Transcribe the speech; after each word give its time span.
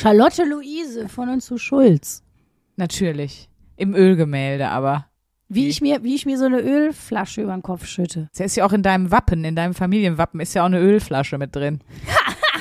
Charlotte 0.00 0.44
Luise 0.44 1.08
von 1.08 1.28
und 1.28 1.40
zu 1.40 1.58
Schulz. 1.58 2.22
Natürlich. 2.76 3.50
Im 3.76 3.96
Ölgemälde 3.96 4.68
aber. 4.68 5.06
Wie 5.48 5.66
ich 5.66 5.80
mir, 5.80 6.04
wie 6.04 6.14
ich 6.14 6.24
mir 6.24 6.38
so 6.38 6.44
eine 6.44 6.60
Ölflasche 6.60 7.42
über 7.42 7.50
den 7.52 7.62
Kopf 7.62 7.84
schütte. 7.86 8.28
Das 8.32 8.46
ist 8.46 8.56
ja 8.56 8.64
auch 8.64 8.72
in 8.72 8.84
deinem 8.84 9.10
Wappen, 9.10 9.42
in 9.42 9.56
deinem 9.56 9.74
Familienwappen 9.74 10.38
ist 10.38 10.54
ja 10.54 10.62
auch 10.62 10.66
eine 10.66 10.78
Ölflasche 10.78 11.36
mit 11.36 11.56
drin. 11.56 11.80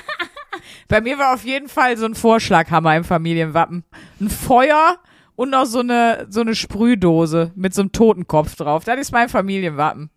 Bei 0.87 0.99
mir 0.99 1.19
war 1.19 1.35
auf 1.35 1.45
jeden 1.45 1.69
Fall 1.69 1.95
so 1.97 2.05
ein 2.05 2.15
Vorschlaghammer 2.15 2.95
im 2.95 3.03
Familienwappen. 3.03 3.83
Ein 4.19 4.29
Feuer 4.29 4.97
und 5.35 5.51
noch 5.51 5.65
so 5.65 5.81
eine, 5.81 6.25
so 6.31 6.41
eine 6.41 6.55
Sprühdose 6.55 7.51
mit 7.53 7.75
so 7.75 7.81
einem 7.81 7.91
Totenkopf 7.91 8.55
drauf. 8.55 8.83
Das 8.83 8.99
ist 8.99 9.11
mein 9.11 9.29
Familienwappen. 9.29 10.09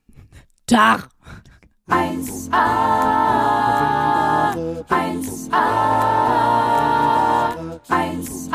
Dach. 0.65 1.11
1a, 1.91 2.55
1a, 4.89 6.70
1a, 8.21 8.53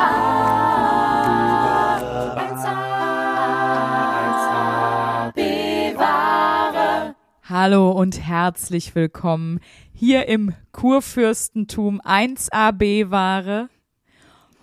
1a, 2.38 5.32
bewahre. 5.34 7.16
Hallo 7.42 7.90
und 7.92 8.20
herzlich 8.20 8.94
willkommen 8.94 9.60
hier 9.92 10.28
im 10.28 10.54
Kurfürstentum 10.72 12.00
1AB 12.00 13.10
Ware. 13.10 13.70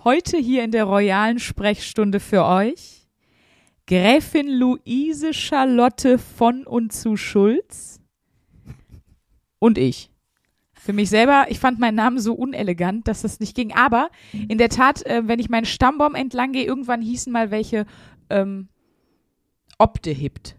Heute 0.05 0.37
hier 0.37 0.63
in 0.63 0.71
der 0.71 0.85
royalen 0.85 1.41
Sprechstunde 1.41 2.21
für 2.21 2.45
euch 2.45 3.09
Gräfin 3.89 4.49
Luise 4.49 5.35
Charlotte 5.35 6.19
von 6.19 6.65
und 6.65 6.93
zu 6.93 7.17
Schulz 7.17 7.99
und 9.59 9.79
ich. 9.79 10.12
Für 10.85 10.93
mich 10.93 11.11
selber, 11.11 11.47
ich 11.49 11.61
fand 11.61 11.79
meinen 11.79 11.95
Namen 11.95 12.19
so 12.19 12.35
unelegant, 12.35 13.07
dass 13.07 13.23
das 13.23 13.39
nicht 13.39 13.55
ging. 13.55 13.73
Aber 13.73 14.11
in 14.49 14.59
der 14.59 14.69
Tat, 14.69 15.07
äh, 15.07 15.23
wenn 15.27 15.39
ich 15.39 15.49
meinen 15.49 15.65
Stammbaum 15.65 16.17
entlang 16.17 16.51
gehe, 16.51 16.65
irgendwann 16.65 17.01
hießen 17.01 17.33
mal 17.33 17.53
welche 17.53 17.87
ähm, 18.31 18.69
Obdehipt. 19.79 20.57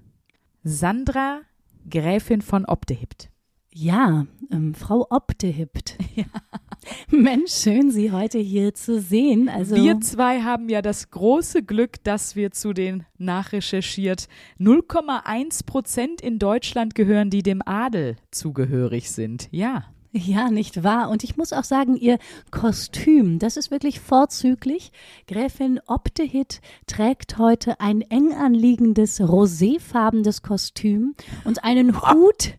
Sandra 0.63 1.41
Gräfin 1.89 2.41
von 2.41 2.63
Obdehipt. 2.63 3.31
Ja, 3.73 4.25
ähm, 4.49 4.73
Frau 4.73 5.05
Obdehipt. 5.09 5.97
Mensch, 7.09 7.52
schön, 7.52 7.91
Sie 7.91 8.13
heute 8.13 8.39
hier 8.39 8.73
zu 8.73 9.02
sehen. 9.02 9.49
Also 9.49 9.75
Wir 9.75 9.99
zwei 9.99 10.41
haben 10.41 10.69
ja 10.69 10.81
das 10.81 11.09
große 11.09 11.63
Glück, 11.63 12.02
dass 12.05 12.37
wir 12.37 12.52
zu 12.52 12.71
den 12.71 13.05
nachrecherchiert 13.17 14.30
0,1 14.58 15.65
Prozent 15.65 16.21
in 16.21 16.39
Deutschland 16.39 16.95
gehören, 16.95 17.30
die 17.30 17.43
dem 17.43 17.61
Adel 17.65 18.15
zugehörig 18.31 19.11
sind. 19.11 19.49
Ja. 19.52 19.92
Ja, 20.16 20.52
nicht 20.52 20.83
wahr? 20.83 21.09
Und 21.09 21.23
ich 21.23 21.38
muss 21.38 21.53
auch 21.53 21.64
sagen, 21.64 21.95
ihr 21.95 22.19
Kostüm, 22.52 23.39
das 23.39 23.58
ist 23.58 23.72
wirklich 23.72 24.00
vorzüglich. 24.00 24.92
Gräfin 25.28 25.80
Obdehit 25.88 26.61
trägt 26.86 27.39
heute 27.39 27.80
ein 27.80 28.02
eng 28.02 28.31
anliegendes 28.31 29.20
roséfarbenes 29.20 30.44
Kostüm 30.44 31.16
und 31.45 31.64
einen 31.64 32.00
Hut. 32.00 32.53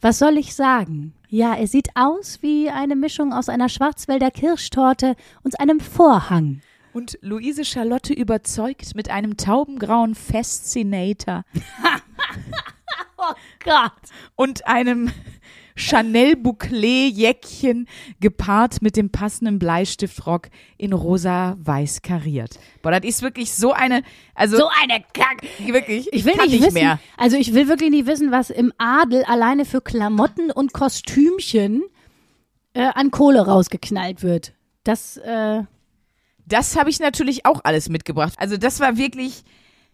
Was 0.00 0.18
soll 0.18 0.38
ich 0.38 0.56
sagen? 0.56 1.14
Ja, 1.28 1.54
er 1.54 1.68
sieht 1.68 1.90
aus 1.94 2.38
wie 2.42 2.68
eine 2.68 2.96
Mischung 2.96 3.32
aus 3.32 3.48
einer 3.48 3.68
Schwarzwälder 3.68 4.32
Kirschtorte 4.32 5.14
und 5.44 5.60
einem 5.60 5.78
Vorhang. 5.78 6.62
Und 6.92 7.16
Luise 7.22 7.64
Charlotte 7.64 8.12
überzeugt 8.12 8.96
mit 8.96 9.08
einem 9.08 9.36
taubengrauen 9.36 10.16
Fascinator 10.16 11.44
Oh 13.18 13.34
Gott. 13.62 13.92
und 14.36 14.66
einem 14.66 15.10
Chanel 15.78 16.34
Bouclé 16.36 17.08
Jäckchen 17.08 17.86
gepaart 18.20 18.82
mit 18.82 18.96
dem 18.96 19.10
passenden 19.10 19.58
Bleistiftrock 19.58 20.48
in 20.76 20.92
rosa 20.92 21.56
weiß 21.60 22.02
kariert. 22.02 22.58
Boah, 22.82 22.90
das 22.90 23.04
ist 23.08 23.22
wirklich 23.22 23.52
so 23.52 23.72
eine, 23.72 24.02
also 24.34 24.56
So 24.58 24.68
eine 24.82 25.02
Kack. 25.14 25.42
wirklich, 25.64 26.08
Ich 26.12 26.24
will 26.24 26.34
nicht, 26.36 26.50
nicht 26.50 26.62
wissen, 26.62 26.74
mehr. 26.74 26.98
also 27.16 27.36
ich 27.36 27.54
will 27.54 27.68
wirklich 27.68 27.90
nicht 27.90 28.06
wissen, 28.06 28.30
was 28.30 28.50
im 28.50 28.72
Adel 28.78 29.24
alleine 29.24 29.64
für 29.64 29.80
Klamotten 29.80 30.50
und 30.50 30.72
Kostümchen 30.72 31.82
äh, 32.74 32.82
an 32.94 33.10
Kohle 33.10 33.46
rausgeknallt 33.46 34.22
wird. 34.22 34.52
Das, 34.84 35.16
äh, 35.18 35.62
Das 36.46 36.76
habe 36.76 36.90
ich 36.90 36.98
natürlich 37.00 37.44
auch 37.46 37.60
alles 37.64 37.88
mitgebracht. 37.88 38.34
Also 38.38 38.56
das 38.56 38.80
war 38.80 38.96
wirklich, 38.96 39.44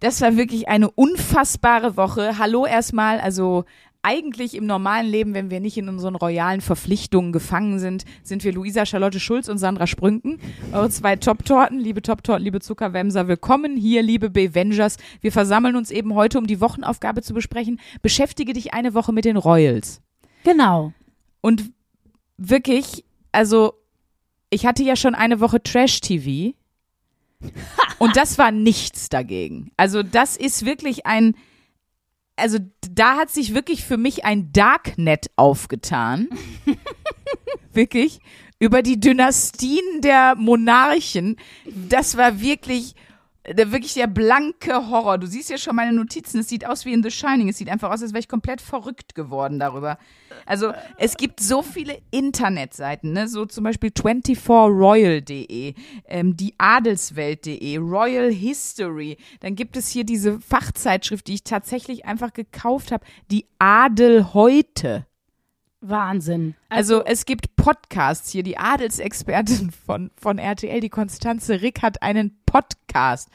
das 0.01 0.21
war 0.21 0.37
wirklich 0.37 0.69
eine 0.69 0.91
unfassbare 0.91 1.97
Woche. 1.97 2.39
Hallo 2.39 2.65
erstmal, 2.67 3.19
also 3.21 3.65
eigentlich 4.05 4.55
im 4.55 4.67
normalen 4.67 5.07
Leben, 5.07 5.33
wenn 5.33 5.51
wir 5.51 5.61
nicht 5.61 5.79
in 5.79 5.89
unseren 5.89 6.15
royalen 6.15 6.61
Verpflichtungen 6.61 7.33
gefangen 7.33 7.79
sind, 7.79 8.05
sind 8.23 8.45
wir 8.45 8.53
Luisa 8.53 8.85
Charlotte 8.85 9.19
Schulz 9.19 9.49
und 9.49 9.57
Sandra 9.57 9.87
Sprünken, 9.87 10.39
eure 10.73 10.91
zwei 10.91 11.17
Top-Torten, 11.17 11.81
liebe 11.81 12.03
Top-Torten, 12.03 12.45
liebe 12.45 12.61
Zuckerwämser, 12.61 13.29
willkommen 13.29 13.77
hier, 13.77 14.03
liebe 14.03 14.29
Bevengers. 14.29 14.99
Wir 15.23 15.33
versammeln 15.33 15.75
uns 15.75 15.91
eben 15.91 16.15
heute, 16.15 16.39
um 16.39 16.47
die 16.47 16.61
Wochenaufgabe 16.61 17.23
zu 17.23 17.33
besprechen. 17.33 17.81
Beschäftige 18.03 18.53
dich 18.53 18.75
eine 18.75 18.93
Woche 18.93 19.13
mit 19.13 19.25
den 19.25 19.39
Royals. 19.39 20.03
genau. 20.45 20.93
Und 21.41 21.73
wirklich, 22.37 23.05
also 23.33 23.75
ich 24.51 24.67
hatte 24.67 24.83
ja 24.83 24.97
schon 24.97 25.15
eine 25.15 25.41
Woche 25.41 25.63
Trash-TV 25.63 26.55
und 27.99 28.17
das 28.17 28.37
war 28.39 28.51
nichts 28.53 29.09
dagegen. 29.09 29.71
Also 29.79 30.03
das 30.03 30.37
ist 30.37 30.67
wirklich 30.67 31.07
ein, 31.07 31.35
also 32.37 32.59
da 32.91 33.17
hat 33.17 33.31
sich 33.31 33.55
wirklich 33.55 33.85
für 33.85 33.97
mich 33.97 34.25
ein 34.25 34.53
Darknet 34.53 35.27
aufgetan. 35.37 36.29
wirklich. 37.73 38.21
Über 38.59 38.83
die 38.83 39.01
Dynastien 39.01 40.01
der 40.01 40.37
Monarchen. 40.37 41.37
Das 41.67 42.17
war 42.17 42.41
wirklich, 42.41 42.95
der, 43.47 43.73
wirklich 43.73 43.95
der 43.95 44.07
blanke 44.07 44.89
Horror. 44.89 45.19
Du 45.19 45.27
siehst 45.27 45.51
ja 45.51 45.59
schon 45.59 45.77
meine 45.77 45.93
Notizen. 45.93 46.41
Es 46.41 46.49
sieht 46.49 46.67
aus 46.67 46.85
wie 46.85 46.93
in 46.93 47.03
The 47.03 47.11
Shining. 47.11 47.49
Es 47.49 47.59
sieht 47.59 47.69
einfach 47.69 47.91
aus, 47.91 48.03
als 48.03 48.13
wäre 48.13 48.21
ich 48.21 48.29
komplett 48.29 48.61
verrückt 48.61 49.15
geworden 49.15 49.59
darüber. 49.59 49.99
Also 50.47 50.73
es 50.99 51.17
gibt 51.17 51.41
so 51.41 51.63
viele 51.63 51.99
Internetseiten, 52.11 53.13
ne? 53.13 53.29
so 53.29 53.45
zum 53.45 53.65
Beispiel 53.65 53.91
24royal.de, 53.91 55.75
ähm, 56.07 56.37
die 56.37 56.55
Adelswelt.de, 56.59 57.77
Royal 57.79 58.31
History. 58.31 59.19
Dann 59.41 59.55
gibt 59.57 59.77
es 59.77 59.89
hier 59.89 60.05
diese 60.05 60.41
Fachzeitschrift, 60.41 61.27
die 61.27 61.35
ich 61.35 61.45
tatsächlich 61.45 62.07
einfach 62.07 62.33
gekauft 62.33 62.93
habe, 62.93 63.05
die 63.31 63.47
Adel 63.59 64.33
heute. 64.33 65.07
Wahnsinn. 65.81 66.55
Also 66.71 67.05
es 67.05 67.27
gibt 67.27 67.57
Podcasts 67.57 68.31
hier. 68.31 68.43
Die 68.43 68.57
Adelsexpertin 68.57 69.71
von, 69.71 70.11
von 70.17 70.39
RTL, 70.39 70.81
die 70.81 70.89
Konstanze 70.89 71.61
Rick, 71.61 71.83
hat 71.83 72.03
einen 72.03 72.39
Podcast. 72.55 73.31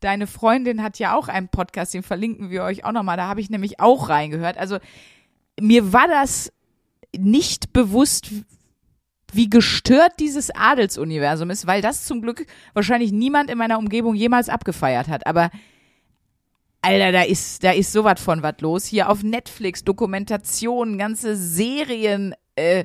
Deine 0.00 0.26
Freundin 0.26 0.82
hat 0.82 0.98
ja 0.98 1.16
auch 1.16 1.28
einen 1.28 1.48
Podcast, 1.48 1.94
den 1.94 2.02
verlinken 2.02 2.50
wir 2.50 2.64
euch 2.64 2.84
auch 2.84 2.92
nochmal. 2.92 3.16
Da 3.16 3.28
habe 3.28 3.40
ich 3.40 3.50
nämlich 3.50 3.78
auch 3.78 4.08
reingehört. 4.08 4.58
Also 4.58 4.78
mir 5.60 5.92
war 5.92 6.08
das 6.08 6.52
nicht 7.16 7.72
bewusst, 7.72 8.30
wie 9.32 9.48
gestört 9.48 10.14
dieses 10.18 10.50
Adelsuniversum 10.50 11.50
ist, 11.50 11.68
weil 11.68 11.82
das 11.82 12.04
zum 12.04 12.20
Glück 12.20 12.46
wahrscheinlich 12.72 13.12
niemand 13.12 13.48
in 13.48 13.58
meiner 13.58 13.78
Umgebung 13.78 14.16
jemals 14.16 14.48
abgefeiert 14.48 15.06
hat. 15.06 15.26
Aber 15.26 15.50
Alter, 16.82 17.12
da 17.12 17.22
ist, 17.22 17.62
da 17.62 17.70
ist 17.70 17.92
sowas 17.92 18.20
von 18.20 18.42
was 18.42 18.56
los. 18.60 18.84
Hier 18.86 19.08
auf 19.08 19.22
Netflix, 19.22 19.84
Dokumentationen, 19.84 20.98
ganze 20.98 21.36
Serien, 21.36 22.34
äh, 22.56 22.84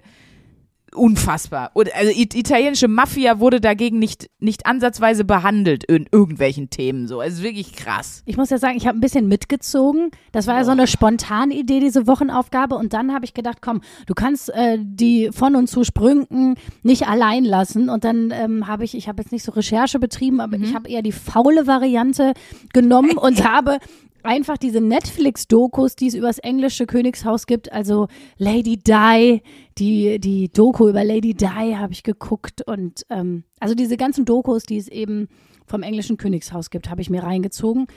unfassbar. 0.95 1.72
Und, 1.73 1.94
also 1.95 2.11
it 2.16 2.35
italienische 2.35 2.88
Mafia 2.88 3.39
wurde 3.39 3.61
dagegen 3.61 4.00
nicht, 4.00 4.29
nicht 4.39 4.66
ansatzweise 4.66 5.23
behandelt 5.23 5.83
in 5.83 6.07
irgendwelchen 6.11 6.69
Themen 6.69 7.07
so. 7.07 7.22
Es 7.22 7.35
ist 7.35 7.44
wirklich 7.44 7.75
krass. 7.75 8.23
Ich 8.25 8.38
muss 8.38 8.50
ja 8.50 8.57
sagen, 8.57 8.77
ich 8.77 8.88
habe 8.88 8.97
ein 8.97 9.01
bisschen 9.01 9.27
mitgezogen. 9.27 10.11
Das 10.31 10.47
war 10.47 10.55
ja 10.55 10.63
so 10.63 10.72
eine 10.72 10.88
spontane 10.88 11.53
Idee, 11.53 11.79
diese 11.79 12.07
Wochenaufgabe. 12.07 12.75
Und 12.75 12.94
dann 12.94 13.13
habe 13.13 13.25
ich 13.25 13.33
gedacht, 13.33 13.59
komm, 13.61 13.81
du 14.05 14.13
kannst 14.13 14.50
äh, 14.50 14.77
die 14.79 15.29
von 15.31 15.55
und 15.55 15.67
zu 15.67 15.83
Sprünken 15.83 16.55
nicht 16.83 17.07
allein 17.07 17.44
lassen. 17.44 17.89
Und 17.89 18.03
dann 18.03 18.31
ähm, 18.31 18.67
habe 18.67 18.83
ich, 18.83 18.95
ich 18.95 19.07
habe 19.07 19.21
jetzt 19.21 19.31
nicht 19.31 19.44
so 19.44 19.51
Recherche 19.51 20.00
betrieben, 20.00 20.39
aber 20.39 20.57
ich 20.57 20.74
habe 20.74 20.89
eher 20.89 21.01
die 21.01 21.12
faule 21.12 21.68
Variante 21.68 22.33
genommen 22.74 23.12
und 23.18 23.47
habe 23.47 23.80
einfach 24.24 24.57
diese 24.57 24.81
Netflix-Dokus, 24.81 25.95
die 25.95 26.07
es 26.07 26.13
über 26.13 26.27
das 26.27 26.39
englische 26.39 26.86
Königshaus 26.86 27.45
gibt, 27.45 27.71
also 27.71 28.07
Lady 28.38 28.77
Di, 28.77 29.42
die, 29.77 30.19
die 30.19 30.50
Doku 30.51 30.89
über 30.89 31.04
Lady 31.04 31.33
Di 31.33 31.45
habe 31.75 31.94
ich 31.94 32.04
geguckt 32.04 32.62
und 32.62 33.06
ähm, 33.10 33.44
also 33.60 33.75
diese 33.75 33.98
ganzen 33.98 34.25
Dokus, 34.25 34.63
die 34.63 34.77
es 34.77 34.88
eben 34.88 35.27
vom 35.66 35.83
englischen 35.83 36.18
Königshaus 36.18 36.69
gibt, 36.69 36.89
habe 36.89 37.01
ich 37.01 37.10
mir 37.10 37.24
reingezogen. 37.24 37.88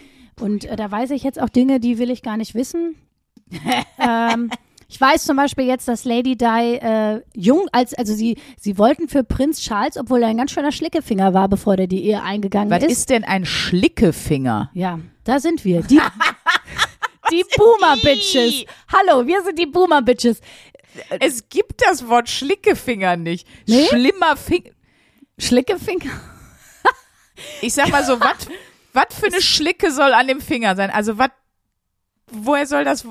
Und 0.41 0.65
äh, 0.65 0.77
da 0.77 0.91
weiß 0.91 1.11
ich 1.11 1.23
jetzt 1.23 1.41
auch 1.41 1.49
Dinge, 1.49 1.81
die 1.81 1.99
will 1.99 2.11
ich 2.11 2.23
gar 2.23 2.37
nicht 2.37 2.55
wissen. 2.55 2.97
ähm, 3.99 4.51
ich 4.93 5.01
weiß 5.01 5.25
zum 5.25 5.37
Beispiel 5.39 5.65
jetzt, 5.65 5.89
dass 5.89 6.05
Lady 6.05 6.37
Di 6.37 6.45
äh, 6.77 7.23
jung, 7.35 7.67
als 7.73 7.95
also 7.95 8.15
sie 8.15 8.37
sie 8.61 8.77
wollten 8.77 9.09
für 9.09 9.25
Prinz 9.25 9.63
Charles, 9.63 9.97
obwohl 9.97 10.23
er 10.23 10.29
ein 10.29 10.37
ganz 10.37 10.51
schöner 10.51 10.71
Schlickefinger 10.71 11.33
war, 11.33 11.49
bevor 11.49 11.79
der 11.79 11.87
die 11.87 12.05
Ehe 12.05 12.23
eingegangen 12.23 12.71
Was 12.71 12.83
ist. 12.83 12.93
ist 12.93 13.11
denn 13.11 13.25
ein 13.25 13.47
Schlickefinger? 13.47 14.71
Ja, 14.75 14.99
da 15.25 15.41
sind 15.41 15.65
wir. 15.65 15.81
Die, 15.81 15.99
die 17.31 17.43
Boomer 17.57 17.97
Bitches. 18.03 18.67
Hallo, 18.93 19.27
wir 19.27 19.43
sind 19.43 19.59
die 19.59 19.65
Boomer 19.65 20.03
Bitches. 20.03 20.43
Es 21.21 21.49
gibt 21.49 21.81
das 21.87 22.07
Wort 22.07 22.29
Schlickefinger 22.29 23.17
nicht. 23.17 23.49
Nee? 23.67 23.87
Schlimmer 23.87 24.37
Finger. 24.37 24.73
Schlickefinger. 25.39 26.11
Ich 27.63 27.73
sag 27.73 27.89
mal 27.89 28.05
so, 28.05 28.21
was 28.21 28.47
was 28.93 29.07
für 29.19 29.27
eine 29.29 29.41
Schlicke 29.41 29.91
soll 29.91 30.13
an 30.13 30.29
dem 30.29 30.43
Finger 30.43 30.77
sein? 30.77 30.91
Also 30.91 31.17
was, 31.17 31.31
woher 32.31 32.67
soll 32.67 32.85
das, 32.85 33.07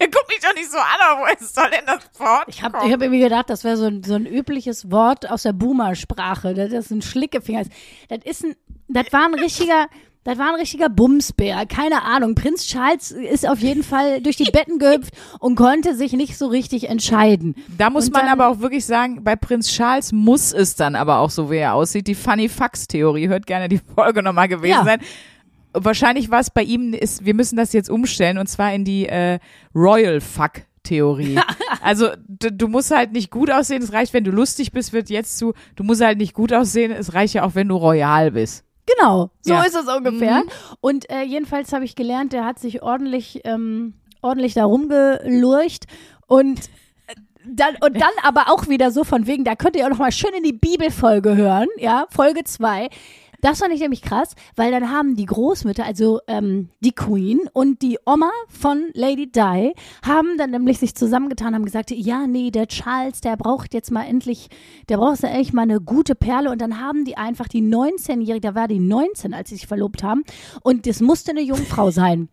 guck 0.12 0.28
mich 0.28 0.40
doch 0.42 0.54
nicht 0.54 0.70
so 0.70 0.78
an, 0.78 0.84
aber 1.10 1.20
woher 1.22 1.36
soll 1.40 1.70
denn 1.70 1.84
das 1.86 2.20
Wort 2.20 2.44
Ich 2.48 2.62
habe 2.62 2.78
ich 2.86 2.92
hab 2.92 3.00
irgendwie 3.02 3.20
gedacht, 3.20 3.50
das 3.50 3.64
wäre 3.64 3.76
so 3.76 3.86
ein, 3.86 4.02
so 4.02 4.14
ein 4.14 4.26
übliches 4.26 4.90
Wort 4.90 5.30
aus 5.30 5.42
der 5.42 5.52
Boomer-Sprache, 5.52 6.54
dass 6.54 6.70
das 6.70 6.90
ein 6.90 7.02
Schlickefinger 7.02 7.62
ist. 7.62 7.72
Das 8.08 8.18
ist 8.24 8.44
ein, 8.44 8.54
das 8.88 9.12
war 9.12 9.24
ein 9.26 9.34
richtiger, 9.34 9.86
das 10.24 10.36
war 10.38 10.48
ein 10.50 10.54
richtiger 10.60 10.88
Bumsbär. 10.90 11.64
Keine 11.66 12.02
Ahnung. 12.02 12.34
Prinz 12.34 12.66
Charles 12.66 13.10
ist 13.10 13.48
auf 13.48 13.60
jeden 13.60 13.82
Fall 13.82 14.20
durch 14.20 14.36
die 14.36 14.50
Betten 14.50 14.78
gehüpft 14.78 15.14
und 15.38 15.54
konnte 15.56 15.94
sich 15.94 16.12
nicht 16.12 16.36
so 16.36 16.46
richtig 16.48 16.88
entscheiden. 16.90 17.54
Da 17.78 17.88
muss 17.90 18.06
Und 18.06 18.12
man 18.14 18.22
dann- 18.26 18.32
aber 18.32 18.48
auch 18.48 18.60
wirklich 18.60 18.84
sagen, 18.84 19.24
bei 19.24 19.36
Prinz 19.36 19.68
Charles 19.70 20.12
muss 20.12 20.52
es 20.52 20.76
dann 20.76 20.94
aber 20.94 21.18
auch 21.20 21.30
so, 21.30 21.50
wie 21.50 21.56
er 21.56 21.74
aussieht. 21.74 22.06
Die 22.06 22.14
Funny 22.14 22.48
Fucks 22.48 22.86
Theorie, 22.86 23.28
hört 23.28 23.46
gerne 23.46 23.68
die 23.68 23.80
Folge 23.94 24.22
nochmal 24.22 24.48
gewesen 24.48 24.70
Ja. 24.72 24.84
sein. 24.84 25.00
Wahrscheinlich 25.72 26.30
war 26.30 26.40
es 26.40 26.50
bei 26.50 26.62
ihm, 26.62 26.92
ist, 26.94 27.24
wir 27.24 27.34
müssen 27.34 27.56
das 27.56 27.72
jetzt 27.72 27.90
umstellen 27.90 28.38
und 28.38 28.48
zwar 28.48 28.72
in 28.74 28.84
die 28.84 29.06
äh, 29.06 29.38
Royal 29.74 30.20
Fuck 30.20 30.62
Theorie. 30.82 31.38
also 31.82 32.08
du, 32.26 32.50
du 32.50 32.66
musst 32.68 32.90
halt 32.90 33.12
nicht 33.12 33.30
gut 33.30 33.50
aussehen, 33.50 33.82
es 33.82 33.92
reicht, 33.92 34.12
wenn 34.14 34.24
du 34.24 34.30
lustig 34.30 34.72
bist, 34.72 34.92
wird 34.92 35.10
jetzt 35.10 35.38
zu, 35.38 35.52
du 35.76 35.84
musst 35.84 36.00
halt 36.02 36.18
nicht 36.18 36.34
gut 36.34 36.52
aussehen, 36.52 36.90
es 36.90 37.14
reicht 37.14 37.34
ja 37.34 37.44
auch, 37.44 37.54
wenn 37.54 37.68
du 37.68 37.76
royal 37.76 38.30
bist. 38.32 38.64
Genau, 38.86 39.30
so 39.42 39.52
Ja. 39.52 39.62
ist 39.62 39.76
es 39.76 39.86
ungefähr. 39.86 40.42
Und 40.80 41.08
äh, 41.10 41.22
jedenfalls 41.22 41.72
habe 41.72 41.84
ich 41.84 41.94
gelernt, 41.94 42.32
der 42.32 42.44
hat 42.44 42.58
sich 42.58 42.82
ordentlich, 42.82 43.42
ähm, 43.44 43.94
ordentlich 44.22 44.54
da 44.54 44.64
rumgelurcht 44.64 45.84
und 46.26 46.58
äh, 47.06 47.14
dann, 47.46 47.76
und 47.80 48.00
dann 48.00 48.10
aber 48.24 48.50
auch 48.50 48.68
wieder 48.68 48.90
so 48.90 49.04
von 49.04 49.26
wegen, 49.26 49.44
da 49.44 49.54
könnt 49.54 49.76
ihr 49.76 49.84
auch 49.84 49.90
noch 49.90 49.98
mal 49.98 50.10
schön 50.12 50.32
in 50.36 50.42
die 50.42 50.52
Bibelfolge 50.52 51.36
hören, 51.36 51.68
ja, 51.76 52.06
Folge 52.10 52.42
2. 52.44 52.88
Das 53.40 53.60
fand 53.60 53.72
ich 53.72 53.80
nämlich 53.80 54.02
krass, 54.02 54.34
weil 54.54 54.70
dann 54.70 54.90
haben 54.90 55.16
die 55.16 55.26
Großmütter, 55.26 55.84
also 55.84 56.20
ähm, 56.26 56.68
die 56.80 56.92
Queen 56.92 57.40
und 57.52 57.80
die 57.82 57.98
Oma 58.04 58.30
von 58.48 58.90
Lady 58.92 59.30
Di, 59.30 59.72
haben 60.02 60.36
dann 60.36 60.50
nämlich 60.50 60.78
sich 60.78 60.94
zusammengetan, 60.94 61.54
haben 61.54 61.64
gesagt, 61.64 61.90
ja, 61.90 62.26
nee, 62.26 62.50
der 62.50 62.66
Charles, 62.66 63.20
der 63.20 63.36
braucht 63.36 63.72
jetzt 63.72 63.90
mal 63.90 64.04
endlich, 64.04 64.48
der 64.88 64.98
braucht 64.98 65.22
ja 65.22 65.30
echt 65.30 65.54
mal 65.54 65.62
eine 65.62 65.80
gute 65.80 66.14
Perle. 66.14 66.50
Und 66.50 66.60
dann 66.60 66.80
haben 66.80 67.04
die 67.04 67.16
einfach 67.16 67.48
die 67.48 67.62
19-Jährige, 67.62 68.40
da 68.40 68.54
war 68.54 68.68
die 68.68 68.78
19, 68.78 69.32
als 69.32 69.48
sie 69.48 69.56
sich 69.56 69.66
verlobt 69.66 70.02
haben, 70.02 70.22
und 70.62 70.86
das 70.86 71.00
musste 71.00 71.30
eine 71.30 71.42
Jungfrau 71.42 71.90
sein. 71.90 72.28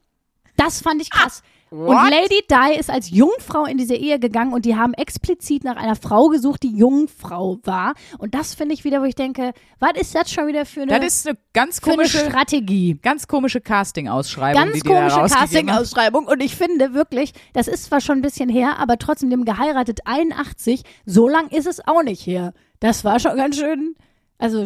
Das 0.58 0.82
fand 0.82 1.02
ich 1.02 1.12
krass. 1.12 1.42
und 1.42 1.57
what? 1.70 2.10
Lady 2.12 2.42
Di 2.50 2.80
ist 2.80 2.90
als 2.90 3.10
Jungfrau 3.10 3.66
in 3.66 3.78
diese 3.78 3.96
Ehe 3.96 4.20
gegangen 4.20 4.54
und 4.54 4.66
die 4.66 4.76
haben 4.76 4.94
explizit 4.94 5.64
nach 5.64 5.76
einer 5.76 5.96
Frau 5.96 6.28
gesucht, 6.30 6.64
die 6.64 6.76
Jungfrau 6.76 7.60
war. 7.64 7.94
Und 8.18 8.34
das 8.36 8.56
finde 8.56 8.74
ich 8.74 8.84
wieder, 8.84 9.02
wo 9.02 9.06
ich 9.06 9.16
denke, 9.16 9.54
was 9.80 9.92
ist 10.00 10.16
das 10.16 10.32
schon 10.32 10.48
wieder 10.48 10.66
für 10.66 10.82
eine, 10.84 11.00
Das 11.00 11.06
ist 11.06 11.28
eine 11.28 11.38
ganz 11.54 11.80
für 11.80 11.88
eine 11.88 11.96
komische, 11.98 12.20
Strategie? 12.20 13.00
ganz 13.02 13.28
komische 13.28 13.62
Casting-Ausschreibung, 13.62 14.62
Ganz 14.64 14.74
die 14.76 14.82
komische. 14.88 15.20
Casting-Ausschreibung. 15.20 16.26
Und 16.26 16.42
ich 16.42 16.56
finde 16.56 16.94
wirklich, 16.94 17.34
das 17.54 17.68
ist 17.68 17.86
zwar 17.86 18.02
schon 18.02 18.20
ein 18.20 18.22
bisschen 18.22 18.50
her, 18.50 18.78
aber 18.80 18.98
trotzdem 18.98 19.30
dem 19.30 19.46
geheiratet 19.46 20.02
81, 20.06 20.84
so 21.06 21.28
lang 21.28 21.48
ist 21.50 21.68
es 21.68 21.86
auch 21.88 22.04
nicht 22.04 22.26
her. 22.26 22.54
Das 22.80 23.04
war 23.04 23.20
schon 23.20 23.36
ganz 23.38 23.58
schön, 23.58 23.96
also, 24.38 24.60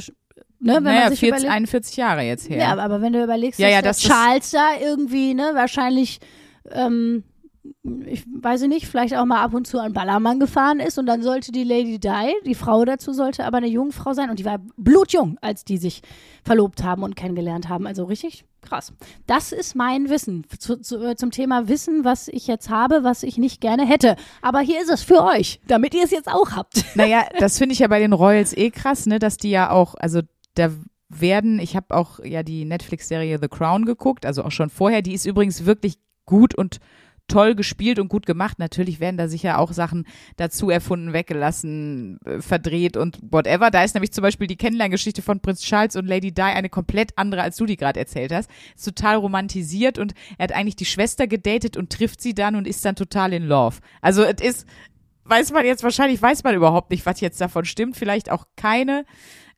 ne, 0.59 0.75
wenn 0.75 0.83
naja, 0.83 1.01
man 1.01 1.09
sich 1.11 1.19
40, 1.21 1.27
überlegt. 1.29 1.51
41 1.53 1.97
Jahre 1.97 2.21
jetzt 2.23 2.49
her. 2.49 2.57
Ja, 2.57 2.71
aber, 2.73 2.83
aber 2.83 3.01
wenn 3.01 3.13
du 3.13 3.23
überlegst, 3.23 3.59
Ja, 3.59 3.67
dass 3.67 3.73
ja, 3.73 3.81
der 3.81 3.89
das 3.91 3.99
Charles 4.01 4.51
da 4.51 4.67
irgendwie, 4.81 5.33
ne, 5.33 5.51
wahrscheinlich, 5.53 6.19
ähm, 6.69 7.23
ich 8.05 8.25
weiß 8.25 8.61
nicht, 8.63 8.87
vielleicht 8.87 9.15
auch 9.15 9.25
mal 9.25 9.41
ab 9.41 9.53
und 9.53 9.67
zu 9.67 9.79
an 9.79 9.93
Ballermann 9.93 10.39
gefahren 10.39 10.79
ist 10.79 10.97
und 10.97 11.05
dann 11.05 11.21
sollte 11.21 11.51
die 11.51 11.63
Lady 11.63 11.99
Di, 11.99 12.33
die 12.45 12.55
Frau 12.55 12.83
dazu 12.85 13.13
sollte 13.13 13.45
aber 13.45 13.57
eine 13.57 13.67
Jungfrau 13.67 14.13
sein 14.13 14.29
und 14.29 14.39
die 14.39 14.45
war 14.45 14.59
blutjung, 14.77 15.37
als 15.41 15.63
die 15.63 15.77
sich 15.77 16.01
verlobt 16.43 16.83
haben 16.83 17.03
und 17.03 17.15
kennengelernt 17.15 17.69
haben. 17.69 17.85
Also 17.87 18.05
richtig 18.05 18.45
krass. 18.61 18.93
Das 19.27 19.51
ist 19.51 19.75
mein 19.75 20.09
Wissen 20.09 20.45
zu, 20.57 20.77
zu, 20.81 21.03
äh, 21.03 21.15
zum 21.15 21.31
Thema 21.31 21.67
Wissen, 21.67 22.03
was 22.03 22.27
ich 22.27 22.47
jetzt 22.47 22.69
habe, 22.69 23.03
was 23.03 23.23
ich 23.23 23.37
nicht 23.37 23.61
gerne 23.61 23.85
hätte. 23.85 24.15
Aber 24.41 24.59
hier 24.59 24.81
ist 24.81 24.89
es 24.89 25.03
für 25.03 25.23
euch, 25.23 25.61
damit 25.67 25.93
ihr 25.93 26.03
es 26.03 26.11
jetzt 26.11 26.29
auch 26.29 26.51
habt. 26.51 26.83
Naja, 26.95 27.25
das 27.39 27.57
finde 27.57 27.73
ich 27.73 27.79
ja 27.79 27.87
bei 27.87 27.99
den 27.99 28.13
Royals 28.13 28.55
eh 28.55 28.69
krass, 28.69 29.05
ne, 29.05 29.17
dass 29.17 29.37
die 29.37 29.49
ja 29.49 29.71
auch, 29.71 29.95
also 29.95 30.21
da 30.55 30.71
werden, 31.09 31.59
ich 31.59 31.75
habe 31.75 31.95
auch 31.95 32.19
ja 32.19 32.43
die 32.43 32.65
Netflix-Serie 32.65 33.39
The 33.41 33.47
Crown 33.47 33.85
geguckt, 33.85 34.25
also 34.25 34.43
auch 34.43 34.51
schon 34.51 34.69
vorher, 34.69 35.01
die 35.01 35.13
ist 35.13 35.25
übrigens 35.25 35.65
wirklich 35.65 35.97
gut 36.31 36.55
und 36.55 36.79
toll 37.27 37.55
gespielt 37.55 37.99
und 37.99 38.07
gut 38.07 38.25
gemacht. 38.25 38.57
Natürlich 38.57 38.99
werden 38.99 39.17
da 39.17 39.27
sicher 39.27 39.59
auch 39.59 39.73
Sachen 39.73 40.05
dazu 40.37 40.69
erfunden, 40.69 41.13
weggelassen, 41.13 42.19
äh, 42.25 42.41
verdreht 42.41 42.97
und 42.97 43.19
whatever. 43.21 43.69
Da 43.69 43.83
ist 43.83 43.95
nämlich 43.95 44.11
zum 44.13 44.21
Beispiel 44.21 44.47
die 44.47 44.55
Kennenlerngeschichte 44.55 45.21
von 45.21 45.41
Prinz 45.41 45.61
Charles 45.61 45.97
und 45.97 46.07
Lady 46.07 46.31
Di 46.31 46.41
eine 46.41 46.69
komplett 46.69 47.17
andere, 47.17 47.41
als 47.41 47.57
du 47.57 47.65
die 47.65 47.75
gerade 47.77 47.99
erzählt 47.99 48.33
hast. 48.33 48.49
Ist 48.75 48.85
total 48.85 49.17
romantisiert 49.17 49.97
und 49.97 50.13
er 50.37 50.45
hat 50.45 50.51
eigentlich 50.53 50.77
die 50.77 50.85
Schwester 50.85 51.27
gedatet 51.27 51.75
und 51.75 51.91
trifft 51.91 52.21
sie 52.21 52.33
dann 52.33 52.55
und 52.55 52.65
ist 52.65 52.83
dann 52.85 52.95
total 52.95 53.33
in 53.33 53.43
Love. 53.43 53.77
Also 54.01 54.23
es 54.23 54.41
ist, 54.41 54.67
weiß 55.25 55.51
man 55.51 55.65
jetzt 55.65 55.83
wahrscheinlich, 55.83 56.21
weiß 56.21 56.45
man 56.45 56.55
überhaupt 56.55 56.91
nicht, 56.91 57.05
was 57.05 57.19
jetzt 57.19 57.41
davon 57.41 57.65
stimmt. 57.65 57.97
Vielleicht 57.97 58.31
auch 58.31 58.45
keine. 58.55 59.05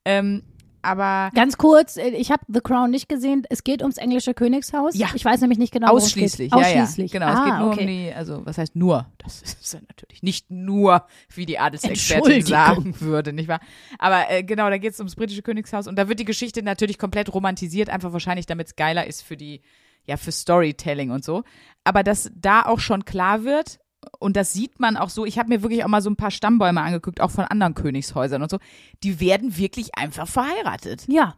Ähm, 0.05 0.43
aber 0.83 1.31
Ganz 1.33 1.57
kurz, 1.57 1.97
äh, 1.97 2.09
ich 2.09 2.29
habe 2.31 2.43
The 2.47 2.59
Crown 2.59 2.91
nicht 2.91 3.07
gesehen. 3.09 3.43
Es 3.49 3.63
geht 3.63 3.81
ums 3.81 3.97
englische 3.97 4.33
Königshaus. 4.33 4.95
Ja. 4.95 5.07
Ich 5.15 5.23
weiß 5.23 5.41
nämlich 5.41 5.57
nicht 5.57 5.73
genau, 5.73 5.87
worum 5.87 5.97
es 5.97 6.05
ausschließlich, 6.05 6.51
geht. 6.51 6.59
ja, 6.59 6.67
Ausschließlich. 6.67 7.13
ja. 7.13 7.19
Genau, 7.19 7.31
ah, 7.31 7.39
es 7.39 7.45
geht 7.45 7.59
nur 7.59 7.71
okay. 7.71 7.81
um 7.81 7.87
die, 7.87 8.13
also 8.13 8.45
was 8.45 8.57
heißt 8.57 8.75
nur? 8.75 9.07
Das 9.17 9.41
ist 9.41 9.73
ja 9.73 9.79
natürlich 9.87 10.21
nicht 10.23 10.51
nur, 10.51 11.05
wie 11.33 11.45
die 11.45 11.57
Adelsexpertin 11.57 12.45
sagen 12.45 12.99
würde, 12.99 13.33
nicht 13.33 13.47
wahr? 13.47 13.61
Aber 13.97 14.29
äh, 14.29 14.43
genau, 14.43 14.69
da 14.69 14.77
geht 14.77 14.93
es 14.93 14.99
ums 14.99 15.15
britische 15.15 15.41
Königshaus 15.41 15.87
und 15.87 15.95
da 15.95 16.09
wird 16.09 16.19
die 16.19 16.25
Geschichte 16.25 16.61
natürlich 16.61 16.97
komplett 16.97 17.33
romantisiert, 17.33 17.89
einfach 17.89 18.11
wahrscheinlich, 18.11 18.45
damit 18.45 18.67
es 18.67 18.75
geiler 18.75 19.07
ist 19.07 19.21
für 19.21 19.37
die, 19.37 19.61
ja, 20.05 20.17
für 20.17 20.31
Storytelling 20.31 21.11
und 21.11 21.23
so. 21.23 21.43
Aber 21.85 22.03
dass 22.03 22.29
da 22.35 22.63
auch 22.63 22.79
schon 22.79 23.05
klar 23.05 23.45
wird, 23.45 23.79
und 24.19 24.35
das 24.35 24.53
sieht 24.53 24.79
man 24.79 24.97
auch 24.97 25.09
so, 25.09 25.25
ich 25.25 25.39
habe 25.39 25.49
mir 25.49 25.61
wirklich 25.61 25.83
auch 25.83 25.89
mal 25.89 26.01
so 26.01 26.09
ein 26.09 26.15
paar 26.15 26.31
Stammbäume 26.31 26.81
angeguckt, 26.81 27.21
auch 27.21 27.31
von 27.31 27.45
anderen 27.45 27.73
Königshäusern 27.73 28.41
und 28.41 28.49
so, 28.49 28.59
die 29.03 29.19
werden 29.19 29.57
wirklich 29.57 29.95
einfach 29.97 30.27
verheiratet. 30.27 31.05
Ja. 31.07 31.35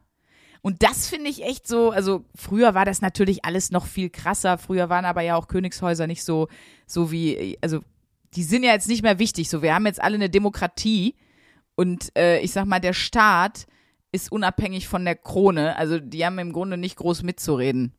Und 0.61 0.81
das 0.81 1.07
finde 1.07 1.29
ich 1.29 1.43
echt 1.43 1.67
so, 1.67 1.91
also 1.91 2.25
früher 2.33 2.73
war 2.73 2.85
das 2.85 2.99
natürlich 3.01 3.45
alles 3.45 3.69
noch 3.69 3.85
viel 3.85 4.09
krasser. 4.09 4.57
Früher 4.57 4.89
waren 4.89 5.05
aber 5.05 5.21
ja 5.21 5.35
auch 5.35 5.47
Königshäuser 5.47 6.07
nicht 6.07 6.23
so, 6.23 6.47
so 6.87 7.11
wie, 7.11 7.57
also 7.61 7.81
die 8.35 8.43
sind 8.43 8.63
ja 8.63 8.71
jetzt 8.71 8.87
nicht 8.87 9.03
mehr 9.03 9.19
wichtig. 9.19 9.49
So, 9.49 9.61
wir 9.61 9.75
haben 9.75 9.85
jetzt 9.85 10.01
alle 10.01 10.15
eine 10.15 10.29
Demokratie 10.29 11.13
und 11.75 12.11
äh, 12.17 12.39
ich 12.39 12.51
sag 12.51 12.65
mal, 12.65 12.79
der 12.79 12.93
Staat 12.93 13.67
ist 14.11 14.31
unabhängig 14.31 14.87
von 14.87 15.05
der 15.05 15.15
Krone. 15.15 15.75
Also 15.75 15.99
die 15.99 16.25
haben 16.25 16.39
im 16.39 16.53
Grunde 16.53 16.77
nicht 16.77 16.95
groß 16.95 17.23
mitzureden. 17.23 17.93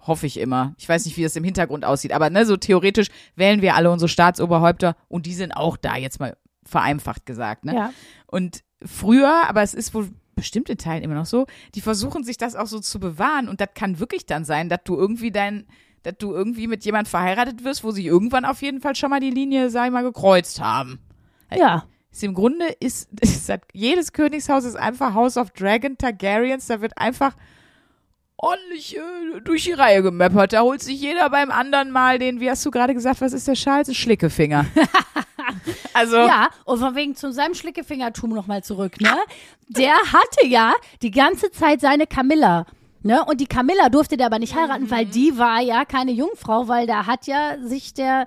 Hoffe 0.00 0.26
ich 0.26 0.38
immer. 0.38 0.74
Ich 0.76 0.88
weiß 0.88 1.04
nicht, 1.06 1.16
wie 1.16 1.22
das 1.22 1.36
im 1.36 1.44
Hintergrund 1.44 1.84
aussieht, 1.84 2.12
aber 2.12 2.30
ne, 2.30 2.44
so 2.44 2.56
theoretisch 2.56 3.08
wählen 3.36 3.62
wir 3.62 3.74
alle 3.74 3.90
unsere 3.90 4.08
Staatsoberhäupter 4.08 4.96
und 5.08 5.26
die 5.26 5.34
sind 5.34 5.52
auch 5.52 5.76
da, 5.76 5.96
jetzt 5.96 6.20
mal 6.20 6.36
vereinfacht 6.64 7.26
gesagt. 7.26 7.64
Ne? 7.64 7.74
Ja. 7.74 7.92
Und 8.26 8.62
früher, 8.84 9.48
aber 9.48 9.62
es 9.62 9.74
ist 9.74 9.94
wohl 9.94 10.10
bestimmt 10.34 10.68
in 10.68 10.78
Teilen 10.78 11.02
immer 11.02 11.14
noch 11.14 11.26
so, 11.26 11.46
die 11.74 11.80
versuchen 11.80 12.24
sich 12.24 12.36
das 12.36 12.56
auch 12.56 12.66
so 12.66 12.80
zu 12.80 12.98
bewahren 12.98 13.48
und 13.48 13.60
das 13.60 13.68
kann 13.74 14.00
wirklich 14.00 14.26
dann 14.26 14.44
sein, 14.44 14.68
dass 14.68 14.80
du 14.84 14.96
irgendwie 14.96 15.30
dein, 15.30 15.66
dass 16.02 16.14
du 16.18 16.32
irgendwie 16.32 16.66
mit 16.66 16.84
jemand 16.84 17.08
verheiratet 17.08 17.64
wirst, 17.64 17.84
wo 17.84 17.90
sie 17.90 18.06
irgendwann 18.06 18.44
auf 18.44 18.62
jeden 18.62 18.80
Fall 18.80 18.96
schon 18.96 19.10
mal 19.10 19.20
die 19.20 19.30
Linie, 19.30 19.70
sag 19.70 19.86
ich 19.86 19.92
mal, 19.92 20.02
gekreuzt 20.02 20.60
haben. 20.60 20.98
Ja. 21.54 21.84
Ist 22.10 22.22
Im 22.22 22.34
Grunde 22.34 22.66
ist, 22.80 23.08
ist 23.20 23.48
das, 23.48 23.60
jedes 23.72 24.12
Königshaus 24.12 24.64
ist 24.64 24.76
einfach 24.76 25.14
House 25.14 25.36
of 25.36 25.50
Dragon, 25.50 25.96
Targaryens, 25.96 26.66
da 26.66 26.80
wird 26.80 26.98
einfach 26.98 27.36
ordentlich 28.36 28.96
äh, 28.96 29.40
durch 29.42 29.64
die 29.64 29.72
Reihe 29.72 30.02
gemeppert. 30.02 30.52
Da 30.52 30.62
holt 30.62 30.82
sich 30.82 31.00
jeder 31.00 31.30
beim 31.30 31.50
anderen 31.50 31.90
mal 31.90 32.18
den, 32.18 32.40
wie 32.40 32.50
hast 32.50 32.64
du 32.66 32.70
gerade 32.70 32.94
gesagt, 32.94 33.20
was 33.20 33.32
ist 33.32 33.48
der 33.48 33.54
Charles? 33.54 33.88
Ein 33.88 33.94
Schlickefinger. 33.94 34.66
also, 35.92 36.16
Ja, 36.16 36.48
und 36.64 36.78
von 36.78 36.94
wegen 36.94 37.14
zu 37.14 37.32
seinem 37.32 37.54
Schlickefingertum 37.54 38.30
nochmal 38.30 38.62
zurück, 38.62 39.00
ne? 39.00 39.16
Der 39.68 39.94
hatte 39.94 40.46
ja 40.46 40.74
die 41.02 41.10
ganze 41.10 41.50
Zeit 41.50 41.80
seine 41.80 42.06
Camilla. 42.06 42.66
Ne? 43.02 43.22
Und 43.24 43.40
die 43.40 43.46
Camilla 43.46 43.90
durfte 43.90 44.16
der 44.16 44.26
aber 44.26 44.38
nicht 44.38 44.54
heiraten, 44.54 44.90
weil 44.90 45.04
die 45.04 45.36
war 45.36 45.60
ja 45.60 45.84
keine 45.84 46.10
Jungfrau, 46.10 46.68
weil 46.68 46.86
da 46.86 47.06
hat 47.06 47.26
ja 47.26 47.58
sich 47.62 47.92
der 47.92 48.26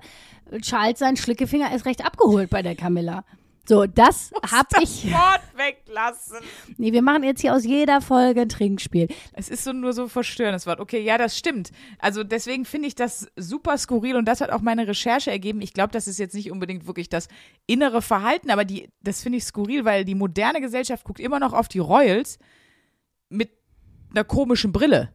Charles 0.60 1.00
seinen 1.00 1.16
Schlickefinger 1.16 1.70
erst 1.70 1.84
recht 1.84 2.04
abgeholt 2.04 2.48
bei 2.48 2.62
der 2.62 2.76
Camilla. 2.76 3.24
So, 3.68 3.84
das 3.84 4.32
hab 4.50 4.66
ich. 4.80 5.12
Wort 5.12 5.42
weglassen. 5.54 6.38
Nee, 6.78 6.92
wir 6.92 7.02
machen 7.02 7.22
jetzt 7.22 7.42
hier 7.42 7.54
aus 7.54 7.64
jeder 7.64 8.00
Folge 8.00 8.40
ein 8.40 8.48
Trinkspiel. 8.48 9.08
Es 9.34 9.50
ist 9.50 9.62
so 9.62 9.74
nur 9.74 9.92
so 9.92 10.08
verstörendes 10.08 10.66
Wort. 10.66 10.80
Okay, 10.80 11.02
ja, 11.02 11.18
das 11.18 11.36
stimmt. 11.36 11.70
Also 11.98 12.24
deswegen 12.24 12.64
finde 12.64 12.88
ich 12.88 12.94
das 12.94 13.30
super 13.36 13.76
skurril 13.76 14.16
und 14.16 14.24
das 14.24 14.40
hat 14.40 14.48
auch 14.48 14.62
meine 14.62 14.88
Recherche 14.88 15.30
ergeben. 15.30 15.60
Ich 15.60 15.74
glaube, 15.74 15.92
das 15.92 16.08
ist 16.08 16.18
jetzt 16.18 16.34
nicht 16.34 16.50
unbedingt 16.50 16.86
wirklich 16.86 17.10
das 17.10 17.28
innere 17.66 18.00
Verhalten, 18.00 18.50
aber 18.50 18.64
die, 18.64 18.88
das 19.02 19.22
finde 19.22 19.36
ich 19.36 19.44
skurril, 19.44 19.84
weil 19.84 20.06
die 20.06 20.14
moderne 20.14 20.62
Gesellschaft 20.62 21.04
guckt 21.04 21.20
immer 21.20 21.38
noch 21.38 21.52
auf 21.52 21.68
die 21.68 21.80
Royals 21.80 22.38
mit 23.28 23.50
einer 24.12 24.24
komischen 24.24 24.72
Brille. 24.72 25.14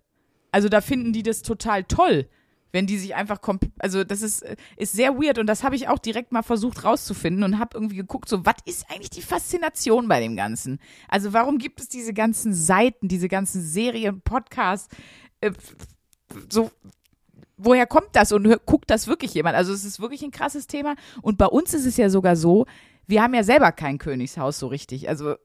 Also 0.52 0.70
da 0.70 0.82
finden 0.82 1.12
die 1.12 1.24
das 1.24 1.42
total 1.42 1.86
toll, 1.86 2.30
wenn 2.74 2.88
die 2.88 2.98
sich 2.98 3.16
einfach 3.16 3.40
komp 3.40 3.72
also 3.80 4.04
das 4.04 4.22
ist 4.22 4.44
ist 4.76 4.92
sehr 4.92 5.16
weird 5.16 5.40
und 5.40 5.48
das 5.48 5.64
habe 5.64 5.78
ich 5.78 5.88
auch 5.88 6.00
direkt 6.00 6.34
mal 6.34 6.42
versucht 6.42 6.84
rauszufinden 6.84 7.44
und 7.44 7.60
habe 7.60 7.78
irgendwie 7.78 7.96
geguckt 7.96 8.28
so 8.28 8.46
was 8.46 8.56
ist 8.66 8.90
eigentlich 8.90 9.12
die 9.12 9.22
Faszination 9.22 10.10
bei 10.10 10.20
dem 10.20 10.36
ganzen? 10.36 10.80
Also 11.08 11.32
warum 11.32 11.60
gibt 11.60 11.80
es 11.80 11.88
diese 11.88 12.14
ganzen 12.14 12.54
Seiten 12.54 13.08
diese 13.08 13.30
ganzen 13.30 13.62
Serien 13.62 14.20
Podcasts 14.22 14.94
äh, 15.40 15.52
so 16.50 16.72
woher 17.56 17.86
kommt 17.86 18.10
das 18.14 18.34
und 18.34 18.44
guckt 18.66 18.90
das 18.90 19.08
wirklich 19.08 19.34
jemand? 19.36 19.56
Also 19.56 19.72
es 19.72 19.86
ist 19.86 20.02
wirklich 20.02 20.24
ein 20.24 20.32
krasses 20.32 20.68
Thema 20.68 20.96
und 21.22 21.38
bei 21.38 21.46
uns 21.46 21.74
ist 21.74 21.86
es 21.86 21.96
ja 21.96 22.10
sogar 22.10 22.36
so 22.36 22.66
wir 23.06 23.22
haben 23.22 23.34
ja 23.34 23.44
selber 23.44 23.72
kein 23.72 23.98
Königshaus 23.98 24.60
so 24.60 24.68
richtig. 24.68 25.10
Also 25.10 25.36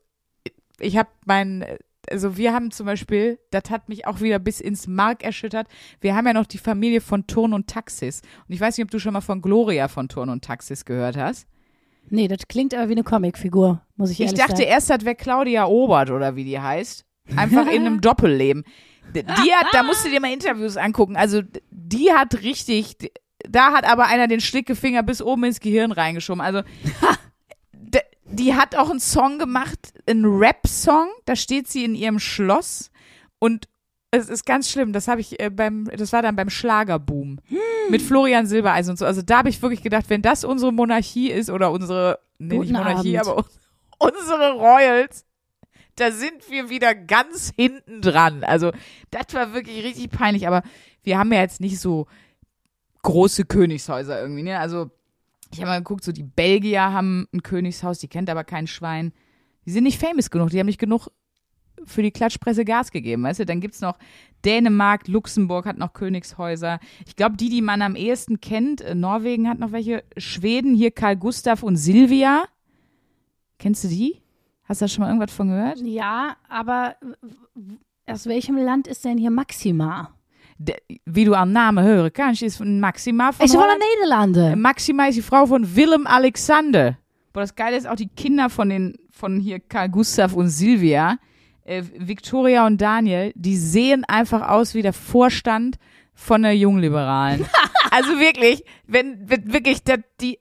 ich 0.78 0.96
habe 0.96 1.10
mein, 1.26 1.64
also 2.10 2.36
wir 2.36 2.52
haben 2.52 2.70
zum 2.70 2.86
Beispiel, 2.86 3.38
das 3.50 3.70
hat 3.70 3.88
mich 3.88 4.06
auch 4.06 4.20
wieder 4.20 4.38
bis 4.38 4.60
ins 4.60 4.86
Mark 4.86 5.22
erschüttert. 5.22 5.66
Wir 6.00 6.14
haben 6.14 6.26
ja 6.26 6.32
noch 6.32 6.46
die 6.46 6.58
Familie 6.58 7.00
von 7.00 7.26
Turn 7.26 7.52
und 7.52 7.66
Taxis. 7.68 8.22
Und 8.48 8.54
ich 8.54 8.60
weiß 8.60 8.76
nicht, 8.76 8.84
ob 8.84 8.90
du 8.90 8.98
schon 8.98 9.12
mal 9.12 9.20
von 9.20 9.42
Gloria 9.42 9.88
von 9.88 10.08
Turn 10.08 10.28
und 10.28 10.44
Taxis 10.44 10.84
gehört 10.84 11.16
hast. 11.16 11.46
Nee, 12.10 12.28
das 12.28 12.48
klingt 12.48 12.74
aber 12.74 12.88
wie 12.88 12.92
eine 12.92 13.04
Comicfigur, 13.04 13.82
muss 13.96 14.10
ich 14.10 14.20
Ich 14.20 14.26
ehrlich 14.26 14.38
dachte 14.40 14.56
sagen. 14.56 14.68
erst, 14.68 14.90
das 14.90 15.04
wäre 15.04 15.14
Claudia 15.14 15.66
Obert 15.66 16.10
oder 16.10 16.36
wie 16.36 16.44
die 16.44 16.58
heißt. 16.58 17.04
Einfach 17.36 17.66
in 17.66 17.84
einem 17.86 18.00
Doppelleben. 18.00 18.64
Die 19.14 19.20
hat, 19.52 19.66
da 19.72 19.82
musst 19.82 20.04
du 20.04 20.10
dir 20.10 20.20
mal 20.20 20.32
Interviews 20.32 20.76
angucken. 20.76 21.16
Also 21.16 21.42
die 21.70 22.10
hat 22.12 22.42
richtig, 22.42 22.96
da 23.46 23.72
hat 23.72 23.84
aber 23.84 24.06
einer 24.06 24.26
den 24.26 24.40
Stickefinger 24.40 25.02
bis 25.02 25.20
oben 25.20 25.44
ins 25.44 25.60
Gehirn 25.60 25.92
reingeschoben. 25.92 26.40
Also 26.40 26.62
die 28.38 28.54
hat 28.54 28.76
auch 28.76 28.90
einen 28.90 29.00
Song 29.00 29.38
gemacht, 29.38 29.92
einen 30.08 30.24
Rap-Song. 30.24 31.08
Da 31.24 31.36
steht 31.36 31.68
sie 31.68 31.84
in 31.84 31.94
ihrem 31.94 32.18
Schloss 32.18 32.90
und 33.38 33.68
es 34.10 34.28
ist 34.28 34.46
ganz 34.46 34.70
schlimm. 34.70 34.92
Das 34.92 35.06
habe 35.08 35.20
ich 35.20 35.38
äh, 35.40 35.50
beim, 35.50 35.84
das 35.94 36.12
war 36.12 36.22
dann 36.22 36.36
beim 36.36 36.48
Schlagerboom 36.50 37.40
mit 37.90 38.00
Florian 38.00 38.46
Silbereisen 38.46 38.92
und 38.92 38.96
so. 38.96 39.04
Also 39.04 39.20
da 39.22 39.38
habe 39.38 39.50
ich 39.50 39.60
wirklich 39.60 39.82
gedacht, 39.82 40.06
wenn 40.08 40.22
das 40.22 40.44
unsere 40.44 40.72
Monarchie 40.72 41.30
ist 41.30 41.50
oder 41.50 41.70
unsere, 41.70 42.18
nee, 42.38 42.58
nicht 42.58 42.72
Monarchie, 42.72 43.18
Abend. 43.18 43.28
aber 43.30 43.38
uns- 43.38 43.58
unsere 43.98 44.52
Royals, 44.52 45.24
da 45.96 46.10
sind 46.12 46.48
wir 46.50 46.70
wieder 46.70 46.94
ganz 46.94 47.52
hinten 47.56 48.00
dran. 48.00 48.44
Also 48.44 48.70
das 49.10 49.34
war 49.34 49.52
wirklich 49.52 49.84
richtig 49.84 50.10
peinlich. 50.10 50.46
Aber 50.46 50.62
wir 51.02 51.18
haben 51.18 51.32
ja 51.32 51.40
jetzt 51.40 51.60
nicht 51.60 51.78
so 51.80 52.06
große 53.02 53.44
Königshäuser 53.44 54.20
irgendwie. 54.20 54.42
Ne? 54.44 54.58
Also 54.58 54.90
ich 55.52 55.60
habe 55.60 55.70
mal 55.70 55.78
geguckt, 55.78 56.04
so 56.04 56.12
die 56.12 56.24
Belgier 56.24 56.92
haben 56.92 57.26
ein 57.32 57.42
Königshaus, 57.42 57.98
die 57.98 58.08
kennt 58.08 58.30
aber 58.30 58.44
kein 58.44 58.66
Schwein. 58.66 59.12
Die 59.64 59.70
sind 59.70 59.84
nicht 59.84 60.00
famous 60.00 60.30
genug, 60.30 60.50
die 60.50 60.58
haben 60.58 60.66
nicht 60.66 60.80
genug 60.80 61.08
für 61.84 62.02
die 62.02 62.10
Klatschpresse 62.10 62.64
Gas 62.64 62.90
gegeben, 62.90 63.22
weißt 63.22 63.40
du? 63.40 63.46
Dann 63.46 63.60
gibt's 63.60 63.80
noch 63.80 63.98
Dänemark, 64.44 65.08
Luxemburg 65.08 65.66
hat 65.66 65.78
noch 65.78 65.92
Königshäuser. 65.92 66.80
Ich 67.06 67.16
glaube, 67.16 67.36
die, 67.36 67.48
die 67.48 67.62
man 67.62 67.82
am 67.82 67.96
ehesten 67.96 68.40
kennt, 68.40 68.80
äh, 68.80 68.94
Norwegen 68.94 69.48
hat 69.48 69.58
noch 69.58 69.72
welche, 69.72 70.04
Schweden, 70.16 70.74
hier 70.74 70.90
Karl 70.90 71.16
Gustav 71.16 71.62
und 71.62 71.76
Silvia. 71.76 72.44
Kennst 73.58 73.84
du 73.84 73.88
die? 73.88 74.20
Hast 74.64 74.80
du 74.80 74.84
da 74.84 74.88
schon 74.88 75.02
mal 75.02 75.08
irgendwas 75.08 75.32
von 75.32 75.48
gehört? 75.48 75.80
Ja, 75.80 76.36
aber 76.48 76.96
aus 78.06 78.26
welchem 78.26 78.56
Land 78.56 78.86
ist 78.86 79.04
denn 79.04 79.18
hier 79.18 79.30
Maxima? 79.30 80.14
De, 80.58 80.74
wie 81.04 81.24
du 81.24 81.34
am 81.34 81.52
Namen 81.52 81.84
hören 81.84 82.10
kannst, 82.12 82.42
ist 82.42 82.60
Maxima 82.60 83.30
von 83.32 83.46
Ich 83.46 83.52
war 83.54 83.60
in 83.60 83.70
Holland. 83.70 83.82
Niederlande. 83.94 84.56
Maxima 84.56 85.06
ist 85.06 85.14
die 85.14 85.22
Frau 85.22 85.46
von 85.46 85.76
Willem 85.76 86.06
Alexander. 86.06 86.98
Aber 87.32 87.42
das 87.42 87.54
Geile 87.54 87.76
ist 87.76 87.86
auch 87.86 87.94
die 87.94 88.08
Kinder 88.08 88.50
von 88.50 88.68
den, 88.68 88.96
von 89.12 89.38
hier 89.38 89.60
Karl 89.60 89.88
Gustav 89.88 90.34
und 90.34 90.48
Silvia, 90.48 91.18
äh, 91.62 91.84
Victoria 91.96 92.66
und 92.66 92.80
Daniel, 92.80 93.32
die 93.36 93.56
sehen 93.56 94.04
einfach 94.04 94.48
aus 94.48 94.74
wie 94.74 94.82
der 94.82 94.92
Vorstand 94.92 95.76
von 96.14 96.42
der 96.42 96.56
Jungliberalen. 96.56 97.46
also 97.92 98.18
wirklich, 98.18 98.64
wenn, 98.88 99.30
wenn 99.30 99.52
wirklich, 99.52 99.84
dat, 99.84 100.00
die, 100.20 100.40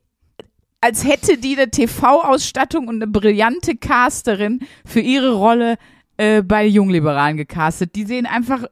als 0.81 1.05
hätte 1.05 1.37
die 1.37 1.55
eine 1.55 1.69
TV-Ausstattung 1.69 2.87
und 2.87 2.95
eine 2.95 3.11
brillante 3.11 3.75
Casterin 3.75 4.61
für 4.83 5.01
ihre 5.01 5.33
Rolle 5.33 5.77
äh, 6.17 6.41
bei 6.41 6.65
Jungliberalen 6.65 7.37
gecastet. 7.37 7.93
Die 7.93 8.05
sehen 8.05 8.25
einfach 8.25 8.63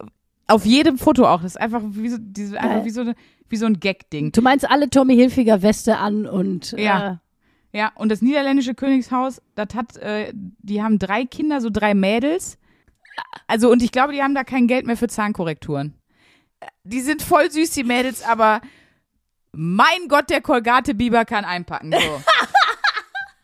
auf 0.48 0.66
jedem 0.66 0.98
Foto 0.98 1.26
auch, 1.28 1.42
das 1.42 1.54
ist 1.56 1.62
einfach 1.62 1.82
wie 1.84 2.10
so, 2.10 2.18
diese, 2.20 2.60
einfach 2.60 2.86
wie 2.86 2.90
so, 2.92 3.02
eine, 3.02 3.16
wie 3.50 3.58
so 3.58 3.66
ein 3.66 3.80
Gag-Ding. 3.80 4.32
Du 4.32 4.42
meinst 4.42 4.70
alle 4.70 4.90
Tommy 4.90 5.16
Hilfiger 5.16 5.62
Weste 5.62 5.98
an 5.98 6.26
und 6.28 6.72
Ja. 6.74 7.20
Äh, 7.74 7.78
Ja, 7.78 7.92
und 7.96 8.10
das 8.10 8.22
niederländische 8.22 8.74
Königshaus, 8.74 9.42
das 9.56 9.76
hat, 9.76 9.98
äh, 9.98 10.32
die 10.34 10.82
haben 10.82 10.98
drei 11.00 11.26
Kinder, 11.26 11.60
so 11.62 11.70
drei 11.70 11.94
Mädels. 11.94 12.58
Also, 13.48 13.70
und 13.72 13.82
ich 13.84 13.92
glaube, 13.92 14.14
die 14.14 14.22
haben 14.24 14.36
da 14.36 14.44
kein 14.44 14.68
Geld 14.68 14.86
mehr 14.86 14.98
für 14.98 15.08
Zahnkorrekturen. 15.08 15.94
Die 16.84 17.02
sind 17.02 17.22
voll 17.22 17.52
süß, 17.52 17.72
die 17.72 17.84
Mädels, 17.84 18.24
aber 18.24 18.62
mein 19.52 20.08
Gott, 20.10 20.30
der 20.30 20.42
Kolgate-Biber 20.42 21.26
kann 21.26 21.44
einpacken. 21.46 21.92
So. 21.92 22.22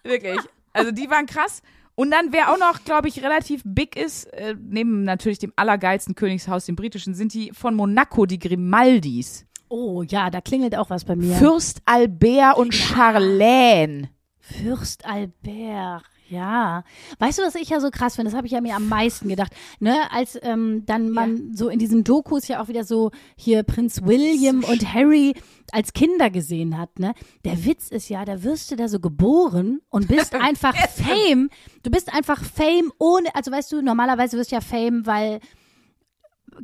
Wirklich. 0.09 0.39
Also, 0.73 0.91
die 0.91 1.09
waren 1.09 1.25
krass. 1.25 1.61
Und 2.01 2.09
dann, 2.09 2.33
wer 2.33 2.51
auch 2.51 2.57
noch, 2.57 2.83
glaube 2.83 3.09
ich, 3.09 3.21
relativ 3.21 3.61
big 3.63 3.95
ist, 3.95 4.23
äh, 4.33 4.55
neben 4.59 5.03
natürlich 5.03 5.37
dem 5.37 5.53
allergeilsten 5.55 6.15
Königshaus, 6.15 6.65
dem 6.65 6.75
britischen, 6.75 7.13
sind 7.13 7.31
die 7.31 7.51
von 7.53 7.75
Monaco, 7.75 8.25
die 8.25 8.39
Grimaldis. 8.39 9.45
oh 9.69 10.01
ja, 10.01 10.31
da 10.31 10.41
klingelt 10.41 10.75
auch 10.75 10.89
was 10.89 11.05
bei 11.05 11.15
mir. 11.15 11.35
Fürst 11.35 11.83
Albert 11.85 12.57
und 12.57 12.73
Charlene. 12.73 14.09
Fürst 14.39 15.05
Albert, 15.05 16.01
ja. 16.31 16.83
Weißt 17.19 17.39
du, 17.39 17.43
was 17.43 17.55
ich 17.55 17.69
ja 17.69 17.79
so 17.79 17.91
krass 17.91 18.15
finde? 18.15 18.31
Das 18.31 18.37
habe 18.37 18.47
ich 18.47 18.53
ja 18.53 18.61
mir 18.61 18.75
am 18.75 18.87
meisten 18.87 19.27
gedacht. 19.27 19.53
Ne, 19.79 19.95
als 20.11 20.39
ähm, 20.41 20.83
dann 20.85 21.11
man 21.11 21.53
so 21.53 21.69
in 21.69 21.79
diesen 21.79 22.03
Dokus 22.03 22.47
ja 22.47 22.61
auch 22.61 22.67
wieder 22.67 22.83
so 22.83 23.11
hier 23.35 23.63
Prinz 23.63 24.01
William 24.03 24.63
und 24.63 24.93
Harry 24.93 25.33
als 25.71 25.93
Kinder 25.93 26.29
gesehen 26.29 26.77
hat, 26.77 26.99
ne? 26.99 27.13
Der 27.45 27.65
Witz 27.65 27.89
ist 27.89 28.09
ja, 28.09 28.25
da 28.25 28.43
wirst 28.43 28.71
du 28.71 28.75
da 28.75 28.87
so 28.87 28.99
geboren 28.99 29.81
und 29.89 30.07
bist 30.07 30.33
einfach 30.39 30.75
Fame. 30.75 31.49
Du 31.83 31.91
bist 31.91 32.13
einfach 32.13 32.43
Fame 32.43 32.91
ohne, 32.97 33.33
also 33.35 33.51
weißt 33.51 33.71
du, 33.71 33.81
normalerweise 33.81 34.37
wirst 34.37 34.51
du 34.51 34.55
ja 34.55 34.61
Fame, 34.61 35.05
weil 35.05 35.39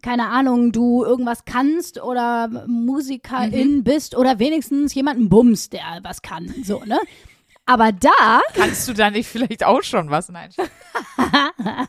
keine 0.02 0.28
Ahnung, 0.30 0.74
du 0.74 1.04
irgendwas 1.06 1.46
kannst 1.46 2.02
oder 2.02 2.66
Musikerin 2.68 3.84
bist 3.84 4.18
oder 4.18 4.38
wenigstens 4.38 4.94
jemanden 4.94 5.30
bummst, 5.30 5.74
der 5.74 6.00
was 6.04 6.22
kann, 6.22 6.54
so, 6.64 6.84
ne? 6.86 7.00
Aber 7.68 7.92
da 7.92 8.42
Kannst 8.56 8.88
du 8.88 8.94
da 8.94 9.12
nicht 9.12 9.28
vielleicht 9.28 9.64
auch 9.64 9.84
schon 9.84 10.10
was? 10.10 10.30
Nein. 10.30 10.50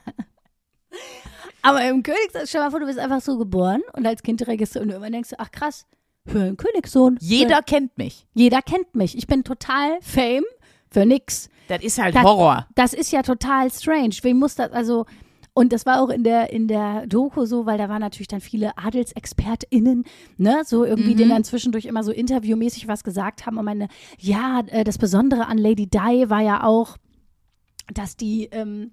Aber 1.62 1.84
im 1.88 2.02
Königshaus, 2.02 2.48
stell 2.48 2.60
mal 2.60 2.70
vor, 2.70 2.80
du 2.80 2.86
bist 2.86 2.98
einfach 2.98 3.20
so 3.20 3.36
geboren 3.38 3.82
und 3.94 4.06
als 4.06 4.22
Kind 4.22 4.46
registrierst 4.46 4.82
und 4.84 4.90
irgendwann 4.90 5.12
denkst 5.12 5.30
du, 5.30 5.36
ach 5.38 5.50
krass, 5.50 5.86
für 6.26 6.40
einen 6.40 6.56
Königssohn. 6.56 7.16
Jeder 7.20 7.56
Für, 7.58 7.62
kennt 7.62 7.98
mich. 7.98 8.26
jeder 8.34 8.62
kennt 8.62 8.94
mich. 8.94 9.16
Ich 9.16 9.26
bin 9.26 9.44
total 9.44 9.98
Fame 10.00 10.44
für 10.90 11.04
nix. 11.06 11.48
Das 11.68 11.82
ist 11.82 11.98
halt 11.98 12.14
Das- 12.14 12.22
Horror. 12.22 12.66
Das 12.74 12.92
ist 12.92 13.12
ja 13.12 13.22
total 13.22 13.70
strange. 13.70 14.14
Wem 14.22 14.38
muss 14.38 14.54
das, 14.54 14.72
also, 14.72 15.06
und 15.58 15.72
das 15.72 15.84
war 15.86 16.00
auch 16.02 16.08
in 16.08 16.22
der, 16.24 16.52
in 16.52 16.68
der 16.68 17.06
Doku 17.06 17.44
so, 17.44 17.66
weil 17.66 17.78
da 17.78 17.88
waren 17.88 18.00
natürlich 18.00 18.28
dann 18.28 18.40
viele 18.40 18.78
AdelsexpertInnen, 18.78 20.04
ne, 20.36 20.62
so 20.64 20.84
irgendwie, 20.84 21.12
Mhm. 21.14 21.16
denen 21.16 21.30
dann 21.30 21.44
zwischendurch 21.44 21.84
immer 21.86 22.04
so 22.04 22.12
interviewmäßig 22.12 22.88
was 22.88 23.04
gesagt 23.04 23.44
haben 23.46 23.58
und 23.58 23.64
meine, 23.64 23.88
ja, 24.18 24.62
äh, 24.68 24.84
das 24.84 24.98
Besondere 24.98 25.46
an 25.46 25.58
Lady 25.58 25.86
Di 25.86 26.30
war 26.30 26.40
ja 26.40 26.62
auch, 26.64 26.96
dass 27.92 28.16
die, 28.16 28.48
ähm, 28.52 28.92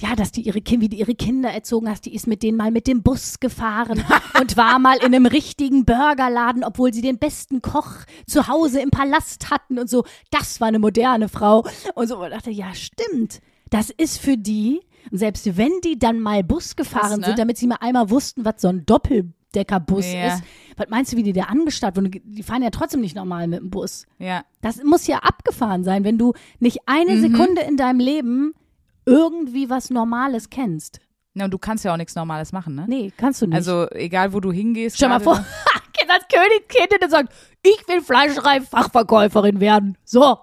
ja, 0.00 0.16
dass 0.16 0.32
die 0.32 0.42
ihre 0.42 0.60
Kinder, 0.60 0.84
wie 0.84 0.88
die 0.88 0.98
ihre 0.98 1.14
Kinder 1.14 1.50
erzogen 1.50 1.88
hast, 1.88 2.04
die 2.04 2.14
ist 2.14 2.26
mit 2.26 2.42
denen 2.42 2.56
mal 2.58 2.70
mit 2.70 2.86
dem 2.86 3.02
Bus 3.02 3.38
gefahren 3.40 4.02
und 4.40 4.56
war 4.56 4.78
mal 4.78 4.96
in 4.98 5.06
einem 5.14 5.26
richtigen 5.26 5.84
Burgerladen, 5.84 6.64
obwohl 6.64 6.92
sie 6.92 7.00
den 7.02 7.18
besten 7.18 7.62
Koch 7.62 7.90
zu 8.26 8.48
Hause 8.48 8.80
im 8.80 8.90
Palast 8.90 9.50
hatten 9.50 9.78
und 9.78 9.88
so. 9.88 10.04
Das 10.30 10.60
war 10.60 10.68
eine 10.68 10.78
moderne 10.80 11.28
Frau. 11.28 11.64
Und 11.94 12.08
so, 12.08 12.18
und 12.18 12.26
ich 12.26 12.32
dachte, 12.32 12.50
ja, 12.50 12.74
stimmt. 12.74 13.40
Das 13.70 13.90
ist 13.90 14.18
für 14.18 14.36
die, 14.36 14.80
und 15.10 15.18
selbst 15.18 15.56
wenn 15.56 15.72
die 15.82 15.98
dann 15.98 16.20
mal 16.20 16.42
Bus 16.42 16.76
gefahren 16.76 17.08
Krass, 17.08 17.16
ne? 17.18 17.26
sind, 17.26 17.38
damit 17.38 17.58
sie 17.58 17.66
mal 17.66 17.78
einmal 17.80 18.10
wussten, 18.10 18.44
was 18.44 18.54
so 18.58 18.68
ein 18.68 18.84
Doppeldeckerbus 18.86 20.12
Ja. 20.12 20.34
ist, 20.34 20.42
was 20.76 20.88
meinst 20.88 21.12
du, 21.12 21.16
wie 21.16 21.22
die 21.22 21.32
da 21.32 21.44
angestarrt 21.44 21.96
wurden? 21.96 22.10
Die 22.10 22.42
fahren 22.42 22.62
ja 22.62 22.70
trotzdem 22.70 23.00
nicht 23.00 23.16
normal 23.16 23.46
mit 23.46 23.60
dem 23.60 23.70
Bus. 23.70 24.06
Ja. 24.18 24.44
Das 24.60 24.82
muss 24.82 25.06
ja 25.06 25.18
abgefahren 25.18 25.84
sein, 25.84 26.04
wenn 26.04 26.18
du 26.18 26.32
nicht 26.58 26.80
eine 26.86 27.20
Sekunde 27.20 27.62
in 27.62 27.76
deinem 27.76 28.00
Leben 28.00 28.54
irgendwie 29.06 29.70
was 29.70 29.90
Normales 29.90 30.50
kennst. 30.50 31.00
Na, 31.34 31.46
und 31.46 31.50
du 31.50 31.58
kannst 31.58 31.84
ja 31.84 31.92
auch 31.92 31.96
nichts 31.96 32.14
Normales 32.14 32.52
machen, 32.52 32.76
ne? 32.76 32.84
Nee, 32.88 33.12
kannst 33.16 33.42
du 33.42 33.46
nicht. 33.46 33.56
Also, 33.56 33.90
egal 33.90 34.32
wo 34.32 34.40
du 34.40 34.52
hingehst. 34.52 34.96
Stell 34.96 35.08
mal 35.08 35.18
vor, 35.20 35.44
das 36.06 36.28
Königskind, 36.28 37.02
der 37.02 37.10
sagt, 37.10 37.32
ich 37.62 37.88
will 37.88 38.00
Fleischerei-Fachverkäuferin 38.00 39.60
werden. 39.60 39.96
So, 40.04 40.38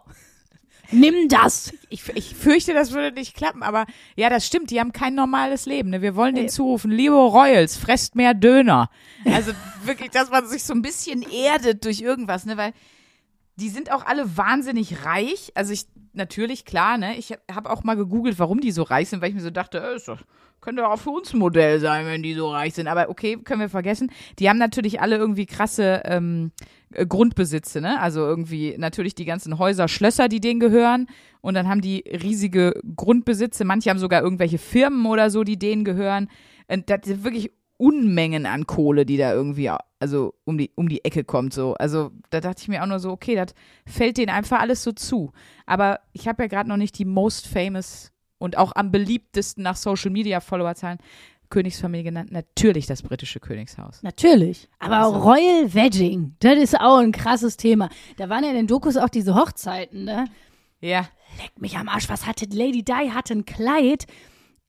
nimm 0.92 1.28
das. 1.28 1.74
Ich, 1.90 2.08
ich 2.16 2.36
fürchte, 2.36 2.74
das 2.74 2.92
würde 2.92 3.16
nicht 3.16 3.36
klappen, 3.36 3.64
aber 3.64 3.86
ja, 4.16 4.30
das 4.30 4.46
stimmt, 4.46 4.72
die 4.72 4.80
haben 4.80 4.92
kein 4.92 5.16
normales 5.16 5.66
Leben. 5.66 5.90
Ne? 5.90 6.02
Wir 6.02 6.16
wollen 6.16 6.36
denen 6.36 6.50
zurufen, 6.50 6.92
liebe 6.92 7.16
Royals, 7.16 7.78
fresst 7.78 8.16
mehr 8.16 8.34
Döner. 8.34 8.90
Also 9.26 9.52
wirklich, 9.84 10.10
dass 10.10 10.32
man 10.32 10.48
sich 10.48 10.64
so 10.64 10.74
ein 10.74 10.82
bisschen 10.82 11.22
erdet 11.22 11.86
durch 11.86 12.02
irgendwas, 12.02 12.46
ne? 12.46 12.58
Weil 12.58 12.74
die 13.62 13.70
sind 13.70 13.92
auch 13.92 14.06
alle 14.06 14.38
wahnsinnig 14.38 15.06
reich. 15.06 15.52
Also 15.56 15.72
ich, 15.72 15.86
natürlich, 16.14 16.66
klar, 16.66 16.98
ne? 16.98 17.16
Ich 17.18 17.34
habe 17.52 17.70
auch 17.70 17.84
mal 17.84 17.96
gegoogelt, 17.96 18.40
warum 18.40 18.60
die 18.60 18.72
so 18.72 18.82
reich 18.84 19.10
sind, 19.10 19.22
weil 19.22 19.30
ich 19.30 19.36
mir 19.36 19.42
so 19.42 19.52
dachte, 19.52 19.78
äh, 19.78 19.96
ist 19.96 20.08
doch, 20.08 20.20
könnte 20.62 20.88
auch 20.88 20.98
für 20.98 21.12
uns 21.12 21.34
ein 21.34 21.40
Modell 21.40 21.80
sein, 21.80 22.06
wenn 22.08 22.24
die 22.24 22.34
so 22.34 22.50
reich 22.50 22.74
sind. 22.74 22.88
Aber 22.88 23.10
okay, 23.10 23.38
können 23.38 23.62
wir 23.62 23.70
vergessen. 23.70 24.12
Die 24.40 24.50
haben 24.50 24.58
natürlich 24.58 25.00
alle 25.00 25.18
irgendwie 25.18 25.46
krasse 25.46 26.02
ähm, 26.06 26.52
äh, 26.92 27.06
Grundbesitze, 27.06 27.82
ne? 27.82 28.00
Also 28.00 28.22
irgendwie 28.22 28.76
natürlich 28.78 29.14
die 29.14 29.26
ganzen 29.26 29.60
Häuser, 29.60 29.88
Schlösser, 29.88 30.28
die 30.28 30.42
denen 30.42 30.60
gehören. 30.60 31.08
Und 31.42 31.54
dann 31.54 31.68
haben 31.68 31.82
die 31.82 32.00
riesige 32.00 32.80
Grundbesitze. 32.96 33.64
Manche 33.64 33.92
haben 33.92 34.00
sogar 34.00 34.24
irgendwelche 34.24 34.58
Firmen 34.58 35.06
oder 35.06 35.30
so, 35.30 35.44
die 35.44 35.60
denen 35.60 35.84
gehören. 35.84 36.30
Und 36.68 36.90
das 36.90 37.02
sind 37.04 37.24
wirklich 37.24 37.52
Unmengen 37.78 38.46
an 38.46 38.68
Kohle, 38.68 39.06
die 39.06 39.18
da 39.18 39.34
irgendwie 39.34 39.70
also 40.02 40.34
um 40.46 40.58
die 40.58 40.72
um 40.76 40.90
die 40.90 41.06
Ecke 41.06 41.24
kommt 41.24 41.54
so. 41.54 41.76
Also 41.76 42.12
da 42.32 42.42
dachte 42.42 42.62
ich 42.64 42.68
mir 42.68 42.82
auch 42.84 42.88
nur 42.88 43.00
so, 43.00 43.12
okay, 43.12 43.36
das 43.36 43.54
fällt 43.86 44.18
denen 44.18 44.32
einfach 44.32 44.60
alles 44.60 44.84
so 44.84 44.92
zu. 44.92 45.32
Aber 45.66 46.00
ich 46.12 46.28
habe 46.28 46.44
ja 46.44 46.48
gerade 46.48 46.68
noch 46.70 46.78
nicht 46.78 46.98
die 46.98 47.06
most 47.06 47.48
famous 47.48 48.12
und 48.40 48.58
auch 48.58 48.76
am 48.76 48.92
beliebtesten 48.92 49.64
nach 49.64 49.76
Social 49.76 50.12
Media 50.12 50.40
Followerzahlen 50.40 50.98
Königsfamilie 51.52 52.06
genannt. 52.06 52.32
Natürlich 52.32 52.88
das 52.88 53.04
britische 53.04 53.40
Königshaus. 53.40 54.02
Natürlich. 54.02 54.70
Aber 54.80 54.98
Also. 54.98 55.20
Royal 55.20 55.74
Wedding, 55.74 56.36
das 56.40 56.58
ist 56.58 56.80
auch 56.80 56.98
ein 56.98 57.12
krasses 57.12 57.58
Thema. 57.58 57.90
Da 58.18 58.30
waren 58.30 58.44
ja 58.44 58.50
in 58.50 58.56
den 58.56 58.68
Dokus 58.68 58.98
auch 58.98 59.10
diese 59.10 59.36
Hochzeiten, 59.36 60.06
ne? 60.06 60.26
Ja. 60.80 61.08
Leck 61.38 61.60
mich 61.60 61.78
am 61.78 61.88
Arsch, 61.88 62.10
was 62.10 62.26
hatte 62.26 62.46
Lady 62.52 62.84
Di? 62.84 63.12
Hatte 63.12 63.36
ein 63.36 63.46
Kleid. 63.46 64.08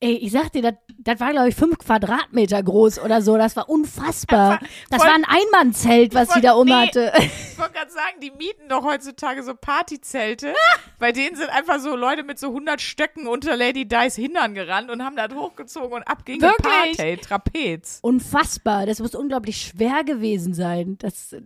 Ey, 0.03 0.15
ich 0.17 0.31
sag 0.33 0.51
dir, 0.51 0.61
das, 0.61 0.73
das 0.99 1.19
war, 1.21 1.31
glaube 1.31 1.47
ich, 1.49 1.55
fünf 1.55 1.77
Quadratmeter 1.77 2.61
groß 2.61 2.99
oder 2.99 3.21
so. 3.21 3.37
Das 3.37 3.55
war 3.55 3.69
unfassbar. 3.69 4.59
Das 4.89 4.99
war 5.01 5.13
ein 5.13 5.23
Einmannzelt, 5.25 6.13
was 6.13 6.29
sie 6.33 6.41
da 6.41 6.53
um 6.53 6.65
Nee. 6.67 6.73
hatte. 6.73 7.13
Ich 7.53 7.59
wollte 7.59 7.73
gerade 7.73 7.91
sagen, 7.91 8.19
die 8.21 8.31
mieten 8.31 8.67
doch 8.67 8.83
heutzutage 8.83 9.43
so 9.43 9.53
Partyzelte. 9.53 10.55
Bei 10.97 11.11
denen 11.11 11.35
sind 11.35 11.49
einfach 11.51 11.79
so 11.79 11.95
Leute 11.95 12.23
mit 12.23 12.39
so 12.39 12.47
100 12.47 12.81
Stöcken 12.81 13.27
unter 13.27 13.55
Lady 13.55 13.85
Di's 13.87 14.15
Hintern 14.15 14.55
gerannt 14.55 14.89
und 14.89 15.03
haben 15.05 15.15
das 15.15 15.33
hochgezogen 15.35 15.93
und 15.93 16.03
ab 16.03 16.25
ging 16.25 16.39
die 16.39 16.41
Wirklich? 16.41 16.97
Party, 16.97 17.17
Trapez. 17.17 17.99
Unfassbar. 18.01 18.87
Das 18.87 18.99
muss 18.99 19.13
unglaublich 19.13 19.61
schwer 19.61 20.03
gewesen 20.03 20.53
sein. 20.55 20.97
Das, 20.99 21.31
äh, 21.33 21.41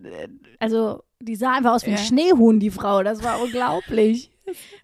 also, 0.58 1.02
die 1.20 1.36
sah 1.36 1.52
einfach 1.52 1.74
aus 1.74 1.84
wie 1.84 1.90
ein 1.90 1.96
Ja. 1.98 2.02
Schneehuhn, 2.02 2.58
die 2.58 2.70
Frau. 2.70 3.02
Das 3.02 3.22
war 3.22 3.40
unglaublich. 3.40 4.30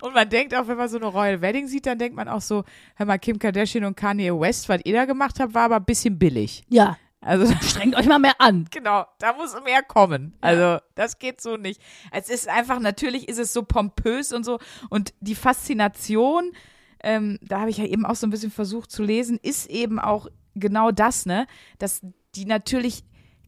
Und 0.01 0.15
man 0.15 0.29
denkt 0.29 0.55
auch, 0.55 0.67
wenn 0.69 0.77
man 0.77 0.89
so 0.89 0.97
eine 0.97 1.07
Royal 1.07 1.41
Wedding 1.41 1.67
sieht, 1.67 1.87
dann 1.87 1.99
denkt 1.99 2.17
man 2.17 2.29
auch 2.29 2.41
so, 2.41 2.65
hör 2.97 3.07
mal, 3.07 3.19
Kim 3.19 3.39
Kardashian 3.39 3.85
und 3.85 3.97
Kanye 3.97 4.31
West, 4.39 4.69
was 4.69 4.81
ihr 4.85 4.95
da 4.95 5.05
gemacht 5.05 5.39
habt, 5.41 5.55
war 5.55 5.65
aber 5.65 5.77
ein 5.77 5.85
bisschen 5.85 6.19
billig. 6.19 6.65
Ja, 6.69 6.97
Also 7.21 7.53
strengt 7.63 7.97
euch 7.97 8.07
mal 8.07 8.19
mehr 8.19 8.39
an. 8.39 8.67
Genau, 8.71 9.07
da 9.19 9.33
muss 9.33 9.55
mehr 9.65 9.83
kommen. 9.83 10.37
Also, 10.41 10.79
das 10.95 11.19
geht 11.19 11.41
so 11.41 11.57
nicht. 11.57 11.81
Es 12.13 12.29
ist 12.29 12.49
einfach, 12.49 12.79
natürlich 12.81 13.29
ist 13.29 13.39
es 13.39 13.53
so 13.53 13.63
pompös 13.63 14.33
und 14.33 14.45
so. 14.45 14.59
Und 14.91 15.15
die 15.21 15.35
Faszination, 15.35 16.53
ähm, 17.03 17.39
da 17.43 17.61
habe 17.61 17.71
ich 17.71 17.79
ja 17.79 17.87
eben 17.87 18.05
auch 18.07 18.17
so 18.17 18.27
ein 18.27 18.31
bisschen 18.31 18.51
versucht 18.51 18.91
zu 18.91 19.03
lesen, 19.03 19.39
ist 19.43 19.71
eben 19.71 19.99
auch 19.99 20.29
genau 20.55 20.91
das, 20.91 21.27
ne? 21.27 21.47
Dass 21.79 22.01
die 22.35 22.45
natürlich 22.45 23.05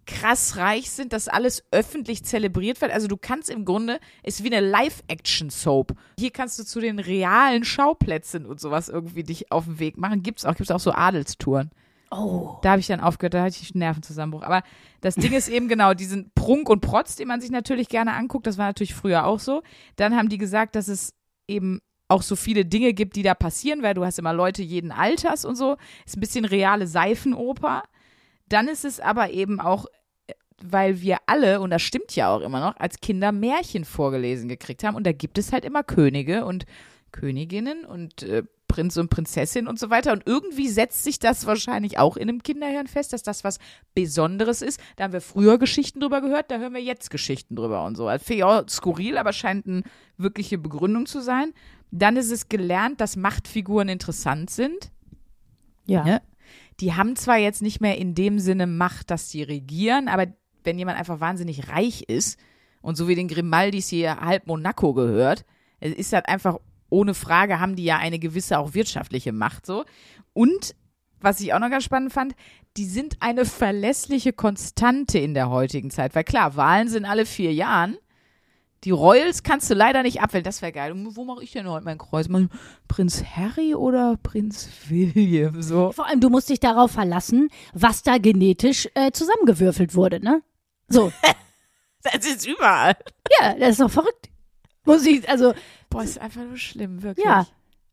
krass 0.06 0.56
reich 0.56 0.90
sind, 0.90 1.12
dass 1.12 1.28
alles 1.28 1.64
öffentlich 1.70 2.24
zelebriert 2.24 2.80
wird. 2.80 2.92
Also 2.92 3.08
du 3.08 3.16
kannst 3.16 3.50
im 3.50 3.64
Grunde, 3.64 3.98
ist 4.22 4.42
wie 4.44 4.54
eine 4.54 4.66
Live-Action-Soap. 4.66 5.94
Hier 6.18 6.30
kannst 6.30 6.58
du 6.58 6.64
zu 6.64 6.80
den 6.80 6.98
realen 6.98 7.64
Schauplätzen 7.64 8.46
und 8.46 8.60
sowas 8.60 8.88
irgendwie 8.88 9.24
dich 9.24 9.52
auf 9.52 9.64
den 9.64 9.78
Weg 9.78 9.98
machen. 9.98 10.22
Gibt's 10.22 10.44
auch, 10.44 10.54
gibt's 10.54 10.70
auch 10.70 10.80
so 10.80 10.92
Adelstouren. 10.92 11.70
Oh. 12.10 12.58
Da 12.62 12.70
habe 12.70 12.80
ich 12.80 12.86
dann 12.86 13.00
aufgehört, 13.00 13.34
da 13.34 13.42
hatte 13.42 13.58
ich 13.60 13.74
einen 13.74 13.80
Nervenzusammenbruch. 13.80 14.42
Aber 14.42 14.62
das 15.00 15.16
Ding 15.16 15.32
ist 15.32 15.48
eben 15.48 15.68
genau 15.68 15.92
diesen 15.92 16.30
Prunk 16.34 16.68
und 16.68 16.80
Protz, 16.80 17.16
den 17.16 17.28
man 17.28 17.40
sich 17.40 17.50
natürlich 17.50 17.88
gerne 17.88 18.14
anguckt. 18.14 18.46
Das 18.46 18.58
war 18.58 18.66
natürlich 18.66 18.94
früher 18.94 19.26
auch 19.26 19.40
so. 19.40 19.62
Dann 19.96 20.16
haben 20.16 20.28
die 20.28 20.38
gesagt, 20.38 20.76
dass 20.76 20.88
es 20.88 21.14
eben 21.48 21.80
auch 22.08 22.22
so 22.22 22.36
viele 22.36 22.64
Dinge 22.64 22.92
gibt, 22.92 23.16
die 23.16 23.22
da 23.22 23.34
passieren, 23.34 23.82
weil 23.82 23.94
du 23.94 24.04
hast 24.04 24.18
immer 24.18 24.32
Leute 24.32 24.62
jeden 24.62 24.92
Alters 24.92 25.44
und 25.44 25.56
so. 25.56 25.76
Ist 26.04 26.16
ein 26.16 26.20
bisschen 26.20 26.44
reale 26.44 26.86
Seifenoper. 26.86 27.82
Dann 28.48 28.68
ist 28.68 28.84
es 28.84 29.00
aber 29.00 29.30
eben 29.30 29.60
auch, 29.60 29.86
weil 30.62 31.00
wir 31.00 31.18
alle, 31.26 31.60
und 31.60 31.70
das 31.70 31.82
stimmt 31.82 32.16
ja 32.16 32.34
auch 32.34 32.40
immer 32.40 32.60
noch, 32.60 32.76
als 32.78 33.00
Kinder 33.00 33.32
Märchen 33.32 33.84
vorgelesen 33.84 34.48
gekriegt 34.48 34.84
haben. 34.84 34.96
Und 34.96 35.06
da 35.06 35.12
gibt 35.12 35.38
es 35.38 35.52
halt 35.52 35.64
immer 35.64 35.82
Könige 35.82 36.44
und 36.44 36.64
Königinnen 37.12 37.84
und 37.84 38.22
äh, 38.22 38.42
Prinz 38.68 38.96
und 38.96 39.10
Prinzessin 39.10 39.68
und 39.68 39.78
so 39.78 39.90
weiter. 39.90 40.12
Und 40.12 40.24
irgendwie 40.26 40.68
setzt 40.68 41.04
sich 41.04 41.18
das 41.18 41.46
wahrscheinlich 41.46 41.98
auch 41.98 42.16
in 42.16 42.28
einem 42.28 42.42
Kinderhirn 42.42 42.86
fest, 42.86 43.12
dass 43.12 43.22
das 43.22 43.44
was 43.44 43.58
Besonderes 43.94 44.62
ist. 44.62 44.80
Da 44.96 45.04
haben 45.04 45.12
wir 45.12 45.20
früher 45.20 45.58
Geschichten 45.58 46.00
drüber 46.00 46.20
gehört, 46.20 46.50
da 46.50 46.58
hören 46.58 46.74
wir 46.74 46.82
jetzt 46.82 47.10
Geschichten 47.10 47.54
drüber 47.54 47.84
und 47.84 47.96
so. 47.96 48.08
Also 48.08 48.24
finde 48.24 48.38
ich 48.38 48.44
auch 48.44 48.68
skurril, 48.68 49.18
aber 49.18 49.32
scheint 49.32 49.66
eine 49.66 49.82
wirkliche 50.16 50.58
Begründung 50.58 51.06
zu 51.06 51.20
sein. 51.20 51.52
Dann 51.90 52.16
ist 52.16 52.30
es 52.30 52.48
gelernt, 52.48 53.00
dass 53.00 53.16
Machtfiguren 53.16 53.88
interessant 53.88 54.50
sind. 54.50 54.90
Ja. 55.86 56.04
Ne? 56.04 56.22
Die 56.80 56.94
haben 56.94 57.16
zwar 57.16 57.38
jetzt 57.38 57.62
nicht 57.62 57.80
mehr 57.80 57.96
in 57.96 58.14
dem 58.14 58.38
Sinne 58.38 58.66
Macht, 58.66 59.10
dass 59.10 59.30
sie 59.30 59.42
regieren, 59.42 60.08
aber 60.08 60.26
wenn 60.66 60.78
jemand 60.78 60.98
einfach 60.98 61.20
wahnsinnig 61.20 61.68
reich 61.68 62.02
ist 62.02 62.38
und 62.82 62.96
so 62.96 63.08
wie 63.08 63.14
den 63.14 63.28
Grimaldis 63.28 63.88
hier 63.88 64.20
halb 64.20 64.46
Monaco 64.46 64.92
gehört, 64.92 65.44
ist 65.80 66.12
halt 66.12 66.28
einfach 66.28 66.58
ohne 66.88 67.14
Frage 67.14 67.58
haben 67.58 67.76
die 67.76 67.84
ja 67.84 67.98
eine 67.98 68.18
gewisse 68.18 68.58
auch 68.58 68.74
wirtschaftliche 68.74 69.32
Macht 69.32 69.66
so. 69.66 69.84
Und 70.32 70.74
was 71.20 71.40
ich 71.40 71.52
auch 71.54 71.58
noch 71.58 71.70
ganz 71.70 71.84
spannend 71.84 72.12
fand, 72.12 72.34
die 72.76 72.84
sind 72.84 73.16
eine 73.20 73.44
verlässliche 73.44 74.32
Konstante 74.32 75.18
in 75.18 75.34
der 75.34 75.50
heutigen 75.50 75.90
Zeit, 75.90 76.14
weil 76.14 76.24
klar, 76.24 76.56
Wahlen 76.56 76.88
sind 76.88 77.04
alle 77.04 77.26
vier 77.26 77.52
Jahren. 77.52 77.96
Die 78.84 78.90
Royals 78.90 79.42
kannst 79.42 79.70
du 79.70 79.74
leider 79.74 80.02
nicht 80.02 80.20
abwählen. 80.20 80.44
Das 80.44 80.62
wäre 80.62 80.70
geil. 80.70 80.92
Und 80.92 81.16
wo 81.16 81.24
mache 81.24 81.42
ich 81.42 81.50
denn 81.52 81.68
heute 81.68 81.84
mein 81.84 81.98
Kreuz? 81.98 82.28
Mal 82.28 82.48
Prinz 82.86 83.24
Harry 83.24 83.74
oder 83.74 84.16
Prinz 84.22 84.68
William? 84.88 85.60
So. 85.62 85.90
Vor 85.92 86.06
allem, 86.06 86.20
du 86.20 86.28
musst 86.28 86.50
dich 86.50 86.60
darauf 86.60 86.92
verlassen, 86.92 87.48
was 87.72 88.02
da 88.02 88.18
genetisch 88.18 88.88
äh, 88.94 89.10
zusammengewürfelt 89.10 89.94
wurde, 89.94 90.20
ne? 90.20 90.42
So. 90.88 91.12
Das 92.12 92.24
ist 92.24 92.46
überall. 92.46 92.94
ja, 93.40 93.54
das 93.54 93.70
ist 93.70 93.80
doch 93.80 93.90
verrückt. 93.90 94.28
Muss 94.84 95.04
ich, 95.06 95.28
also, 95.28 95.54
Boah, 95.90 96.04
ist 96.04 96.20
einfach 96.20 96.44
nur 96.44 96.56
schlimm, 96.56 97.02
wirklich. 97.02 97.26
ja. 97.26 97.48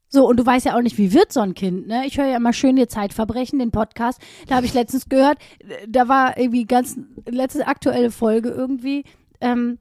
So, 0.07 0.27
und 0.27 0.37
du 0.37 0.45
weißt 0.45 0.67
ja 0.67 0.77
auch 0.77 0.81
nicht, 0.81 0.99
wie 0.99 1.11
wird 1.11 1.33
so 1.33 1.39
ein 1.39 1.55
Kind, 1.55 1.87
ne? 1.87 2.05
Ich 2.05 2.19
höre 2.19 2.27
ja 2.27 2.37
immer 2.37 2.53
schön 2.53 2.77
ihr 2.77 2.87
Zeitverbrechen, 2.87 3.57
den 3.57 3.71
Podcast. 3.71 4.21
Da 4.47 4.55
habe 4.57 4.67
ich 4.67 4.75
letztens 4.75 5.09
gehört, 5.09 5.39
da 5.87 6.07
war 6.07 6.37
irgendwie 6.37 6.65
ganz, 6.65 6.99
letzte 7.27 7.65
aktuelle 7.65 8.11
Folge 8.11 8.49
irgendwie, 8.49 9.05
ähm, 9.41 9.79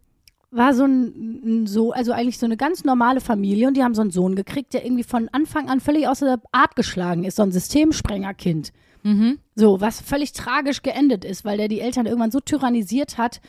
war 0.51 0.73
so 0.73 0.87
ein, 0.87 1.67
so, 1.67 1.93
also 1.93 2.13
eigentlich 2.13 2.39
so 2.39 2.47
eine 2.47 2.57
ganz 2.57 2.85
normale 2.85 3.21
Familie 3.21 3.69
und 3.69 3.77
die 3.77 3.83
haben 3.83 3.95
so 3.95 4.01
einen 4.01 4.11
Sohn 4.11 4.35
gekriegt, 4.35 4.73
der 4.73 4.87
irgendwie 4.87 5.05
von 5.05 5.29
Anfang 5.33 5.69
an 5.69 5.81
völlig 5.81 6.09
aus 6.09 6.21
der 6.21 6.41
Art 6.53 6.77
geschlagen 6.77 7.25
ist, 7.25 7.37
so 7.37 7.43
ein 7.43 7.53
Systemsprengerkind. 7.53 8.73
Mhm. 9.03 9.39
So, 9.55 9.81
was 9.81 10.01
völlig 10.01 10.33
tragisch 10.33 10.83
geendet 10.83 11.25
ist, 11.25 11.45
weil 11.45 11.57
der 11.59 11.69
die 11.69 11.81
Eltern 11.81 12.07
irgendwann 12.07 12.31
so 12.31 12.41
tyrannisiert 12.41 13.19
hat 13.19 13.41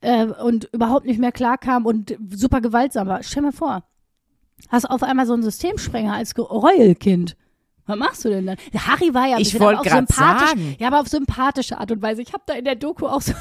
äh, 0.00 0.26
und 0.26 0.68
überhaupt 0.72 1.06
nicht 1.06 1.18
mehr 1.20 1.32
klarkam 1.32 1.86
und 1.86 2.16
super 2.30 2.60
gewaltsam 2.60 3.08
war. 3.08 3.22
Stell 3.22 3.42
mal 3.42 3.52
vor, 3.52 3.82
hast 4.68 4.84
auf 4.86 5.02
einmal 5.02 5.26
so 5.26 5.32
einen 5.34 5.42
Systemsprenger 5.42 6.14
als 6.14 6.36
Royal-Kind. 6.38 7.36
Was 7.86 7.98
machst 7.98 8.24
du 8.24 8.30
denn 8.30 8.46
dann? 8.46 8.56
Harry 8.74 9.12
war 9.12 9.26
ja 9.26 9.36
ein 9.36 9.42
Ich 9.42 9.52
bisschen, 9.52 9.60
aber 9.60 9.66
wollt 9.66 9.78
auf 9.80 9.86
grad 9.86 10.08
sympathisch, 10.08 10.48
sagen. 10.48 10.76
ja, 10.78 10.86
aber 10.86 11.00
auf 11.00 11.08
sympathische 11.08 11.78
Art 11.78 11.90
und 11.92 12.00
Weise. 12.00 12.22
Ich 12.22 12.32
habe 12.32 12.42
da 12.46 12.54
in 12.54 12.64
der 12.64 12.76
Doku 12.76 13.06
auch 13.06 13.20
so, 13.20 13.34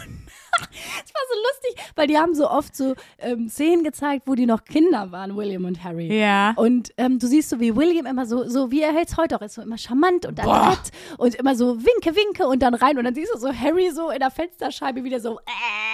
es 0.71 1.13
war 1.13 1.21
so 1.31 1.39
lustig, 1.41 1.93
weil 1.95 2.07
die 2.07 2.17
haben 2.17 2.35
so 2.35 2.49
oft 2.49 2.75
so 2.75 2.95
ähm, 3.19 3.49
Szenen 3.49 3.83
gezeigt, 3.83 4.23
wo 4.25 4.35
die 4.35 4.45
noch 4.45 4.63
Kinder 4.63 5.11
waren, 5.11 5.35
William 5.35 5.65
und 5.65 5.83
Harry. 5.83 6.13
Ja. 6.17 6.53
Und 6.55 6.93
ähm, 6.97 7.19
du 7.19 7.27
siehst 7.27 7.49
so, 7.49 7.59
wie 7.59 7.75
William 7.75 8.05
immer 8.05 8.25
so, 8.25 8.47
so 8.47 8.71
wie 8.71 8.81
er 8.81 8.93
jetzt 8.93 9.17
heute 9.17 9.35
auch 9.35 9.41
ist, 9.41 9.55
so 9.55 9.61
immer 9.61 9.77
charmant 9.77 10.25
und 10.25 10.39
dann 10.39 10.69
nett 10.69 10.91
und 11.17 11.35
immer 11.35 11.55
so 11.55 11.77
winke, 11.77 12.15
winke 12.15 12.47
und 12.47 12.59
dann 12.59 12.73
rein 12.73 12.97
und 12.97 13.03
dann 13.03 13.15
siehst 13.15 13.33
du 13.33 13.39
so 13.39 13.53
Harry 13.53 13.91
so 13.91 14.09
in 14.09 14.19
der 14.19 14.31
Fensterscheibe 14.31 15.03
wieder 15.03 15.19
so, 15.19 15.39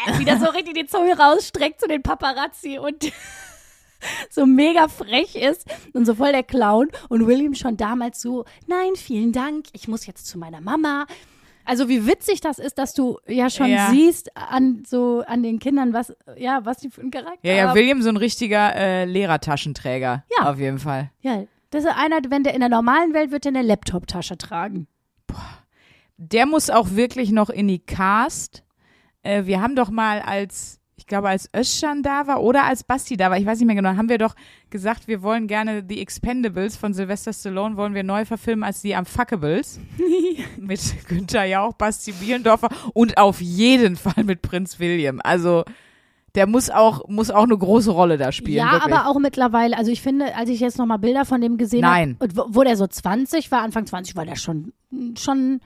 äh, 0.07 0.19
wieder 0.19 0.37
so 0.37 0.47
richtig 0.47 0.75
die 0.75 0.85
Zunge 0.85 1.17
rausstreckt 1.17 1.81
zu 1.81 1.87
den 1.87 2.01
Paparazzi 2.01 2.79
und 2.79 3.11
so 4.29 4.45
mega 4.45 4.87
frech 4.87 5.35
ist 5.35 5.65
und 5.93 6.05
so 6.05 6.15
voll 6.15 6.31
der 6.31 6.43
Clown 6.43 6.89
und 7.09 7.27
William 7.27 7.53
schon 7.53 7.77
damals 7.77 8.21
so, 8.21 8.45
nein, 8.67 8.95
vielen 8.95 9.31
Dank, 9.31 9.65
ich 9.73 9.87
muss 9.87 10.05
jetzt 10.05 10.27
zu 10.27 10.37
meiner 10.37 10.61
Mama. 10.61 11.05
Also 11.69 11.87
wie 11.87 12.07
witzig 12.07 12.41
das 12.41 12.57
ist, 12.57 12.79
dass 12.79 12.93
du 12.95 13.19
ja 13.27 13.49
schon 13.49 13.67
Ja. 13.69 13.91
siehst 13.91 14.35
an 14.35 14.83
so 14.87 15.23
an 15.27 15.43
den 15.43 15.59
Kindern, 15.59 15.93
was 15.93 16.15
ja, 16.35 16.61
was 16.63 16.77
die 16.77 16.89
für 16.89 17.01
einen 17.01 17.11
Charakter 17.11 17.37
Ja, 17.47 17.53
ja, 17.53 17.67
haben. 17.67 17.75
William 17.75 18.01
so 18.01 18.09
ein 18.09 18.17
richtiger 18.17 18.75
äh, 18.75 19.05
Lehrertaschenträger. 19.05 20.23
Ja. 20.39 20.49
Auf 20.49 20.57
jeden 20.57 20.79
Fall. 20.79 21.11
Ja, 21.21 21.43
das 21.69 21.83
ist 21.83 21.91
einer, 21.95 22.17
wenn 22.29 22.43
der 22.43 22.55
in 22.55 22.61
der 22.61 22.69
normalen 22.69 23.13
Welt 23.13 23.29
wird, 23.29 23.45
der 23.45 23.51
eine 23.51 23.61
Laptop-Tasche 23.61 24.37
tragen. 24.37 24.87
Der 26.17 26.45
muss 26.47 26.69
auch 26.69 26.91
wirklich 26.91 27.31
noch 27.31 27.49
in 27.51 27.67
die 27.67 27.79
Cast. 27.79 28.63
Äh, 29.21 29.45
wir 29.45 29.61
haben 29.61 29.75
doch 29.75 29.89
mal 29.91 30.21
als, 30.21 30.78
ich 30.99 31.07
glaube, 31.07 31.29
als 31.29 31.49
Özcan 31.55 32.03
da 32.03 32.27
war 32.27 32.43
oder 32.43 32.65
als 32.65 32.83
Basti 32.83 33.15
da 33.15 33.29
war, 33.29 33.37
ich 33.37 33.45
weiß 33.45 33.59
nicht 33.59 33.67
mehr 33.67 33.75
genau, 33.75 33.95
haben 33.95 34.09
wir 34.09 34.17
doch 34.17 34.35
gesagt, 34.69 35.07
wir 35.07 35.21
wollen 35.21 35.47
gerne 35.47 35.81
The 35.87 36.01
Expendables 36.01 36.75
von 36.75 36.93
Sylvester 36.93 37.31
Stallone 37.31 37.77
wollen 37.77 37.93
wir 37.93 38.03
neu 38.03 38.25
verfilmen 38.25 38.65
als 38.65 38.81
die 38.81 38.95
Unfuckables. 38.95 39.79
mit 40.57 41.07
Günther 41.07 41.45
Jauch, 41.45 41.71
Basti 41.73 42.11
Bielendorfer 42.11 42.67
und 42.93 43.17
auf 43.17 43.39
jeden 43.39 43.95
Fall 43.95 44.25
mit 44.25 44.41
Prinz 44.41 44.77
William. 44.77 45.21
Also, 45.23 45.63
der 46.35 46.47
muss 46.47 46.69
auch, 46.69 47.07
muss 47.07 47.31
auch 47.31 47.43
eine 47.43 47.57
große 47.57 47.91
Rolle 47.91 48.17
da 48.17 48.33
spielen. 48.33 48.57
Ja, 48.57 48.73
wirklich. 48.73 48.93
aber 48.93 49.07
auch 49.07 49.19
mittlerweile, 49.19 49.77
also 49.77 49.91
ich 49.91 50.01
finde, 50.01 50.35
als 50.35 50.49
ich 50.49 50.59
jetzt 50.59 50.77
nochmal 50.77 50.99
Bilder 50.99 51.23
von 51.23 51.39
dem 51.39 51.57
gesehen 51.57 51.81
Nein. 51.81 52.17
habe, 52.19 52.35
wo, 52.35 52.45
wo 52.49 52.63
der 52.63 52.75
so 52.75 52.87
20 52.87 53.49
war, 53.51 53.61
Anfang 53.61 53.85
20, 53.85 54.17
war 54.17 54.25
der 54.25 54.35
schon, 54.35 54.73
schon, 55.17 55.61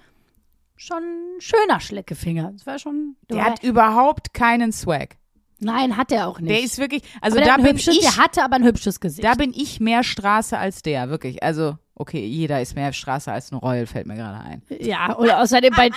schon 0.76 1.04
ein 1.04 1.42
schöner 1.42 1.80
Schleckefinger. 1.80 2.52
Das 2.54 2.68
war 2.68 2.78
schon, 2.78 3.16
der 3.32 3.46
hat 3.46 3.64
überhaupt 3.64 4.36
keinen 4.36 4.72
Swag. 4.72 5.18
Nein, 5.60 5.98
hat 5.98 6.12
er 6.12 6.28
auch 6.28 6.40
nicht. 6.40 6.52
Der 6.52 6.62
ist 6.62 6.78
wirklich, 6.78 7.04
also 7.22 7.38
aber 7.38 7.46
der, 7.46 7.58
da 7.58 7.64
bin 7.64 7.76
ich, 7.76 7.86
der 7.86 8.18
hatte 8.18 8.44
aber 8.44 8.56
ein 8.56 8.64
hübsches 8.64 9.00
Gesicht. 9.00 9.24
da 9.24 9.36
bin 9.36 9.54
ich 9.54 9.80
mehr 9.80 10.04
Straße 10.04 10.58
als 10.58 10.82
der, 10.82 11.10
wirklich. 11.10 11.44
Also, 11.44 11.78
okay, 11.96 12.26
jeder 12.26 12.62
ist 12.62 12.76
mehr 12.76 12.94
Straße 12.94 13.32
als 13.32 13.52
ein 13.52 13.56
Royal, 13.56 13.86
fällt 13.86 14.08
mir 14.08 14.16
gerade 14.16 14.40
ein. 14.40 14.62
ja, 14.80 15.18
oder 15.18 15.42
außerdem 15.42 15.74
bei, 15.76 15.90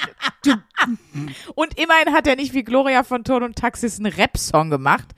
Und 1.54 1.78
immerhin 1.78 2.12
hat 2.12 2.26
er 2.26 2.36
nicht 2.36 2.54
wie 2.54 2.64
Gloria 2.64 3.02
von 3.02 3.24
Ton 3.24 3.42
und 3.42 3.56
Taxis 3.56 3.98
einen 3.98 4.12
Rap-Song 4.12 4.70
gemacht 4.70 5.14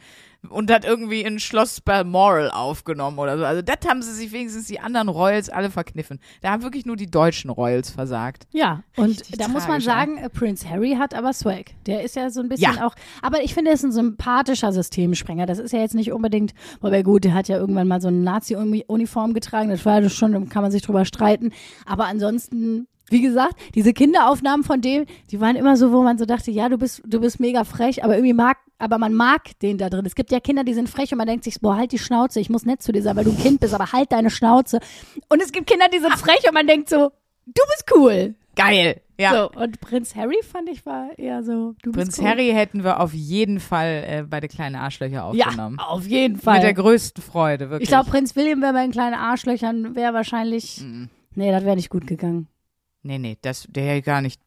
und 0.48 0.70
hat 0.70 0.84
irgendwie 0.84 1.22
in 1.22 1.40
Schloss 1.40 1.80
Balmoral 1.80 2.50
aufgenommen 2.50 3.18
oder 3.18 3.36
so. 3.36 3.44
Also 3.44 3.60
das 3.60 3.78
haben 3.88 4.02
sie 4.02 4.12
sich 4.12 4.32
wenigstens 4.32 4.66
die 4.66 4.78
anderen 4.80 5.08
Royals 5.08 5.50
alle 5.50 5.70
verkniffen. 5.70 6.20
Da 6.42 6.50
haben 6.50 6.62
wirklich 6.62 6.86
nur 6.86 6.96
die 6.96 7.10
deutschen 7.10 7.50
Royals 7.50 7.90
versagt. 7.90 8.46
ja, 8.52 8.82
und 8.96 9.08
Richtig 9.20 9.36
da 9.38 9.48
muss 9.48 9.66
man 9.66 9.80
sagen, 9.80 10.16
äh, 10.18 10.28
Prince 10.30 10.68
Harry 10.70 10.96
hat 10.98 11.12
aber 11.14 11.32
Swag. 11.32 11.72
Der 11.86 12.02
ist 12.02 12.14
ja 12.16 12.30
so 12.30 12.40
ein 12.40 12.48
bisschen 12.48 12.74
Ja. 12.76 12.86
auch, 12.86 12.94
aber 13.20 13.42
ich 13.42 13.52
finde, 13.52 13.70
er 13.70 13.74
ist 13.74 13.84
ein 13.84 13.92
sympathischer 13.92 14.72
Systemsprenger. 14.72 15.44
Das 15.46 15.58
ist 15.58 15.72
ja 15.72 15.80
jetzt 15.80 15.94
nicht 15.94 16.12
unbedingt, 16.12 16.54
wobei 16.80 17.02
gut, 17.02 17.24
der 17.24 17.34
hat 17.34 17.48
ja 17.48 17.56
irgendwann 17.58 17.88
mal 17.88 18.00
so 18.00 18.08
eine 18.08 18.18
Nazi-Uniform 18.18 19.34
getragen, 19.34 19.70
das 19.70 19.84
war 19.84 20.00
ja 20.00 20.08
schon, 20.08 20.32
da 20.32 20.40
kann 20.48 20.62
man 20.62 20.70
sich 20.70 20.82
drüber 20.82 21.04
streiten. 21.04 21.50
Aber 21.84 22.06
ansonsten, 22.06 22.86
wie 23.10 23.22
gesagt, 23.22 23.54
diese 23.74 23.92
Kinderaufnahmen 23.92 24.64
von 24.64 24.80
dem, 24.80 25.06
die 25.30 25.40
waren 25.40 25.56
immer 25.56 25.76
so, 25.76 25.92
wo 25.92 26.02
man 26.02 26.18
so 26.18 26.24
dachte, 26.24 26.50
ja, 26.50 26.68
du 26.68 26.78
bist, 26.78 27.02
du 27.06 27.20
bist 27.20 27.40
mega 27.40 27.64
frech, 27.64 28.04
aber 28.04 28.14
irgendwie 28.16 28.34
mag, 28.34 28.58
aber 28.78 28.98
man 28.98 29.14
mag 29.14 29.58
den 29.60 29.78
da 29.78 29.88
drin. 29.90 30.04
Es 30.06 30.14
gibt 30.14 30.30
ja 30.30 30.40
Kinder, 30.40 30.64
die 30.64 30.74
sind 30.74 30.88
frech 30.88 31.12
und 31.12 31.18
man 31.18 31.26
denkt 31.26 31.44
sich, 31.44 31.60
boah, 31.60 31.76
halt 31.76 31.92
die 31.92 31.98
Schnauze, 31.98 32.40
ich 32.40 32.50
muss 32.50 32.64
nett 32.66 32.82
zu 32.82 32.92
dir 32.92 33.02
sein, 33.02 33.16
weil 33.16 33.24
du 33.24 33.30
ein 33.30 33.38
Kind 33.38 33.60
bist, 33.60 33.74
aber 33.74 33.92
halt 33.92 34.12
deine 34.12 34.30
Schnauze. 34.30 34.80
Und 35.28 35.42
es 35.42 35.52
gibt 35.52 35.66
Kinder, 35.68 35.86
die 35.92 35.98
sind 35.98 36.12
frech 36.18 36.46
und 36.46 36.54
man 36.54 36.66
denkt 36.66 36.88
so, 36.88 37.10
du 37.46 37.62
bist 37.74 37.84
cool. 37.94 38.34
Geil. 38.56 39.00
Ja. 39.20 39.32
So, 39.32 39.60
und 39.60 39.80
Prinz 39.80 40.14
Harry 40.14 40.38
fand 40.42 40.68
ich 40.68 40.84
war 40.86 41.10
eher 41.18 41.42
so, 41.42 41.74
du 41.82 41.90
Prinz 41.92 42.06
bist 42.08 42.18
cool. 42.20 42.26
Harry 42.28 42.50
hätten 42.52 42.84
wir 42.84 43.00
auf 43.00 43.12
jeden 43.14 43.58
Fall 43.58 44.04
äh, 44.06 44.22
bei 44.28 44.38
der 44.40 44.48
kleinen 44.48 44.76
Arschlöcher 44.76 45.24
aufgenommen. 45.24 45.76
Ja, 45.80 45.86
auf 45.86 46.06
jeden 46.06 46.34
Mit 46.36 46.44
der 46.46 46.52
Fall. 46.62 46.74
größten 46.74 47.22
Freude, 47.22 47.70
wirklich. 47.70 47.88
Ich 47.88 47.88
glaube, 47.88 48.10
Prinz 48.10 48.36
William 48.36 48.60
wäre 48.62 48.72
bei 48.72 48.82
den 48.82 48.92
kleinen 48.92 49.14
Arschlöchern, 49.14 49.96
wäre 49.96 50.12
wahrscheinlich, 50.14 50.80
Mhm. 50.82 51.08
nee, 51.34 51.50
das 51.50 51.64
wäre 51.64 51.74
nicht 51.76 51.90
gut 51.90 52.06
gegangen. 52.06 52.46
Nee, 53.08 53.18
nee, 53.18 53.38
das, 53.42 53.66
der 53.68 53.84
hätte 53.84 54.02
gar 54.02 54.20
nicht, 54.20 54.40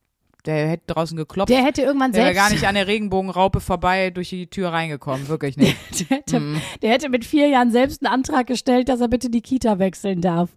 der 0.46 0.70
hätte 0.70 0.84
draußen 0.94 1.18
geklopft. 1.18 1.50
Der 1.50 1.64
hätte 1.64 1.82
irgendwann 1.82 2.12
Der 2.12 2.24
wäre 2.26 2.34
selbst, 2.34 2.42
gar 2.50 2.52
nicht 2.52 2.68
an 2.68 2.76
der 2.76 2.88
Regenbogenraupe 2.88 3.60
vorbei 3.60 4.10
durch 4.12 4.30
die 4.30 4.48
Tür 4.48 4.70
reingekommen, 4.72 5.28
wirklich 5.28 5.58
nicht. 5.58 5.76
der, 6.10 6.18
hätte, 6.18 6.40
Mhm. 6.40 6.62
der 6.82 6.92
hätte 6.92 7.10
mit 7.10 7.26
vier 7.26 7.48
Jahren 7.48 7.72
selbst 7.72 8.04
einen 8.06 8.14
Antrag 8.14 8.48
gestellt, 8.48 8.90
dass 8.90 9.02
er 9.02 9.08
bitte 9.08 9.30
die 9.30 9.42
Kita 9.42 9.80
wechseln 9.80 10.22
darf. 10.22 10.50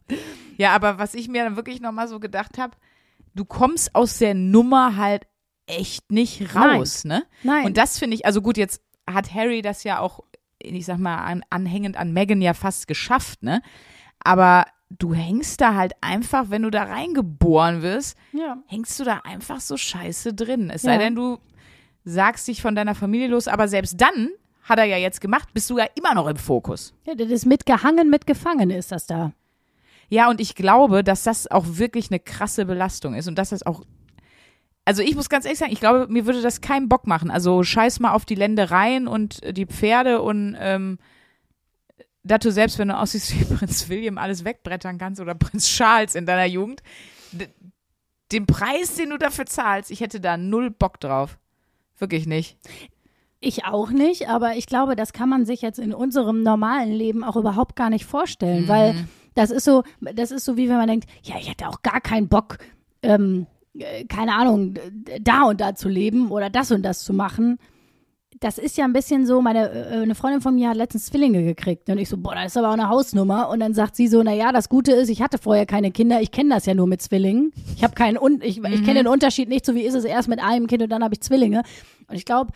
Ja, 0.57 0.75
aber 0.75 0.99
was 0.99 1.15
ich 1.15 1.29
mir 1.29 1.45
dann 1.45 1.57
wirklich 1.57 1.81
nochmal 1.81 2.09
so 2.09 2.21
gedacht 2.21 2.59
habe, 2.59 2.77
du 3.35 3.45
kommst 3.45 3.95
aus 3.95 4.19
der 4.19 4.35
Nummer 4.35 4.97
halt 4.97 5.27
echt 5.67 6.13
nicht 6.13 6.55
raus, 6.55 7.05
ne? 7.05 7.25
Nein. 7.43 7.65
Und 7.67 7.77
das 7.77 7.99
finde 7.99 8.15
ich, 8.17 8.27
also 8.27 8.41
gut, 8.43 8.57
jetzt 8.59 8.81
hat 9.11 9.35
Harry 9.35 9.63
das 9.63 9.83
ja 9.83 9.99
auch, 9.99 10.21
ich 10.63 10.85
sag 10.87 10.99
mal, 10.99 11.17
an, 11.17 11.43
anhängend 11.51 11.97
an 11.97 12.13
Meghan 12.13 12.41
ja 12.43 12.55
fast 12.55 12.87
geschafft, 12.87 13.43
ne? 13.43 13.61
Aber 14.23 14.67
du 14.99 15.15
hängst 15.15 15.61
da 15.61 15.75
halt 15.75 15.93
einfach, 16.01 16.51
wenn 16.51 16.63
du 16.63 16.71
da 16.71 16.85
reingeboren 16.85 17.83
wirst, 17.83 18.17
ja. 18.33 18.59
hängst 18.67 18.99
du 19.01 19.05
da 19.05 19.21
einfach 19.25 19.61
so 19.61 19.77
scheiße 19.77 20.35
drin. 20.35 20.71
Es 20.71 20.83
sei 20.83 20.93
Ja. 20.95 20.99
denn, 20.99 21.15
du 21.15 21.39
sagst 22.05 22.47
dich 22.49 22.61
von 22.63 22.75
deiner 22.75 22.95
Familie 22.95 23.29
los, 23.29 23.49
aber 23.49 23.69
selbst 23.69 24.01
dann, 24.01 24.31
hat 24.63 24.79
er 24.79 24.85
ja 24.87 24.97
jetzt 24.97 25.21
gemacht, 25.21 25.49
bist 25.53 25.69
du 25.71 25.79
ja 25.79 25.87
immer 25.95 26.15
noch 26.15 26.27
im 26.27 26.37
Fokus. 26.37 26.95
ja, 27.07 27.15
das 27.15 27.29
ist 27.31 27.45
mitgehangen, 27.47 28.09
mitgefangen 28.11 28.71
ist 28.71 28.93
das 28.93 29.07
da. 29.07 29.33
Ja, 30.09 30.29
und 30.31 30.41
ich 30.41 30.55
glaube, 30.55 31.03
dass 31.05 31.23
das 31.23 31.51
auch 31.51 31.65
wirklich 31.67 32.11
eine 32.11 32.21
krasse 32.21 32.65
Belastung 32.67 33.15
ist 33.15 33.27
und 33.27 33.37
dass 33.37 33.51
das 33.51 33.65
auch. 33.65 33.83
Also 34.87 35.03
ich 35.03 35.15
muss 35.17 35.31
ganz 35.31 35.45
ehrlich 35.47 35.59
sagen, 35.59 35.73
ich 35.73 35.81
glaube, 35.81 36.07
mir 36.11 36.27
würde 36.27 36.43
das 36.43 36.61
keinen 36.61 36.89
Bock 36.91 37.07
machen. 37.07 37.31
Also 37.31 37.63
scheiß 37.63 38.01
mal 38.01 38.13
auf 38.13 38.27
die 38.27 38.35
Ländereien 38.35 39.07
und 39.09 39.41
die 39.57 39.65
Pferde 39.67 40.21
und 40.21 40.57
ähm, 40.61 40.99
dass 42.25 42.41
du 42.41 42.51
selbst, 42.51 42.79
wenn 42.79 42.89
du 42.89 42.99
aussiehst 42.99 43.39
wie 43.39 43.45
Prinz 43.57 43.89
William, 43.89 44.19
alles 44.19 44.45
wegbrettern 44.45 44.99
kannst 44.99 45.21
oder 45.21 45.35
Prinz 45.35 45.67
Charles 45.67 46.15
in 46.15 46.27
deiner 46.27 46.47
Jugend. 46.47 46.83
Den 48.33 48.47
Preis, 48.47 48.97
den 48.97 49.11
du 49.11 49.19
dafür 49.19 49.47
zahlst, 49.47 49.91
ich 49.91 50.01
hätte 50.01 50.21
da 50.21 50.37
null 50.37 50.71
Bock 50.71 50.99
drauf. 50.99 51.39
Wirklich 51.99 52.27
nicht. 52.27 52.57
Ich 53.41 53.67
auch 53.67 53.91
nicht, 53.91 54.29
aber 54.29 54.57
ich 54.57 54.67
glaube, 54.67 54.97
das 54.97 55.13
kann 55.13 55.29
man 55.29 55.45
sich 55.45 55.61
jetzt 55.61 55.79
in 55.79 55.93
unserem 55.93 56.43
normalen 56.43 56.91
Leben 56.91 57.23
auch 57.23 57.37
überhaupt 57.37 57.77
gar 57.77 57.91
nicht 57.91 58.07
vorstellen, 58.07 58.69
weil 58.69 59.07
das 59.35 59.51
ist 59.51 59.65
so, 59.65 59.83
das 60.01 60.31
ist 60.31 60.47
so 60.47 60.57
wie 60.57 60.69
wenn 60.69 60.79
man 60.79 60.89
denkt, 60.89 61.09
ja, 61.23 61.35
ich 61.39 61.51
hätte 61.51 61.69
auch 61.69 61.83
gar 61.83 62.01
keinen 62.01 62.29
Bock, 62.29 62.57
ähm, 63.03 63.47
äh, 63.79 64.05
keine 64.07 64.35
Ahnung, 64.35 64.75
da 65.21 65.43
und 65.43 65.61
da 65.61 65.75
zu 65.75 65.91
leben 65.91 66.31
oder 66.31 66.49
das 66.49 66.71
und 66.71 66.83
das 66.83 67.05
zu 67.05 67.13
machen. 67.13 67.59
Das 68.41 68.59
ist 68.59 68.77
ja 68.77 68.85
ein 68.85 68.93
bisschen 68.93 69.27
so, 69.27 69.41
meine 69.41 69.71
äh, 69.71 70.03
eine 70.03 70.15
Freundin 70.15 70.41
von 70.41 70.55
mir 70.55 70.69
hat 70.71 70.77
letztens 70.77 71.07
Zwillinge 71.07 71.45
gekriegt 71.45 71.89
und 71.89 71.99
ich 71.99 72.09
so, 72.09 72.17
boah, 72.17 72.35
das 72.35 72.47
ist 72.47 72.57
aber 72.57 72.69
auch 72.69 72.73
eine 72.75 72.89
Hausnummer 72.89 73.49
und 73.49 73.61
dann 73.61 73.75
sagt 73.75 73.97
sie 73.97 74.09
so, 74.09 74.23
na 74.23 74.33
ja, 74.33 74.53
das 74.53 74.69
Gute 74.69 74.93
ist, 74.93 75.09
ich 75.09 75.23
hatte 75.23 75.39
vorher 75.39 75.67
keine 75.67 75.91
Kinder, 75.93 76.21
ich 76.21 76.31
kenne 76.33 76.55
das 76.55 76.67
ja 76.67 76.75
nur 76.75 76.87
mit 76.87 77.01
Zwillingen. 77.01 77.53
Ich 77.77 77.85
habe 77.85 77.95
keinen 77.95 78.19
Un 78.19 78.41
ich, 78.43 78.59
ich 78.59 78.85
kenne 78.85 78.95
den 79.05 79.07
Unterschied 79.09 79.49
nicht, 79.49 79.65
so 79.65 79.75
wie 79.75 79.83
ist 79.83 79.95
es 79.95 80.05
erst 80.05 80.29
mit 80.29 80.41
einem 80.41 80.67
Kind 80.67 80.83
und 80.83 80.91
dann 80.91 81.05
habe 81.05 81.15
ich 81.15 81.21
Zwillinge 81.21 81.63
und 82.09 82.17
ich 82.17 82.25
glaube, 82.25 82.53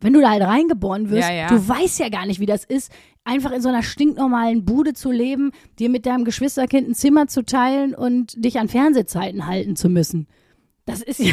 wenn 0.00 0.12
du 0.12 0.20
da 0.20 0.30
halt 0.30 0.42
reingeboren 0.42 1.10
wirst, 1.10 1.28
Ja, 1.28 1.34
ja. 1.34 1.46
du 1.46 1.68
weißt 1.68 2.00
ja 2.00 2.08
gar 2.08 2.26
nicht, 2.26 2.40
wie 2.40 2.46
das 2.46 2.64
ist, 2.64 2.90
einfach 3.22 3.52
in 3.52 3.62
so 3.62 3.68
einer 3.68 3.84
stinknormalen 3.84 4.64
Bude 4.64 4.94
zu 4.94 5.12
leben, 5.12 5.52
dir 5.78 5.88
mit 5.88 6.06
deinem 6.06 6.24
Geschwisterkind 6.24 6.88
ein 6.88 6.94
Zimmer 6.94 7.28
zu 7.28 7.44
teilen 7.44 7.94
und 7.94 8.44
dich 8.44 8.58
an 8.58 8.68
Fernsehzeiten 8.68 9.46
halten 9.46 9.76
zu 9.76 9.88
müssen. 9.88 10.26
Das 10.84 11.00
ist 11.00 11.20
ja. 11.20 11.32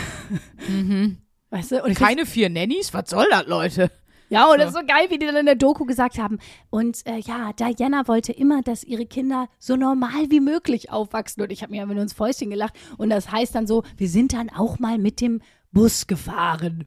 Weißt 1.50 1.72
du? 1.72 1.84
Und 1.84 1.96
Keine 1.96 2.26
vier 2.26 2.50
Nannies? 2.50 2.94
Was 2.94 3.10
soll 3.10 3.28
das, 3.32 3.48
Leute? 3.48 3.92
ja, 4.30 4.52
und 4.52 4.60
das 4.60 4.70
ist 4.70 4.76
so 4.76 4.86
geil, 4.86 5.08
wie 5.10 5.18
die 5.18 5.26
dann 5.26 5.36
in 5.36 5.46
der 5.46 5.56
Doku 5.56 5.86
gesagt 5.86 6.20
haben. 6.20 6.40
Und 6.70 7.06
äh, 7.08 7.18
ja, 7.18 7.52
Diana 7.54 8.08
wollte 8.08 8.32
immer, 8.32 8.62
dass 8.62 8.84
ihre 8.84 9.06
Kinder 9.06 9.48
so 9.58 9.76
normal 9.76 10.30
wie 10.30 10.40
möglich 10.40 10.92
aufwachsen. 10.92 11.42
Und 11.42 11.52
ich 11.52 11.64
habe 11.64 11.72
mir 11.72 11.82
einfach 11.82 11.96
nur 11.96 12.04
ins 12.04 12.14
Fäustchen 12.14 12.50
gelacht. 12.50 12.74
Und 12.98 13.10
das 13.10 13.32
heißt 13.32 13.56
dann 13.56 13.68
so, 13.68 13.84
wir 13.98 14.10
sind 14.10 14.34
dann 14.34 14.50
auch 14.50 14.80
mal 14.80 14.98
mit 14.98 15.22
dem 15.22 15.42
Bus 15.72 16.08
gefahren. 16.08 16.86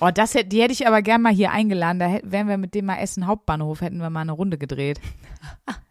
Oh, 0.00 0.10
das 0.14 0.34
hätte, 0.34 0.48
die 0.50 0.62
hätte 0.62 0.72
ich 0.72 0.86
aber 0.86 1.02
gern 1.02 1.20
mal 1.20 1.32
hier 1.32 1.50
eingeladen. 1.50 1.98
Da 1.98 2.06
hätten, 2.06 2.32
wären 2.32 2.48
wir 2.48 2.56
mit 2.56 2.74
dem 2.74 2.86
mal 2.86 2.98
Essen 2.98 3.26
Hauptbahnhof, 3.26 3.80
hätten 3.80 3.98
wir 3.98 4.10
mal 4.10 4.20
eine 4.20 4.32
Runde 4.32 4.56
gedreht. 4.56 5.00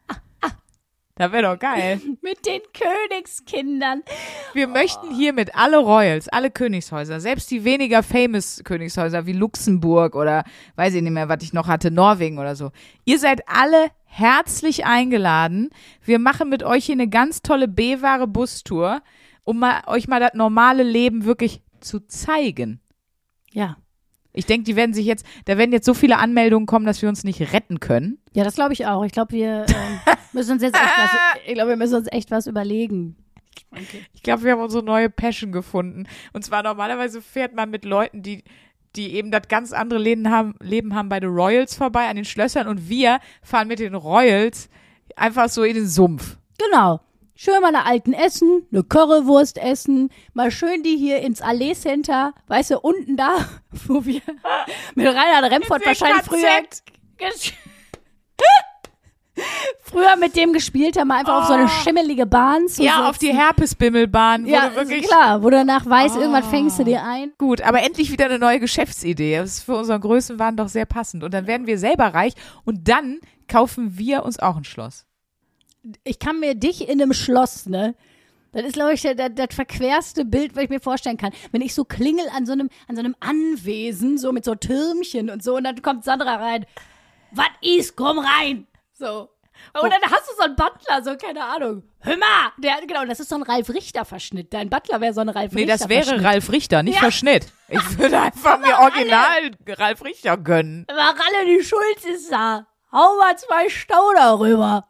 da 1.15 1.31
wäre 1.31 1.43
doch 1.43 1.59
geil. 1.59 2.01
Mit 2.21 2.45
den 2.45 2.61
Königskindern. 2.73 4.01
Wir 4.53 4.67
möchten 4.67 5.13
hiermit 5.13 5.53
alle 5.55 5.77
Royals, 5.77 6.27
alle 6.29 6.49
Königshäuser, 6.49 7.19
selbst 7.19 7.51
die 7.51 7.63
weniger 7.63 8.01
famous 8.01 8.61
Königshäuser 8.63 9.25
wie 9.25 9.33
Luxemburg 9.33 10.15
oder 10.15 10.43
weiß 10.75 10.95
ich 10.95 11.01
nicht 11.01 11.11
mehr, 11.11 11.29
was 11.29 11.43
ich 11.43 11.53
noch 11.53 11.67
hatte, 11.67 11.91
Norwegen 11.91 12.39
oder 12.39 12.55
so. 12.55 12.71
Ihr 13.05 13.19
seid 13.19 13.47
alle 13.47 13.91
herzlich 14.05 14.85
eingeladen. 14.85 15.69
Wir 16.03 16.19
machen 16.19 16.49
mit 16.49 16.63
euch 16.63 16.85
hier 16.85 16.93
eine 16.93 17.09
ganz 17.09 17.41
tolle 17.41 17.67
B-Ware 17.67 18.27
Bustour, 18.27 19.01
um 19.43 19.59
mal, 19.59 19.83
euch 19.87 20.07
mal 20.07 20.19
das 20.19 20.33
normale 20.33 20.83
Leben 20.83 21.25
wirklich 21.25 21.61
zu 21.79 21.99
zeigen. 22.07 22.79
Ja. 23.51 23.77
Ich 24.33 24.45
denke, 24.45 24.63
die 24.63 24.75
werden 24.75 24.93
sich 24.93 25.05
jetzt, 25.05 25.25
da 25.45 25.57
werden 25.57 25.71
jetzt 25.71 25.85
so 25.85 25.93
viele 25.93 26.17
Anmeldungen 26.17 26.65
kommen, 26.65 26.85
dass 26.85 27.01
wir 27.01 27.09
uns 27.09 27.23
nicht 27.23 27.53
retten 27.53 27.79
können. 27.79 28.17
Ja, 28.33 28.43
das 28.43 28.55
glaube 28.55 28.73
ich 28.73 28.85
auch. 28.87 29.05
Ich 29.05 29.11
glaube, 29.11 29.31
wir 29.31 29.65
ähm, 29.69 30.15
müssen 30.33 30.53
uns 30.53 30.63
jetzt 30.63 30.75
echt 30.75 30.97
was, 30.97 31.11
ich 31.45 31.53
glaube, 31.53 31.69
wir 31.69 31.77
müssen 31.77 31.95
uns 31.95 32.07
echt 32.11 32.31
was 32.31 32.47
überlegen. 32.47 33.15
Ich 34.13 34.23
glaube, 34.23 34.43
wir 34.43 34.53
haben 34.53 34.61
unsere 34.61 34.83
neue 34.83 35.09
Passion 35.09 35.51
gefunden. 35.51 36.07
Und 36.31 36.43
zwar 36.43 36.63
normalerweise 36.63 37.21
fährt 37.21 37.55
man 37.55 37.69
mit 37.69 37.85
Leuten, 37.85 38.21
die, 38.21 38.43
die 38.95 39.15
eben 39.15 39.31
das 39.31 39.47
ganz 39.47 39.71
andere 39.71 39.99
Leben 39.99 40.29
haben, 40.29 40.55
Leben 40.59 40.95
haben 40.95 41.09
bei 41.09 41.19
den 41.19 41.29
Royals 41.31 41.75
vorbei, 41.75 42.07
an 42.07 42.15
den 42.15 42.25
Schlössern. 42.25 42.67
Und 42.67 42.89
wir 42.89 43.19
fahren 43.41 43.67
mit 43.67 43.79
den 43.79 43.95
Royals 43.95 44.69
einfach 45.15 45.49
so 45.49 45.63
in 45.63 45.75
den 45.75 45.87
Sumpf. 45.87 46.37
Genau. 46.57 47.01
Schön 47.35 47.59
mal 47.61 47.67
eine 47.69 47.85
alten 47.85 48.13
essen, 48.13 48.67
eine 48.71 48.83
Currywurst 48.83 49.57
essen, 49.57 50.09
mal 50.33 50.51
schön 50.51 50.83
die 50.83 50.97
hier 50.97 51.19
ins 51.21 51.41
Allee 51.41 51.73
Center, 51.73 52.33
weißt 52.47 52.71
du, 52.71 52.79
unten 52.79 53.17
da, 53.17 53.37
wo 53.87 54.05
wir 54.05 54.21
mit 54.95 55.07
Reinhard 55.07 55.51
Remford 55.51 55.85
wahrscheinlich 55.85 56.23
früher, 56.23 56.47
früher 59.81 60.15
mit 60.17 60.35
dem 60.35 60.53
gespielt 60.53 60.95
haben, 60.99 61.09
einfach 61.09 61.41
auf 61.41 61.47
so 61.47 61.53
eine 61.53 61.67
schimmelige 61.67 62.27
Bahn 62.27 62.67
zu 62.67 62.83
Oh. 62.83 62.85
Ja, 62.85 62.91
sitzen. 62.97 63.05
auf 63.07 63.17
die 63.17 63.33
Herpesbimmelbahn. 63.33 64.45
Wo 64.45 64.49
ja, 64.49 64.69
du 64.69 64.75
wirklich 64.75 65.07
klar, 65.07 65.41
wo 65.41 65.49
du 65.49 65.57
danach 65.57 65.87
weißt, 65.87 66.15
Oh. 66.15 66.19
irgendwann 66.19 66.43
fängst 66.43 66.77
du 66.77 66.83
dir 66.83 67.03
ein. 67.03 67.33
Gut, 67.39 67.61
aber 67.61 67.81
endlich 67.81 68.11
wieder 68.11 68.25
eine 68.25 68.37
neue 68.37 68.59
Geschäftsidee. 68.59 69.37
Das 69.37 69.49
ist 69.55 69.63
für 69.63 69.75
unseren 69.75 70.01
Größenwahn 70.01 70.55
doch 70.55 70.67
sehr 70.69 70.85
passend. 70.85 71.23
Und 71.23 71.33
dann 71.33 71.47
werden 71.47 71.65
wir 71.65 71.79
selber 71.79 72.13
reich 72.13 72.33
und 72.63 72.87
dann 72.87 73.19
kaufen 73.47 73.97
wir 73.97 74.23
uns 74.23 74.37
auch 74.39 74.55
ein 74.55 74.65
Schloss. 74.65 75.07
Ich 76.03 76.19
kann 76.19 76.39
mir 76.39 76.55
dich 76.55 76.87
in 76.87 77.01
einem 77.01 77.13
Schloss, 77.13 77.65
ne, 77.65 77.95
Das 78.53 78.63
ist, 78.63 78.73
glaube 78.73 78.93
ich, 78.93 79.01
das, 79.01 79.15
das 79.33 79.47
verquerste 79.53 80.25
Bild, 80.25 80.55
was 80.55 80.63
ich 80.63 80.69
mir 80.69 80.79
vorstellen 80.79 81.17
kann. 81.17 81.33
Wenn 81.51 81.61
ich 81.61 81.73
so 81.73 81.83
klingel 81.85 82.25
an 82.35 82.45
so 82.45 82.53
einem, 82.53 82.69
an 82.87 82.95
so 82.95 83.01
einem 83.01 83.15
Anwesen, 83.19 84.17
so 84.17 84.31
mit 84.31 84.45
so 84.45 84.55
Türmchen 84.55 85.29
und 85.29 85.43
so, 85.43 85.55
und 85.57 85.63
dann 85.63 85.81
kommt 85.81 86.03
Sandra 86.03 86.35
rein. 86.35 86.65
Was 87.31 87.47
ist? 87.61 87.95
Komm 87.95 88.19
rein! 88.19 88.67
So. 88.93 89.29
Und 89.81 89.91
dann 89.91 90.01
hast 90.03 90.29
du 90.29 90.35
so 90.35 90.43
einen 90.43 90.55
Butler, 90.55 91.03
so, 91.03 91.15
keine 91.15 91.43
Ahnung. 91.43 91.83
Hör 91.99 92.17
mal! 92.17 92.51
Der, 92.57 92.75
genau, 92.85 93.05
das 93.05 93.19
ist 93.19 93.29
so 93.29 93.35
ein 93.35 93.43
Ralf 93.43 93.69
Richter-Verschnitt. 93.69 94.53
Dein 94.53 94.69
Butler 94.69 95.01
wäre 95.01 95.13
so 95.13 95.21
ein 95.21 95.29
Ralf 95.29 95.53
Nee, 95.53 95.65
das 95.65 95.89
wäre 95.89 96.23
Ralf 96.23 96.51
Richter, 96.51 96.83
nicht 96.83 96.95
Ja. 96.95 97.01
Verschnitt. 97.01 97.47
Ich 97.69 97.97
würde 97.97 98.19
einfach 98.19 98.59
mir 98.59 98.77
original 98.77 99.51
Ralf 99.67 100.03
Richter 100.03 100.37
gönnen. 100.37 100.85
Aber 100.87 100.99
Ralle, 100.99 101.45
die 101.47 101.63
Schulz 101.63 102.03
ist 102.05 102.31
da. 102.31 102.67
Hau 102.91 103.17
mal 103.17 103.35
zwei 103.37 103.69
Stau 103.69 104.11
darüber. 104.15 104.87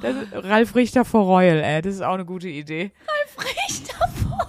Das 0.00 0.14
ist 0.14 0.32
Ralf 0.32 0.74
Richter 0.74 1.04
for 1.04 1.22
Royal, 1.22 1.58
ey. 1.62 1.82
Das 1.82 1.94
ist 1.94 2.02
auch 2.02 2.14
eine 2.14 2.24
gute 2.24 2.48
Idee. 2.48 2.92
Richter 3.38 4.08
vor. 4.08 4.48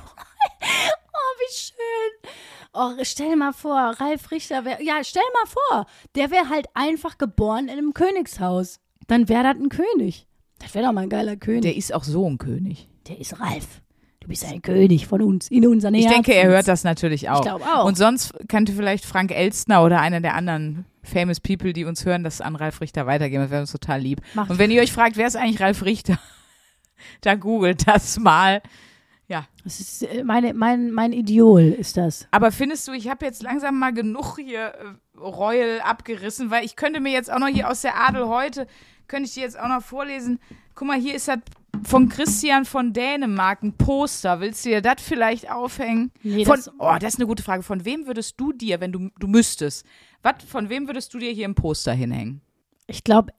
Oh, 0.62 1.39
wie 1.39 1.54
schön. 1.54 2.32
Oh, 2.74 2.92
stell 3.04 3.36
mal 3.36 3.54
vor, 3.54 3.96
Ralf 4.00 4.32
Richter 4.32 4.63
wäre. 4.65 4.82
Ja, 4.84 5.04
stell 5.04 5.24
mal 5.34 5.50
vor, 5.50 5.86
der 6.15 6.32
wäre 6.32 6.50
halt 6.50 6.68
einfach 6.76 7.18
geboren 7.18 7.65
in 7.68 7.78
einem 7.78 7.94
Königshaus. 7.94 8.80
Dann 9.08 9.28
wäre 9.28 9.44
das 9.44 9.56
ein 9.56 9.70
König. 9.70 10.28
Das 10.60 10.76
wäre 10.76 10.86
doch 10.86 10.94
mal 10.94 11.02
ein 11.02 11.10
geiler 11.10 11.36
König. 11.36 11.63
Der 11.63 11.76
ist 11.76 11.94
auch 11.94 12.04
so 12.04 12.30
ein 12.30 12.38
König. 12.38 12.88
Der, 13.08 13.20
ist 13.20 13.39
Ralf. 13.39 13.82
Du 14.20 14.28
bist 14.28 14.46
ein 14.46 14.62
König 14.62 15.08
von 15.08 15.22
uns, 15.22 15.50
in 15.50 15.65
unseren 15.65 15.96
Ich 15.96 16.06
denke, 16.06 16.34
er 16.34 16.48
hört 16.50 16.68
das 16.68 16.84
natürlich 16.84 17.30
auch. 17.30 17.42
glaub 17.42 17.65
auch. 17.65 17.86
Und 17.86 17.98
sonst 17.98 18.34
könnte 18.48 18.74
vielleicht 18.74 19.06
Frank 19.06 19.32
Elstner 19.32 19.84
oder 19.84 20.02
einer 20.02 20.22
der 20.22 20.36
anderen 20.36 20.86
famous 21.03 21.39
people, 21.39 21.73
die 21.73 21.85
uns 21.85 22.05
hören, 22.05 22.23
das 22.23 22.41
an 22.41 22.55
Ralf 22.55 22.81
Richter 22.81 23.05
weitergeben. 23.07 23.43
Das 23.43 23.51
wäre 23.51 23.62
uns 23.62 23.71
total 23.71 24.01
lieb. 24.01 24.21
Macht- 24.33 24.49
Und 24.49 24.59
wenn 24.59 24.71
ihr 24.71 24.81
euch 24.81 24.91
fragt, 24.91 25.17
wer 25.17 25.27
ist 25.27 25.35
eigentlich 25.35 25.59
Ralf 25.62 25.83
Richter, 25.83 26.19
dann 27.21 27.39
googelt 27.39 27.88
das 27.88 28.19
mal. 28.19 28.62
Ja. 29.27 29.45
Das 29.63 29.79
ist 29.79 30.03
äh, 30.03 30.23
meine, 30.23 30.53
mein, 30.53 30.91
mein 30.91 31.13
Idol, 31.13 31.62
ist 31.62 31.97
das. 31.97 32.27
Aber 32.31 32.51
findest 32.51 32.88
du, 32.88 32.93
ich 32.93 33.07
habe 33.09 33.25
jetzt 33.25 33.43
langsam 33.43 33.77
mal 33.77 33.93
genug 33.93 34.38
hier 34.39 34.73
äh, 35.15 35.79
abgerissen, 35.81 36.49
weil 36.49 36.65
ich 36.65 36.75
könnte 36.75 36.99
mir 36.99 37.12
jetzt 37.12 37.31
auch 37.31 37.39
noch 37.39 37.47
hier 37.47 37.69
aus 37.69 37.81
der 37.81 37.95
Adel 37.95 38.27
heute, 38.27 38.67
könnte 39.07 39.27
ich 39.27 39.33
dir 39.35 39.43
jetzt 39.43 39.59
auch 39.59 39.67
noch 39.67 39.83
vorlesen. 39.83 40.39
Guck 40.75 40.88
mal, 40.88 40.99
hier 40.99 41.13
ist 41.15 41.27
das 41.27 41.38
von 41.84 42.10
Christian 42.10 42.65
von 42.65 42.93
Dänemark 42.93 43.63
ein 43.63 43.73
Poster. 43.73 44.39
Willst 44.41 44.65
du 44.65 44.69
dir 44.69 44.82
das 44.82 45.01
vielleicht 45.01 45.49
aufhängen? 45.51 46.12
Nee, 46.23 46.45
von, 46.45 46.55
das- 46.58 46.71
oh, 46.79 46.95
das 46.99 47.13
ist 47.13 47.19
eine 47.19 47.27
gute 47.27 47.43
Frage. 47.43 47.63
Von 47.63 47.86
wem 47.86 48.05
würdest 48.08 48.36
du 48.39 48.51
dir, 48.53 48.79
wenn 48.82 48.91
du, 48.91 49.10
du 49.19 49.27
müsstest, 49.27 49.86
was, 50.21 50.36
von 50.47 50.69
wem 50.69 50.88
würdest 50.88 51.13
du 51.13 51.19
dir 51.19 51.32
hier 51.32 51.47
ein 51.47 51.55
Poster 51.55 51.93
hinhängen? 51.93 52.41
Ich 52.88 53.03
glaube, 53.03 53.32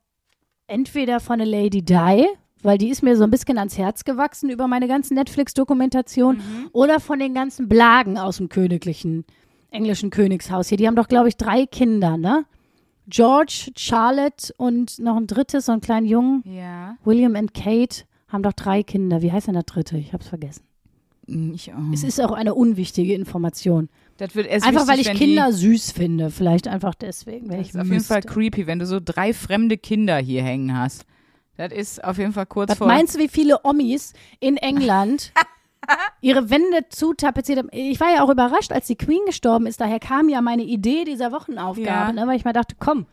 entweder 0.67 1.21
von 1.21 1.39
der 1.39 1.47
Lady 1.47 1.83
Di, 1.83 2.27
weil 2.63 2.79
die 2.79 2.89
ist 2.91 3.03
mir 3.03 3.17
so 3.17 3.25
ein 3.25 3.31
bisschen 3.31 3.59
ans 3.59 3.77
Herz 3.79 4.05
gewachsen 4.05 4.49
über 4.51 4.67
meine 4.69 4.87
ganzen 4.89 5.15
Netflix-Dokumentation, 5.15 6.37
Mhm. 6.37 6.69
oder 6.73 7.01
von 7.01 7.19
den 7.19 7.35
ganzen 7.35 7.69
Blagen 7.69 8.19
aus 8.19 8.37
dem 8.39 8.49
königlichen 8.49 9.25
englischen 9.71 10.11
Königshaus 10.11 10.69
hier. 10.69 10.79
Die 10.79 10.87
haben 10.87 10.97
doch, 10.97 11.09
glaube 11.09 11.29
ich, 11.29 11.37
drei 11.37 11.67
Kinder, 11.67 12.17
ne? 12.17 12.45
George, 13.07 13.71
Charlotte 13.77 14.53
und 14.57 14.99
noch 15.01 15.17
ein 15.17 15.27
drittes, 15.27 15.67
so 15.67 15.73
einen 15.73 15.81
kleinen 15.81 16.07
Jungen. 16.07 16.43
Ja. 16.47 16.97
William 17.05 17.35
und 17.35 17.55
Kate 17.55 18.05
haben 18.31 18.43
doch 18.43 18.53
drei 18.53 18.83
Kinder. 18.83 19.23
Wie 19.23 19.33
heißt 19.33 19.47
denn 19.47 19.55
der 19.55 19.63
dritte? 19.65 19.97
Ich 19.99 20.13
hab's 20.13 20.29
vergessen. 20.29 20.63
Ich, 21.55 21.71
oh. 21.73 21.93
Es 21.95 22.03
ist 22.03 22.21
auch 22.21 22.33
eine 22.33 22.55
unwichtige 22.55 23.15
Information. 23.15 23.89
Das 24.17 24.35
wird 24.35 24.47
erst 24.49 24.67
Einfach 24.67 24.89
weil 24.89 24.99
wichtig, 24.99 25.15
ich 25.15 25.21
wenn 25.21 25.29
Kinder 25.29 25.47
Die, 25.51 25.53
süß 25.57 25.93
finde. 25.93 26.31
Vielleicht 26.31 26.67
einfach 26.67 26.95
deswegen, 26.95 27.49
wenn 27.49 27.59
das 27.59 27.69
ich 27.69 27.75
ist 27.75 27.81
auf 27.81 27.87
jeden 27.87 28.01
Fall 28.03 28.19
müsste. 28.19 28.33
creepy, 28.33 28.67
wenn 28.67 28.79
du 28.81 28.87
so 28.87 28.99
drei 29.05 29.33
fremde 29.33 29.79
Kinder 29.79 30.17
hier 30.19 30.43
hängen 30.43 30.77
hast. 30.77 31.05
Das 31.57 31.73
ist 31.73 32.03
auf 32.03 32.19
jeden 32.19 32.33
Fall 32.33 32.47
kurz 32.47 32.71
Was 32.71 32.79
vor. 32.79 32.87
meinst 32.87 33.15
du, 33.15 33.19
wie 33.21 33.29
viele 33.29 33.61
Omis 33.65 34.13
in 34.41 34.57
England 34.57 35.33
ihre 36.21 36.51
Wände 36.51 36.87
zutapeziert 36.89 37.59
haben? 37.59 37.69
Ich 37.73 38.01
war 38.01 38.13
ja 38.13 38.25
auch 38.25 38.31
überrascht, 38.31 38.73
als 38.73 38.87
die 38.87 38.97
Queen 38.97 39.21
gestorben 39.27 39.67
ist. 39.67 39.81
Daher 39.81 40.01
kam 40.01 40.29
ja 40.29 40.41
meine 40.41 40.63
Idee 40.65 41.05
dieser 41.05 41.33
Wochenaufgabe, 41.33 41.87
Ja. 41.87 42.13
ne, 42.13 42.27
weil 42.27 42.37
ich 42.37 42.45
mir 42.45 42.53
dachte, 42.55 42.75
komm, 42.79 43.07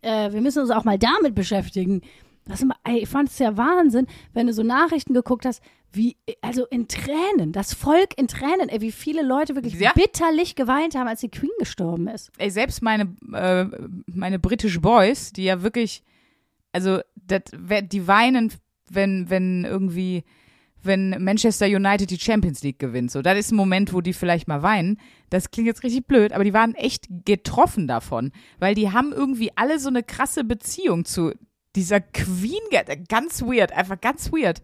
äh, 0.00 0.32
wir 0.32 0.40
müssen 0.40 0.60
uns 0.62 0.70
auch 0.70 0.84
mal 0.84 0.98
damit 0.98 1.34
beschäftigen. 1.34 2.00
Das 2.46 2.60
immer, 2.60 2.74
ey, 2.84 2.98
ich 2.98 3.08
fand 3.08 3.28
es 3.28 3.38
ja 3.38 3.56
Wahnsinn, 3.56 4.06
wenn 4.32 4.46
du 4.48 4.52
so 4.52 4.62
Nachrichten 4.62 5.14
geguckt 5.14 5.46
hast, 5.46 5.62
wie, 5.92 6.16
also 6.40 6.66
in 6.66 6.88
Tränen, 6.88 7.52
das 7.52 7.74
Volk 7.74 8.18
in 8.18 8.26
Tränen, 8.26 8.68
ey, 8.68 8.80
wie 8.80 8.90
viele 8.92 9.22
Leute 9.22 9.54
wirklich 9.54 9.74
Ja. 9.74 9.92
bitterlich 9.92 10.54
geweint 10.56 10.94
haben, 10.96 11.06
als 11.06 11.20
die 11.20 11.28
Queen 11.28 11.50
gestorben 11.58 12.08
ist. 12.08 12.30
ey, 12.38 12.50
selbst 12.50 12.82
meine, 12.82 13.14
äh, 13.32 13.66
meine 14.06 14.38
British 14.38 14.80
Boys, 14.80 15.32
die 15.32 15.44
ja 15.44 15.62
wirklich, 15.62 16.02
also 16.72 17.00
wer- 17.56 17.82
die 17.82 18.08
weinen, 18.08 18.52
wenn, 18.90 19.30
wenn 19.30 19.64
irgendwie, 19.64 20.24
wenn 20.82 21.22
Manchester 21.22 21.66
United 21.66 22.10
die 22.10 22.18
Champions 22.18 22.62
League 22.62 22.78
gewinnt. 22.80 23.10
So, 23.12 23.22
das 23.22 23.38
ist 23.38 23.52
ein 23.52 23.56
Moment, 23.56 23.92
wo 23.92 24.00
die 24.00 24.12
vielleicht 24.14 24.48
mal 24.48 24.62
weinen. 24.62 24.98
Das 25.30 25.50
klingt 25.50 25.68
jetzt 25.68 25.84
richtig 25.84 26.06
blöd, 26.06 26.32
aber 26.32 26.42
die 26.44 26.52
waren 26.54 26.74
echt 26.74 27.06
getroffen 27.24 27.86
davon, 27.86 28.32
weil 28.58 28.74
die 28.74 28.90
haben 28.90 29.12
irgendwie 29.12 29.50
alle 29.56 29.78
so 29.78 29.88
eine 29.90 30.02
krasse 30.02 30.42
Beziehung 30.42 31.04
zu 31.04 31.32
dieser 31.76 32.00
Queen. 32.00 32.60
ge- 32.70 33.04
Ganz 33.08 33.42
weird, 33.42 33.72
einfach 33.72 34.00
ganz 34.00 34.32
weird. 34.32 34.62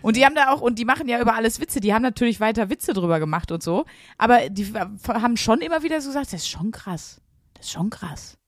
Und 0.00 0.16
die 0.16 0.24
haben 0.24 0.34
da 0.36 0.50
auch, 0.52 0.60
und 0.60 0.78
die 0.78 0.84
machen 0.84 1.08
ja 1.08 1.20
über 1.20 1.34
alles 1.34 1.60
Witze, 1.60 1.80
die 1.80 1.92
haben 1.92 2.02
natürlich 2.02 2.38
weiter 2.38 2.70
Witze 2.70 2.92
drüber 2.92 3.18
gemacht 3.18 3.50
und 3.50 3.62
so, 3.64 3.84
aber 4.16 4.48
die 4.48 4.62
äh, 4.74 4.86
haben 5.08 5.36
schon 5.36 5.60
immer 5.60 5.82
wieder 5.82 6.00
so 6.00 6.08
gesagt, 6.10 6.26
das 6.32 6.42
ist 6.42 6.48
schon 6.48 6.70
krass. 6.70 7.20
Das 7.54 7.66
ist 7.66 7.72
schon 7.72 7.90
krass. 7.90 8.38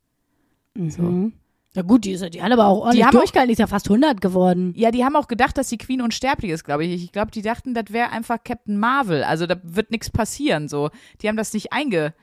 Mhm. 0.74 1.32
Ja 1.74 1.82
gut, 1.82 2.04
die, 2.04 2.12
ist, 2.12 2.32
die 2.32 2.40
hat 2.40 2.52
aber 2.52 2.66
auch 2.66 2.82
ordentlich 2.82 3.04
haben 3.04 3.16
durchgehalten, 3.16 3.48
die 3.48 3.54
ist 3.54 3.58
ja 3.58 3.66
fast 3.66 3.88
100 3.88 4.20
geworden. 4.20 4.72
Ja, 4.76 4.92
die 4.92 5.04
haben 5.04 5.16
auch 5.16 5.26
gedacht, 5.26 5.58
dass 5.58 5.68
die 5.70 5.78
Queen 5.78 6.00
unsterblich 6.02 6.52
ist, 6.52 6.62
glaube 6.62 6.84
ich. 6.84 7.02
Ich 7.02 7.10
glaube, 7.10 7.32
die 7.32 7.42
dachten, 7.42 7.74
das 7.74 7.86
wäre 7.88 8.10
einfach 8.10 8.38
Captain 8.44 8.78
Marvel. 8.78 9.24
Also 9.24 9.46
da 9.46 9.56
wird 9.64 9.90
nichts 9.90 10.08
passieren. 10.08 10.68
So, 10.68 10.90
die 11.20 11.28
haben 11.28 11.36
das 11.36 11.52
nicht 11.52 11.72
einge 11.72 12.14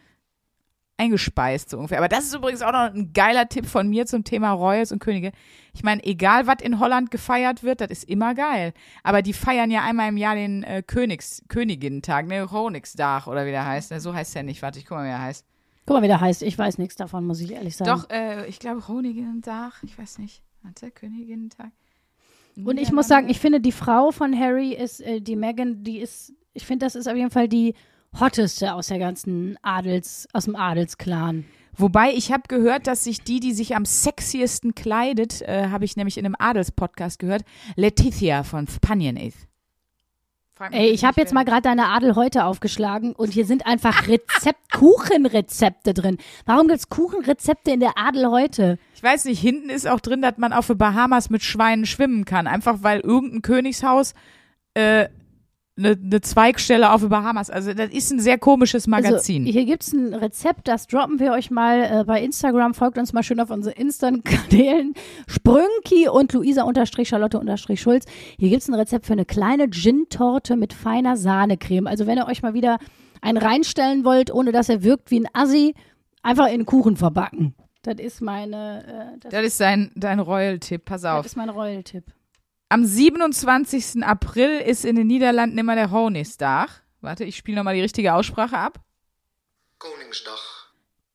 eingespeist 1.01 1.69
so 1.69 1.77
ungefähr. 1.77 1.97
Aber 1.97 2.07
das 2.07 2.25
ist 2.25 2.35
übrigens 2.35 2.61
auch 2.61 2.71
noch 2.71 2.93
ein 2.93 3.11
geiler 3.13 3.49
Tipp 3.49 3.65
von 3.65 3.89
mir 3.89 4.05
zum 4.05 4.23
Thema 4.23 4.51
Royals 4.51 4.91
und 4.91 4.99
Könige. 4.99 5.31
Ich 5.73 5.83
meine, 5.83 6.03
egal 6.03 6.47
was 6.47 6.61
in 6.61 6.79
Holland 6.79 7.11
gefeiert 7.11 7.63
wird, 7.63 7.81
das 7.81 7.89
ist 7.89 8.03
immer 8.03 8.35
geil. 8.35 8.73
Aber 9.03 9.21
die 9.21 9.33
feiern 9.33 9.71
ja 9.71 9.83
einmal 9.83 10.09
im 10.09 10.17
Jahr 10.17 10.35
den 10.35 10.63
äh, 10.63 10.83
Königs 10.85 11.43
Königinnentag, 11.47 12.27
ne, 12.27 12.51
Honigstag 12.51 13.27
oder 13.27 13.45
wie 13.45 13.51
der 13.51 13.65
heißt. 13.65 13.91
Ne? 13.91 13.99
So 13.99 14.13
heißt 14.13 14.35
der 14.35 14.43
nicht. 14.43 14.61
Warte, 14.61 14.79
ich 14.79 14.85
guck 14.85 14.97
mal, 14.97 15.05
wie 15.05 15.09
er 15.09 15.21
heißt. 15.21 15.45
Guck 15.85 15.95
mal, 15.95 16.03
wie 16.03 16.07
der 16.07 16.21
heißt. 16.21 16.43
Ich 16.43 16.57
weiß 16.57 16.77
nichts 16.77 16.95
davon, 16.95 17.25
muss 17.25 17.41
ich 17.41 17.51
ehrlich 17.53 17.75
sagen. 17.75 17.89
Doch, 17.89 18.09
äh, 18.09 18.45
ich 18.47 18.59
glaube 18.59 18.87
Honigintag. 18.87 19.81
Ich 19.83 19.97
weiß 19.97 20.19
nicht. 20.19 20.43
Warte, 20.61 20.91
Königinnentag. 20.91 21.71
Und 22.63 22.77
ich 22.77 22.91
muss 22.91 23.07
sagen, 23.07 23.29
ich 23.29 23.39
finde, 23.39 23.61
die 23.61 23.71
Frau 23.71 24.11
von 24.11 24.37
Harry 24.37 24.73
ist, 24.73 25.01
äh, 25.01 25.21
die 25.21 25.35
Meghan, 25.35 25.83
die 25.83 25.99
ist, 25.99 26.33
ich 26.53 26.65
finde, 26.65 26.85
das 26.85 26.95
ist 26.95 27.07
auf 27.07 27.15
jeden 27.15 27.31
Fall 27.31 27.47
die 27.47 27.73
hotteste 28.19 28.73
aus 28.73 28.87
der 28.87 28.99
ganzen 28.99 29.57
Adels, 29.61 30.27
aus 30.33 30.45
dem 30.45 30.55
Adelsclan. 30.55 31.45
Wobei 31.77 32.11
ich 32.11 32.31
habe 32.31 32.43
gehört, 32.47 32.87
dass 32.87 33.05
sich 33.05 33.23
die, 33.23 33.39
die 33.39 33.53
sich 33.53 33.75
am 33.75 33.85
sexiesten 33.85 34.75
kleidet, 34.75 35.41
äh, 35.41 35.69
habe 35.69 35.85
ich 35.85 35.95
nämlich 35.95 36.17
in 36.17 36.25
einem 36.25 36.35
Adelspodcast 36.37 37.19
gehört, 37.19 37.43
Letizia 37.75 38.43
von 38.43 38.67
Spanien 38.67 39.17
ist. 39.17 39.47
Ey, 40.69 40.89
ich 40.91 41.03
habe 41.03 41.19
jetzt 41.19 41.33
mal 41.33 41.43
gerade 41.43 41.63
deine 41.63 41.87
Adel 41.87 42.15
heute 42.15 42.45
aufgeschlagen 42.45 43.13
und 43.13 43.33
hier 43.33 43.45
sind 43.45 43.65
einfach 43.65 44.07
Rezept, 44.07 44.59
Kuchenrezepte 44.71 45.95
drin. 45.95 46.19
Warum 46.45 46.67
gibt's 46.67 46.89
Kuchenrezepte 46.89 47.71
in 47.71 47.79
der 47.79 47.97
Adel 47.97 48.29
heute? 48.29 48.77
Ich 48.93 49.01
weiß 49.01 49.25
nicht, 49.25 49.39
hinten 49.39 49.71
ist 49.71 49.87
auch 49.87 49.99
drin, 49.99 50.21
dass 50.21 50.37
man 50.37 50.53
auf 50.53 50.67
den 50.67 50.77
Bahamas 50.77 51.31
mit 51.31 51.41
Schweinen 51.41 51.87
schwimmen 51.87 52.25
kann. 52.25 52.45
Einfach 52.45 52.83
weil 52.83 52.99
irgendein 52.99 53.41
Königshaus 53.41 54.13
äh, 54.75 55.07
eine 55.77 55.95
ne 55.95 56.21
Zweigstelle 56.21 56.91
auf 56.91 57.01
den 57.01 57.09
Bahamas. 57.09 57.49
Also 57.49 57.73
das 57.73 57.91
ist 57.91 58.11
ein 58.11 58.19
sehr 58.19 58.37
komisches 58.37 58.87
Magazin. 58.87 59.43
Also, 59.43 59.53
hier 59.53 59.65
gibt's 59.65 59.93
ein 59.93 60.13
Rezept, 60.13 60.67
das 60.67 60.87
droppen 60.87 61.19
wir 61.19 61.31
euch 61.31 61.49
mal 61.49 62.01
äh, 62.01 62.03
bei 62.03 62.21
Instagram. 62.21 62.73
Folgt 62.73 62.97
uns 62.97 63.13
mal 63.13 63.23
schön 63.23 63.39
auf 63.39 63.49
unsere 63.49 63.75
Insta-Kanälen. 63.75 64.93
Sprünki 65.27 66.09
und 66.09 66.33
Luisa-Charlotte-Schulz. 66.33 68.05
Hier 68.37 68.49
gibt's 68.49 68.67
ein 68.67 68.75
Rezept 68.75 69.05
für 69.05 69.13
eine 69.13 69.25
kleine 69.25 69.69
Gin-Torte 69.69 70.57
mit 70.57 70.73
feiner 70.73 71.15
Sahnecreme. 71.15 71.87
Also 71.87 72.05
wenn 72.05 72.17
ihr 72.17 72.27
euch 72.27 72.41
mal 72.41 72.53
wieder 72.53 72.77
einen 73.21 73.37
reinstellen 73.37 74.03
wollt, 74.03 74.31
ohne 74.33 74.51
dass 74.51 74.67
er 74.67 74.83
wirkt 74.83 75.11
wie 75.11 75.21
ein 75.21 75.27
Assi, 75.33 75.75
einfach 76.21 76.47
in 76.47 76.65
Kuchen 76.65 76.97
verbacken. 76.97 77.55
Das 77.83 77.95
ist 77.97 78.21
meine, 78.21 79.15
äh, 79.15 79.19
das, 79.19 79.31
das 79.31 79.45
ist 79.45 79.59
dein, 79.59 79.91
dein 79.95 80.19
Royal-Tipp, 80.19 80.85
pass 80.85 81.01
das 81.01 81.19
auf. 81.19 81.25
ist 81.25 81.37
mein 81.37 81.49
Royal-Tipp. 81.49 82.03
Am 82.71 82.85
27. 82.85 84.01
April 84.01 84.59
ist 84.59 84.85
in 84.85 84.95
den 84.95 85.07
Niederlanden 85.07 85.57
immer 85.57 85.75
der 85.75 85.91
Honigstag. 85.91 86.69
Warte, 87.01 87.25
ich 87.25 87.35
spiele 87.35 87.57
nochmal 87.57 87.75
die 87.75 87.81
richtige 87.81 88.13
Aussprache 88.13 88.57
ab. 88.57 88.79
Koningsdag. 89.77 90.39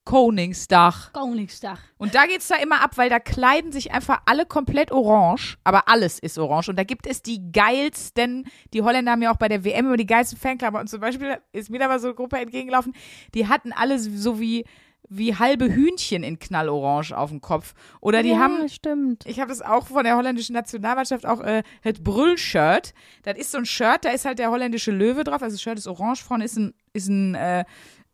Koningstag. 0.04 1.14
Koningstag. 1.14 1.78
Und 1.96 2.14
da 2.14 2.26
geht's 2.26 2.48
da 2.48 2.56
immer 2.56 2.82
ab, 2.82 2.98
weil 2.98 3.08
da 3.08 3.20
kleiden 3.20 3.72
sich 3.72 3.90
einfach 3.90 4.20
alle 4.26 4.44
komplett 4.44 4.92
orange, 4.92 5.56
aber 5.64 5.88
alles 5.88 6.18
ist 6.18 6.36
orange. 6.36 6.68
Und 6.68 6.76
da 6.76 6.84
gibt 6.84 7.06
es 7.06 7.22
die 7.22 7.50
geilsten, 7.52 8.46
die 8.74 8.82
Holländer 8.82 9.12
haben 9.12 9.22
ja 9.22 9.32
auch 9.32 9.38
bei 9.38 9.48
der 9.48 9.64
WM 9.64 9.86
immer 9.86 9.96
die 9.96 10.04
geilsten 10.04 10.38
Fankleider. 10.38 10.78
Und 10.78 10.90
zum 10.90 11.00
Beispiel 11.00 11.38
ist 11.52 11.70
mir 11.70 11.78
da 11.78 11.88
mal 11.88 11.98
so 11.98 12.08
eine 12.08 12.16
Gruppe 12.16 12.36
entgegengelaufen, 12.36 12.92
die 13.34 13.48
hatten 13.48 13.72
alle 13.72 13.98
so 13.98 14.38
wie 14.38 14.66
wie 15.08 15.34
halbe 15.36 15.72
Hühnchen 15.72 16.22
in 16.22 16.38
Knallorange 16.38 17.16
auf 17.16 17.30
dem 17.30 17.40
Kopf. 17.40 17.74
Oder 18.00 18.22
die 18.22 18.30
ja, 18.30 18.38
haben 18.38 18.68
stimmt. 18.68 19.24
ich 19.26 19.40
habe 19.40 19.48
das 19.48 19.62
auch 19.62 19.86
von 19.86 20.04
der 20.04 20.16
holländischen 20.16 20.54
Nationalmannschaft 20.54 21.26
auch 21.26 21.40
äh, 21.40 21.62
das 21.82 22.02
Brüll-Shirt. 22.02 22.94
Das 23.22 23.38
ist 23.38 23.52
so 23.52 23.58
ein 23.58 23.66
Shirt, 23.66 24.04
da 24.04 24.10
ist 24.10 24.24
halt 24.24 24.38
der 24.38 24.50
holländische 24.50 24.90
Löwe 24.90 25.24
drauf. 25.24 25.42
Also 25.42 25.54
das 25.54 25.62
Shirt 25.62 25.78
ist 25.78 25.86
orange, 25.86 26.22
vorne 26.22 26.44
ist 26.44 26.56
ein, 26.56 26.74
ist 26.92 27.08
ein 27.08 27.34
äh, 27.34 27.64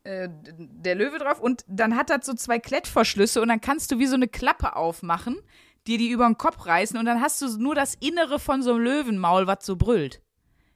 äh, 0.05 0.27
der 0.47 0.95
Löwe 0.95 1.17
drauf 1.17 1.39
und 1.39 1.63
dann 1.67 1.95
hat 1.95 2.09
das 2.09 2.25
so 2.25 2.33
zwei 2.33 2.59
Klettverschlüsse 2.59 3.41
und 3.41 3.47
dann 3.47 3.61
kannst 3.61 3.89
du 3.91 3.99
wie 3.99 4.05
so 4.05 4.15
eine 4.15 4.27
Klappe 4.27 4.75
aufmachen, 4.75 5.37
dir 5.87 5.97
die 5.97 6.09
über 6.09 6.25
den 6.25 6.37
Kopf 6.37 6.65
reißen 6.65 6.97
und 6.97 7.05
dann 7.05 7.21
hast 7.21 7.41
du 7.41 7.47
nur 7.57 7.73
das 7.73 7.95
Innere 7.95 8.37
von 8.37 8.61
so 8.61 8.73
einem 8.73 8.83
Löwenmaul, 8.83 9.47
was 9.47 9.65
so 9.65 9.77
brüllt. 9.77 10.21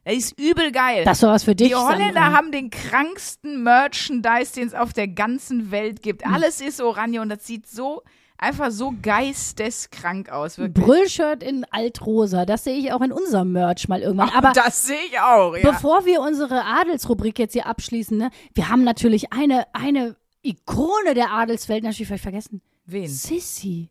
Das 0.08 0.16
ist 0.16 0.40
übel 0.40 0.72
geil. 0.72 1.04
Das 1.04 1.18
ist 1.18 1.22
sowas 1.22 1.44
für 1.44 1.54
dich. 1.54 1.68
Die 1.68 1.76
Holländer 1.76 2.14
Sandra. 2.14 2.32
haben 2.32 2.54
den 2.54 2.70
kranksten 2.70 3.62
Merchandise, 3.62 4.54
den 4.54 4.68
es 4.68 4.74
auf 4.74 4.94
der 4.94 5.10
ganzen 5.10 5.70
Welt 5.70 6.02
gibt. 6.02 6.24
Hm. 6.24 6.34
Alles 6.34 6.62
ist 6.62 6.80
orange 6.80 7.20
und 7.20 7.28
das 7.28 7.46
sieht 7.46 7.68
so 7.68 8.04
einfach 8.38 8.72
so 8.72 8.94
geisteskrank 9.02 10.30
aus. 10.30 10.60
Wirklich. 10.60 10.86
Brüllshirt 10.86 11.44
in 11.44 11.66
Altrosa. 11.72 12.46
Das 12.46 12.64
sehe 12.64 12.78
ich 12.78 12.94
auch 12.94 13.02
in 13.02 13.12
unserem 13.12 13.52
Merch 13.52 13.90
mal 13.90 14.00
irgendwann. 14.00 14.30
Aber 14.34 14.54
das 14.54 14.84
sehe 14.84 14.96
ich 15.12 15.20
auch, 15.20 15.58
ja. 15.58 15.72
bevor 15.72 16.06
wir 16.06 16.22
unsere 16.22 16.64
Adelsrubrik 16.64 17.38
jetzt 17.38 17.52
hier 17.52 17.66
abschließen, 17.66 18.18
ne, 18.18 18.30
wir 18.54 18.70
haben 18.70 18.86
natürlich 18.86 19.34
eine, 19.34 19.66
eine 19.74 20.16
Ikone 20.42 21.16
der 21.16 21.34
Adelswelt 21.34 21.84
natürlich 21.84 22.08
vielleicht 22.08 22.24
vergessen. 22.24 22.62
Wen? 22.86 23.10
Sissy. 23.10 23.90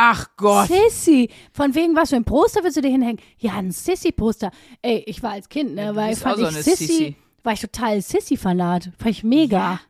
Ach 0.00 0.28
Gott. 0.36 0.68
Sissy. 0.68 1.28
Von 1.52 1.74
wegen, 1.74 1.96
was 1.96 2.10
für 2.10 2.16
ein 2.16 2.24
Poster 2.24 2.62
willst 2.62 2.76
du 2.76 2.80
dir 2.82 2.90
hinhängen? 2.90 3.18
Ja, 3.38 3.54
ein 3.54 3.72
Sissy-Poster. 3.72 4.52
Ey, 4.80 5.02
ich 5.06 5.22
war 5.24 5.32
als 5.32 5.48
Kind, 5.48 5.74
ne, 5.74 5.86
Ja, 5.86 5.96
weil 5.96 6.14
fand 6.14 6.38
so 6.38 6.46
ich 6.48 6.54
Sissy, 6.54 6.86
Sissi. 6.86 7.16
war 7.42 7.52
ich 7.54 7.60
total 7.60 8.00
Sissy-Fanat. 8.00 8.90
Fand 8.96 9.10
ich 9.10 9.24
mega. 9.24 9.56
Ja, 9.56 9.80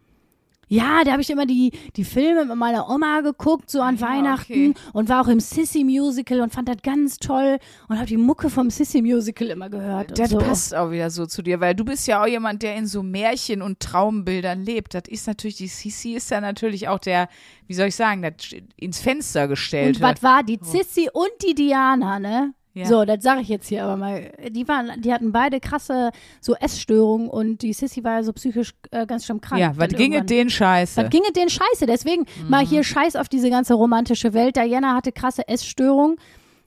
da 1.05 1.13
habe 1.13 1.23
ich 1.23 1.31
immer 1.31 1.47
die, 1.47 1.73
die 1.97 2.05
Filme 2.05 2.45
mit 2.45 2.57
meiner 2.57 2.89
Oma 2.91 3.21
geguckt, 3.23 3.71
so 3.71 3.81
an 3.81 3.97
Ah, 3.97 4.01
ja, 4.01 4.09
Weihnachten 4.09 4.71
okay. 4.71 4.75
und 4.93 5.09
war 5.09 5.23
auch 5.23 5.29
im 5.29 5.41
Sissy-Musical 5.41 6.41
und 6.41 6.53
fand 6.53 6.69
das 6.69 6.77
ganz 6.83 7.17
toll 7.19 7.59
und 7.89 7.97
habe 7.97 8.07
die 8.07 8.17
Mucke 8.17 8.51
vom 8.51 8.71
Sissy-Musical 8.71 9.49
immer 9.49 9.71
gehört. 9.71 10.11
und 10.11 10.19
Das 10.19 10.31
so. 10.31 10.39
passt 10.39 10.75
auch 10.75 10.91
wieder 10.91 11.11
so 11.11 11.27
zu 11.27 11.43
dir, 11.43 11.61
weil 11.61 11.75
du 11.75 11.85
bist 11.85 12.07
ja 12.07 12.23
auch 12.23 12.27
jemand, 12.27 12.63
der 12.63 12.77
in 12.77 12.87
so 12.87 13.03
Märchen 13.03 13.63
und 13.63 13.81
Traumbildern 13.81 14.63
lebt. 14.63 14.95
Das 14.95 15.05
ist 15.09 15.27
natürlich, 15.27 15.57
die 15.57 15.69
Sissi 15.69 16.15
ist 16.15 16.31
ja 16.31 16.41
natürlich 16.41 16.89
auch 16.89 16.99
der, 16.99 17.29
wie 17.67 17.75
soll 17.75 17.89
ich 17.89 17.97
sagen, 17.97 18.23
das 18.23 18.35
ins 18.77 19.01
Fenster 19.01 19.45
Und 19.45 19.49
gestellte. 19.51 20.01
was 20.01 20.23
war 20.23 20.43
die 20.43 20.59
Sissy 20.63 21.09
und 21.13 21.31
die 21.47 21.55
Diana, 21.55 22.19
ne? 22.19 22.53
Ja. 22.79 22.87
So, 22.87 23.05
das 23.05 23.23
sage 23.23 23.41
ich 23.41 23.49
jetzt 23.49 23.67
hier 23.69 23.85
aber 23.85 23.97
mal. 23.97 24.31
Die 24.51 24.69
waren, 24.69 25.01
die 25.03 25.13
hatten 25.13 25.33
beide 25.33 25.59
krasse 25.59 26.11
so 26.41 26.55
Essstörungen 26.55 27.29
und 27.29 27.63
die 27.63 27.73
Sissy 27.73 28.05
war 28.05 28.15
ja 28.15 28.23
so 28.23 28.33
psychisch 28.33 28.75
äh, 28.93 29.05
ganz 29.07 29.25
schlimm 29.27 29.41
krank. 29.41 29.61
ja, 29.61 29.73
was 29.77 29.89
ginge 29.89 30.25
den 30.25 30.49
Scheiße? 30.49 31.03
Was 31.03 31.11
ginge 31.11 31.33
denen 31.33 31.51
scheiße? 31.51 31.87
Deswegen 31.87 32.25
mal 32.49 32.63
Mhm. 32.65 32.69
hier 32.69 32.85
Scheiß 32.85 33.17
auf 33.17 33.29
diese 33.29 33.51
ganze 33.51 33.75
romantische 33.75 34.33
Welt. 34.33 34.57
Diana 34.57 34.95
hatte 34.95 35.11
krasse 35.11 35.49
Essstörungen 35.49 36.17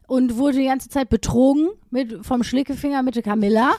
und 0.08 0.38
wurde 0.38 0.58
die 0.58 0.65
ganze 0.65 0.89
Zeit 0.89 1.10
betrogen 1.10 1.69
mit, 1.89 2.26
vom 2.26 2.43
Schlickefinger 2.43 3.02
mit 3.04 3.15
der 3.15 3.24
Camilla. 3.24 3.71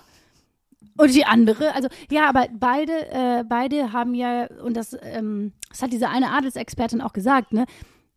Und 0.98 1.14
die 1.14 1.24
andere, 1.24 1.74
also 1.74 1.88
ja, 2.10 2.28
aber 2.28 2.46
beide, 2.52 2.92
äh, 3.10 3.44
beide 3.48 3.92
haben 3.92 4.14
ja, 4.14 4.46
und 4.62 4.76
das, 4.76 4.96
ähm, 5.02 5.52
das 5.70 5.82
hat 5.82 5.92
diese 5.92 6.08
eine 6.08 6.30
Adelsexpertin 6.30 7.00
auch 7.00 7.12
gesagt, 7.12 7.52
ne, 7.52 7.64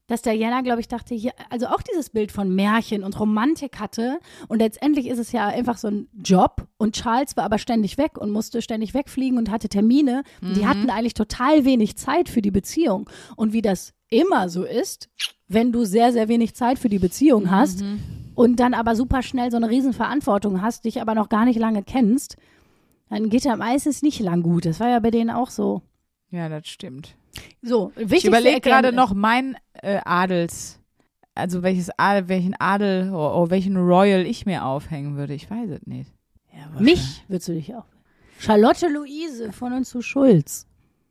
dass 0.08 0.22
Diana, 0.22 0.62
glaube 0.62 0.82
ich, 0.82 0.88
dachte, 0.88 1.16
hier, 1.16 1.32
also 1.50 1.68
auch 1.68 1.82
dieses 1.82 2.12
Bild 2.12 2.32
von 2.32 2.54
Märchen 2.54 3.04
und 3.04 3.20
Romantik 3.20 3.80
hatte. 3.80 4.20
Und 4.48 4.60
letztendlich 4.60 5.08
ist 5.08 5.18
es 5.18 5.32
ja 5.32 5.48
einfach 5.48 5.78
so 5.78 5.88
ein 5.88 6.08
Job. 6.24 6.68
Und 6.78 6.96
Charles 6.96 7.36
war 7.38 7.44
aber 7.44 7.58
ständig 7.58 7.98
weg 7.98 8.18
und 8.18 8.32
musste 8.32 8.62
ständig 8.62 8.94
wegfliegen 8.94 9.38
und 9.40 9.50
hatte 9.50 9.68
Termine. 9.70 10.24
Und 10.42 10.58
Die 10.58 10.68
hatten 10.68 10.90
eigentlich 10.92 11.16
total 11.16 11.66
wenig 11.66 11.98
Zeit 11.98 12.30
für 12.30 12.42
die 12.44 12.52
Beziehung. 12.52 13.10
Und 13.36 13.52
wie 13.54 13.64
das 13.64 13.94
immer 14.10 14.50
so 14.50 14.64
ist, 14.64 15.10
wenn 15.48 15.72
du 15.72 15.86
sehr, 15.86 16.12
sehr 16.14 16.28
wenig 16.28 16.56
Zeit 16.56 16.78
für 16.78 16.90
die 16.90 17.00
Beziehung 17.00 17.50
hast 17.50 17.84
und 18.36 18.60
dann 18.60 18.74
aber 18.76 18.96
super 18.96 19.24
schnell 19.24 19.50
so 19.50 19.58
eine 19.58 19.70
Riesenverantwortung 19.70 20.62
hast, 20.62 20.86
dich 20.86 21.02
aber 21.02 21.16
noch 21.16 21.30
gar 21.30 21.46
nicht 21.46 21.58
lange 21.60 21.82
kennst, 21.84 22.38
dann 23.10 23.30
geht 23.30 23.44
ja 23.46 23.56
meistens 23.56 24.02
nicht 24.04 24.20
lang 24.20 24.44
gut. 24.44 24.66
Das 24.66 24.80
war 24.80 24.90
ja 24.90 25.00
bei 25.00 25.10
denen 25.12 25.30
auch 25.32 25.50
so. 25.50 25.82
ja, 26.30 26.48
das 26.50 26.68
stimmt. 26.68 27.16
So, 27.62 27.92
Ich 27.96 28.10
wichtig 28.10 28.28
überlege 28.28 28.62
gerade 28.62 28.92
noch 28.92 29.14
mein 29.14 29.58
äh, 29.82 30.00
Adels, 30.06 30.80
also 31.34 31.64
welches 31.64 31.90
Adel, 31.98 32.30
welchen 32.30 32.56
Adel, 32.60 33.12
oh, 33.14 33.32
oh, 33.36 33.50
welchen 33.50 33.78
Royal 33.78 34.26
ich 34.26 34.46
mir 34.46 34.66
aufhängen 34.66 35.18
würde. 35.18 35.34
Ich 35.34 35.50
weiß 35.50 35.70
es 35.70 35.86
nicht. 35.86 36.12
Mich 36.80 37.24
würdest 37.28 37.48
du 37.50 37.54
dich 37.54 37.76
auch. 37.76 37.86
Charlotte 38.40 38.88
Luise 38.88 39.52
von 39.52 39.74
und 39.74 39.86
zu 39.86 40.02
Schulz. 40.02 40.68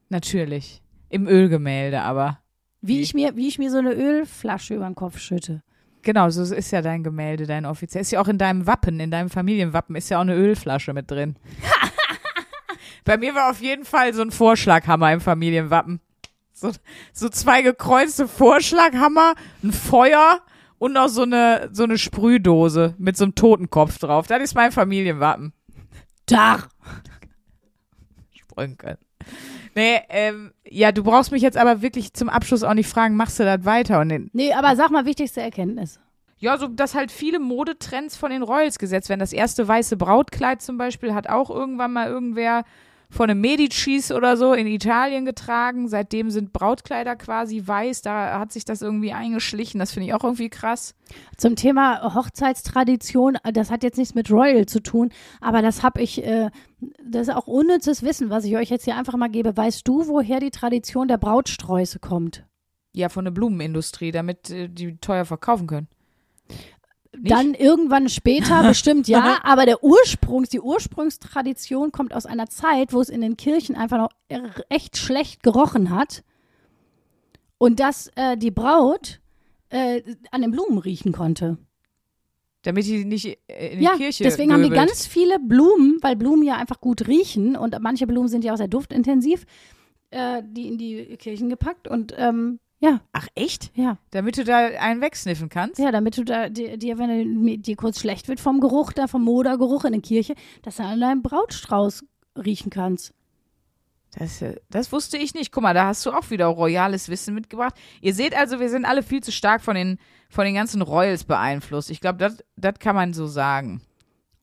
Natürlich. 0.09 0.83
Im 1.09 1.27
Ölgemälde, 1.27 2.01
aber. 2.03 2.39
Wie 2.81 3.01
ich 3.01 3.15
mir, 3.15 3.37
wie 3.37 3.49
ich 3.49 3.59
mir 3.59 3.71
so 3.71 3.79
eine 3.79 3.93
Ölflasche 3.93 4.75
über 4.75 4.87
den 4.87 4.95
Kopf 4.95 5.19
schütte. 5.19 5.63
Genau, 6.03 6.29
so 6.29 6.43
ist 6.55 6.71
ja 6.71 6.83
dein 6.83 7.03
Gemälde, 7.03 7.47
dein 7.47 7.65
offiziell. 7.65 8.03
Ist 8.03 8.11
ja 8.11 8.21
auch 8.21 8.29
in 8.29 8.37
deinem 8.37 8.67
Wappen, 8.67 9.01
in 9.01 9.11
deinem 9.11 9.31
Familienwappen 9.31 9.97
ist 9.97 10.11
ja 10.11 10.19
auch 10.19 10.23
eine 10.23 10.35
Ölflasche 10.35 10.93
mit 10.93 11.11
drin. 11.11 11.37
Bei 13.05 13.17
mir 13.17 13.35
war 13.35 13.51
auf 13.51 13.61
jeden 13.61 13.87
Fall 13.87 14.13
so 14.13 14.23
ein 14.23 14.31
Vorschlaghammer 14.31 15.13
im 15.13 15.21
Familienwappen. 15.21 16.01
So, 16.55 16.71
so 17.12 17.29
zwei 17.29 17.62
gekreuzte 17.62 18.29
Vorschlaghammer, 18.29 19.35
ein 19.62 19.73
Feuer 19.73 20.40
und 20.79 20.93
noch 20.93 21.09
so 21.09 21.23
eine, 21.23 21.69
so 21.73 21.83
eine 21.83 21.99
Sprühdose 21.99 22.95
mit 22.97 23.17
so 23.17 23.25
einem 23.25 23.35
Totenkopf 23.35 23.99
drauf. 23.99 24.29
Das 24.29 24.40
ist 24.40 24.55
mein 24.55 24.71
Familienwappen. 24.71 25.53
Dach. 26.27 26.69
Sprünken. 28.31 28.97
Nee, 29.75 30.01
ähm, 30.09 30.53
ja, 30.64 30.93
du 30.93 31.03
brauchst 31.03 31.33
mich 31.33 31.43
jetzt 31.43 31.57
aber 31.57 31.83
wirklich 31.83 32.14
zum 32.14 32.29
Abschluss 32.29 32.62
auch 32.62 32.75
nicht 32.75 32.88
fragen, 32.88 33.17
machst 33.17 33.40
du 33.40 33.45
das 33.45 33.64
weiter? 33.64 34.01
Und 34.01 34.11
den, 34.11 34.31
Nee, 34.33 34.53
aber 34.53 34.77
sag 34.77 34.90
mal 34.90 35.05
wichtigste 35.07 35.40
Erkenntnis. 35.40 35.99
Ja, 36.38 36.57
so 36.59 36.69
dass 36.69 36.95
halt 36.95 37.11
viele 37.11 37.40
Modetrends 37.40 38.17
von 38.17 38.31
den 38.31 38.43
Royals 38.43 38.79
gesetzt 38.79 39.09
werden. 39.09 39.21
Das 39.21 39.33
erste 39.33 39.67
weiße 39.67 39.97
Brautkleid 39.97 40.62
zum 40.62 40.79
Beispiel 40.79 41.14
hat 41.14 41.29
auch 41.29 41.51
irgendwann 41.51 41.93
mal 41.93 42.07
irgendwer 42.09 42.64
von 43.14 43.31
einem 43.31 43.40
Medicis 43.40 44.11
oder 44.11 44.37
so 44.37 44.53
in 44.53 44.66
Italien 44.66 45.24
getragen. 45.24 45.88
Seitdem 45.88 46.31
sind 46.31 46.53
Brautkleider 46.53 47.14
quasi 47.14 47.62
weiß. 47.64 48.03
Da 48.03 48.40
hat 48.40 48.53
sich 48.53 48.64
das 48.64 48.83
irgendwie 48.83 49.12
eingeschlichen. 49.12 49.79
Das 49.79 49.92
finde 49.92 50.09
ich 50.09 50.14
auch 50.14 50.24
irgendwie 50.24 50.50
krass. 50.50 50.94
Zum 51.37 51.55
Thema 51.55 52.14
Hochzeitstradition, 52.14 53.38
das 53.53 53.70
hat 53.70 53.85
jetzt 53.85 53.98
nichts 53.98 54.14
mit 54.14 54.31
Royal 54.31 54.66
zu 54.66 54.81
tun, 54.81 55.11
aber 55.40 55.62
das 55.62 55.83
habe 55.83 56.03
ich, 56.03 56.24
äh, 56.24 56.50
das 57.05 57.29
ist 57.29 57.35
auch 57.35 57.46
unnützes 57.46 58.03
Wissen, 58.03 58.31
was 58.31 58.44
ich 58.44 58.57
euch 58.57 58.68
jetzt 58.68 58.85
hier 58.85 58.96
einfach 58.96 59.16
mal 59.16 59.31
gebe. 59.31 59.57
Weißt 59.57 59.87
du, 59.87 60.09
woher 60.09 60.40
die 60.40 60.50
Tradition 60.50 61.07
der 61.07 61.18
Brautsträuße 61.18 62.00
kommt? 62.00 62.44
Ja, 62.92 63.09
von 63.09 63.24
der 63.24 63.33
Blumenindustrie, 63.33 64.11
damit 64.11 64.50
äh, 64.50 64.68
die 64.68 64.96
teuer 64.96 65.24
verkaufen 65.24 65.68
können. 65.68 65.88
Nicht? 67.16 67.31
Dann 67.31 67.55
irgendwann 67.55 68.09
später, 68.09 68.62
bestimmt 68.68 69.09
ja, 69.09 69.38
aber 69.42 69.66
der 69.66 69.83
Ursprungs, 69.83 70.48
die 70.48 70.61
Ursprungstradition 70.61 71.92
kommt 71.92 72.14
aus 72.14 72.27
einer 72.27 72.48
Zeit, 72.48 72.92
wo 72.92 73.00
es 73.00 73.09
in 73.09 73.20
den 73.20 73.37
Kirchen 73.37 73.77
einfach 73.77 73.98
noch 73.98 74.11
echt 74.68 74.96
schlecht 74.96 75.42
gerochen 75.42 75.90
hat. 75.90 76.24
Und 77.59 77.81
dass 77.81 78.09
äh, 78.16 78.37
die 78.37 78.50
Braut 78.50 79.20
äh, 79.70 80.03
an 80.31 80.42
den 80.42 80.50
Blumen 80.50 80.79
riechen 80.79 81.12
konnte. 81.12 81.59
Damit 82.62 82.87
die 82.87 83.05
nicht 83.05 83.27
äh, 83.46 83.72
in 83.72 83.79
die 83.79 83.85
ja, 83.85 83.96
Kirche 83.96 84.24
deswegen 84.24 84.53
haben 84.53 84.62
die 84.62 84.70
ganz 84.70 85.07
viele 85.07 85.38
Blumen, 85.38 85.98
weil 86.00 86.16
Blumen 86.16 86.42
ja 86.42 86.57
einfach 86.57 86.81
gut 86.81 87.07
riechen. 87.07 87.57
Und 87.57 87.77
manche 87.81 88.07
Blumen 88.07 88.29
sind 88.29 88.44
ja 88.44 88.53
auch 88.53 88.57
sehr 88.57 88.68
duftintensiv, 88.68 89.44
äh, 90.11 90.42
die 90.44 90.68
in 90.68 90.79
die 90.79 91.16
Kirchen 91.18 91.48
gepackt. 91.48 91.88
Und 91.88 92.14
ähm, 92.16 92.59
ja, 92.85 93.01
Ach, 93.12 93.27
echt? 93.35 93.70
ja, 93.75 93.99
Damit 94.11 94.37
du 94.37 94.44
da 94.44 94.59
einen 94.59 95.01
wegsniffen 95.01 95.49
kannst? 95.49 95.79
ja, 95.79 95.90
damit 95.92 96.16
du 96.18 96.25
da 96.25 96.49
dir, 96.49 96.77
dir 96.77 96.99
wenn 96.99 97.62
dir 97.62 97.77
kurz 97.77 98.01
schlecht 98.01 98.29
wird 98.29 98.40
vom 98.40 98.61
Geruch, 98.61 98.92
da 98.92 99.07
vom 99.07 99.23
Modergeruch 99.23 99.85
in 99.85 99.92
der 99.92 100.03
Kirche, 100.03 100.35
dass 100.62 100.77
du 100.77 100.83
an 100.83 101.01
deinem 101.01 101.23
Brautstrauß 101.23 102.05
riechen 102.44 102.70
kannst. 102.70 103.12
Das, 104.18 104.42
äh, 104.42 104.57
das 104.70 104.92
wusste 104.92 105.16
ich 105.18 105.35
nicht. 105.35 105.51
Guck 105.51 105.62
mal, 105.64 105.75
da 105.75 105.87
hast 105.87 106.05
du 106.07 106.11
auch 106.12 106.31
wieder 106.31 106.47
royales 106.47 107.09
Wissen 107.09 107.35
mitgebracht. 107.35 107.75
Ihr 108.01 108.14
seht 108.14 108.37
also, 108.37 108.61
wir 108.61 108.68
sind 108.68 108.85
alle 108.85 109.03
viel 109.03 109.23
zu 109.23 109.33
stark 109.33 109.61
von 109.61 109.75
den, 109.75 109.99
von 110.29 110.44
den 110.44 110.55
ganzen 110.55 110.83
Royals 110.83 111.25
beeinflusst. 111.25 111.90
Ich 111.90 112.01
glaube, 112.01 112.18
das 112.18 112.38
das 112.57 112.75
kann 112.79 112.94
man 112.94 113.12
so 113.12 113.27
sagen. 113.27 113.81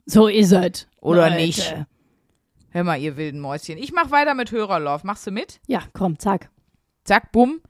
So 0.05 0.27
ist 0.27 0.51
es. 0.51 0.87
Oder 0.99 1.29
Leute. 1.29 1.41
nicht? 1.41 1.75
Hör 2.71 2.83
mal, 2.83 2.99
ihr 2.99 3.15
wilden 3.17 3.39
Mäuschen. 3.39 3.77
Ich 3.77 3.93
mach 3.93 4.11
weiter 4.11 4.33
mit 4.33 4.51
Hörerlauf. 4.51 5.03
Machst 5.03 5.25
du 5.27 5.31
mit? 5.31 5.59
Ja, 5.67 5.83
komm, 5.93 6.19
zack. 6.19 6.49
Zack, 7.05 7.31
bumm. 7.31 7.61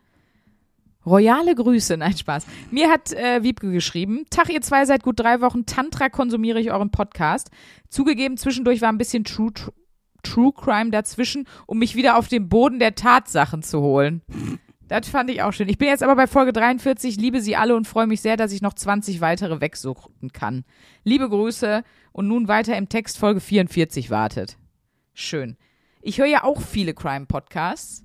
Royale 1.06 1.56
Grüße, 1.56 1.98
nein, 1.98 2.16
Spaß. 2.16 2.46
Mir 2.70 2.90
hat 2.90 3.12
äh, 3.14 3.42
Wiebke 3.44 3.72
geschrieben, 3.72 4.26
Tag, 4.30 4.52
ihr 4.52 4.62
zwei 4.62 4.86
seit 4.86 5.04
gut 5.04 5.20
drei 5.20 5.42
Wochen 5.42 5.66
Tantra 5.66 6.10
konsumiere 6.10 6.60
ich 6.60 6.72
euren 6.72 6.92
Podcast. 6.92 7.50
Zugegeben, 7.90 8.38
zwischendurch 8.38 8.82
war 8.82 8.90
ein 8.92 8.98
bisschen 8.98 9.24
True, 9.24 9.52
True, 10.22 10.54
Crime 10.54 10.92
dazwischen, 10.92 11.48
um 11.66 11.80
mich 11.80 11.96
wieder 11.96 12.18
auf 12.18 12.28
den 12.28 12.50
Boden 12.50 12.80
der 12.80 12.96
Tatsachen 12.96 13.64
zu 13.64 13.82
holen. 13.82 14.22
Das 14.88 15.08
fand 15.08 15.30
ich 15.30 15.42
auch 15.42 15.54
schön. 15.54 15.70
Ich 15.70 15.78
bin 15.78 15.88
jetzt 15.88 16.04
aber 16.04 16.18
bei 16.18 16.28
Folge 16.28 16.52
43, 16.52 17.16
liebe 17.16 17.42
sie 17.42 17.56
alle 17.56 17.76
und 17.76 17.88
freue 17.88 18.08
mich 18.08 18.22
sehr, 18.22 18.36
dass 18.36 18.52
ich 18.52 18.62
noch 18.62 18.74
20 18.74 19.22
weitere 19.22 19.62
wegsuchten 19.62 20.34
kann. 20.34 20.66
Liebe 21.04 21.30
Grüße 21.30 21.84
und 22.12 22.28
nun 22.28 22.48
weiter 22.48 22.78
im 22.78 22.90
Text 22.90 23.18
Folge 23.18 23.40
44 23.40 24.10
wartet. 24.10 24.58
Schön. 25.14 25.56
Ich 26.02 26.20
höre 26.20 26.26
ja 26.26 26.44
auch 26.44 26.62
viele 26.62 26.94
Crime-Podcasts. 26.94 28.04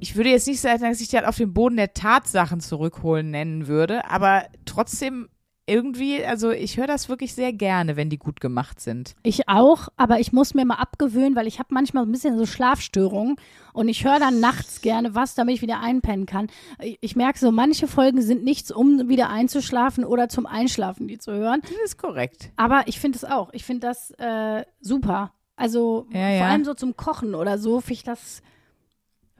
Ich 0.00 0.16
würde 0.16 0.30
jetzt 0.30 0.46
nicht 0.46 0.60
sagen, 0.60 0.82
dass 0.82 1.00
ich 1.00 1.08
die 1.08 1.16
halt 1.16 1.26
auf 1.26 1.36
den 1.36 1.52
Boden 1.52 1.76
der 1.76 1.94
Tatsachen 1.94 2.60
zurückholen 2.60 3.30
nennen 3.30 3.66
würde, 3.66 4.08
aber 4.10 4.44
trotzdem 4.64 5.28
irgendwie, 5.66 6.24
also 6.24 6.50
ich 6.50 6.78
höre 6.78 6.88
das 6.88 7.08
wirklich 7.08 7.32
sehr 7.32 7.52
gerne, 7.52 7.94
wenn 7.94 8.10
die 8.10 8.18
gut 8.18 8.40
gemacht 8.40 8.80
sind. 8.80 9.14
Ich 9.22 9.48
auch, 9.48 9.88
aber 9.96 10.18
ich 10.18 10.32
muss 10.32 10.52
mir 10.52 10.64
mal 10.64 10.76
abgewöhnen, 10.76 11.36
weil 11.36 11.46
ich 11.46 11.60
habe 11.60 11.72
manchmal 11.72 12.04
ein 12.04 12.10
bisschen 12.10 12.36
so 12.36 12.44
Schlafstörungen 12.44 13.36
und 13.72 13.88
ich 13.88 14.04
höre 14.04 14.18
dann 14.18 14.40
nachts 14.40 14.80
gerne 14.80 15.14
was, 15.14 15.36
damit 15.36 15.54
ich 15.54 15.62
wieder 15.62 15.78
einpennen 15.78 16.26
kann. 16.26 16.48
Ich, 16.80 16.98
ich 17.00 17.14
merke 17.14 17.38
so, 17.38 17.52
manche 17.52 17.86
Folgen 17.86 18.20
sind 18.20 18.42
nichts, 18.42 18.72
um 18.72 19.08
wieder 19.08 19.30
einzuschlafen 19.30 20.04
oder 20.04 20.28
zum 20.28 20.44
Einschlafen 20.44 21.06
die 21.06 21.18
zu 21.18 21.32
hören. 21.32 21.60
Das 21.62 21.70
ist 21.84 21.98
korrekt. 21.98 22.50
Aber 22.56 22.82
ich 22.86 22.98
finde 22.98 23.16
es 23.18 23.24
auch. 23.24 23.50
Ich 23.52 23.64
finde 23.64 23.86
das 23.86 24.10
äh, 24.18 24.64
super. 24.80 25.32
Also 25.54 26.06
Ja, 26.10 26.20
vor 26.20 26.30
ja. 26.30 26.48
allem 26.48 26.64
so 26.64 26.74
zum 26.74 26.96
Kochen 26.96 27.36
oder 27.36 27.58
so, 27.58 27.80
finde 27.80 27.92
ich 27.92 28.02
das, 28.02 28.42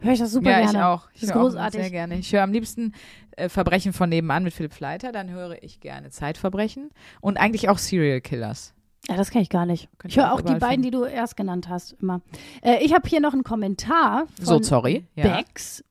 höre 0.00 0.12
ich 0.12 0.18
das 0.18 0.32
super 0.32 0.50
ja, 0.50 0.58
gerne. 0.60 0.78
ich 0.78 0.84
auch. 0.84 1.08
Ich 1.14 1.20
Das 1.20 1.30
ist 1.30 1.36
großartig. 1.36 1.80
sehr 1.80 1.90
gerne. 1.90 2.18
Ich 2.18 2.32
höre 2.32 2.42
am 2.42 2.52
liebsten 2.52 2.94
äh, 3.36 3.48
Verbrechen 3.48 3.92
von 3.92 4.08
nebenan 4.08 4.42
mit 4.44 4.52
Philipp 4.52 4.72
Fleiter, 4.74 5.12
dann 5.12 5.30
höre 5.30 5.62
ich 5.62 5.80
gerne 5.80 6.10
Zeitverbrechen 6.10 6.90
und 7.20 7.38
eigentlich 7.38 7.68
auch 7.68 7.78
Serial 7.78 8.20
Killers. 8.20 8.74
Ja, 9.08 9.16
das 9.16 9.30
kenne 9.30 9.42
ich 9.42 9.48
gar 9.50 9.64
nicht. 9.66 9.88
Könnt 9.98 10.12
ich 10.12 10.18
höre 10.18 10.32
auch 10.32 10.40
die 10.42 10.54
beiden, 10.54 10.82
die 10.82 10.90
du 10.90 11.04
erst 11.04 11.36
genannt 11.36 11.68
hast, 11.68 11.96
immer. 12.00 12.20
Äh, 12.62 12.84
ich 12.84 12.92
habe 12.94 13.08
hier 13.08 13.20
noch 13.20 13.32
einen 13.32 13.44
Kommentar 13.44 14.26
von 14.36 14.44
So, 14.44 14.62
sorry. 14.62 15.06
Ja. 15.14 15.36
Bex 15.36 15.82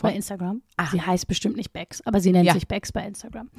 bei 0.00 0.08
Von- 0.08 0.16
Instagram. 0.16 0.62
Ah. 0.76 0.86
Sie 0.90 1.00
heißt 1.02 1.26
bestimmt 1.28 1.56
nicht 1.56 1.72
Bex, 1.72 2.00
aber 2.06 2.20
sie 2.20 2.32
nennt 2.32 2.46
Ja. 2.46 2.54
sich 2.54 2.66
Bex 2.66 2.92
bei 2.92 3.06
Instagram. 3.06 3.50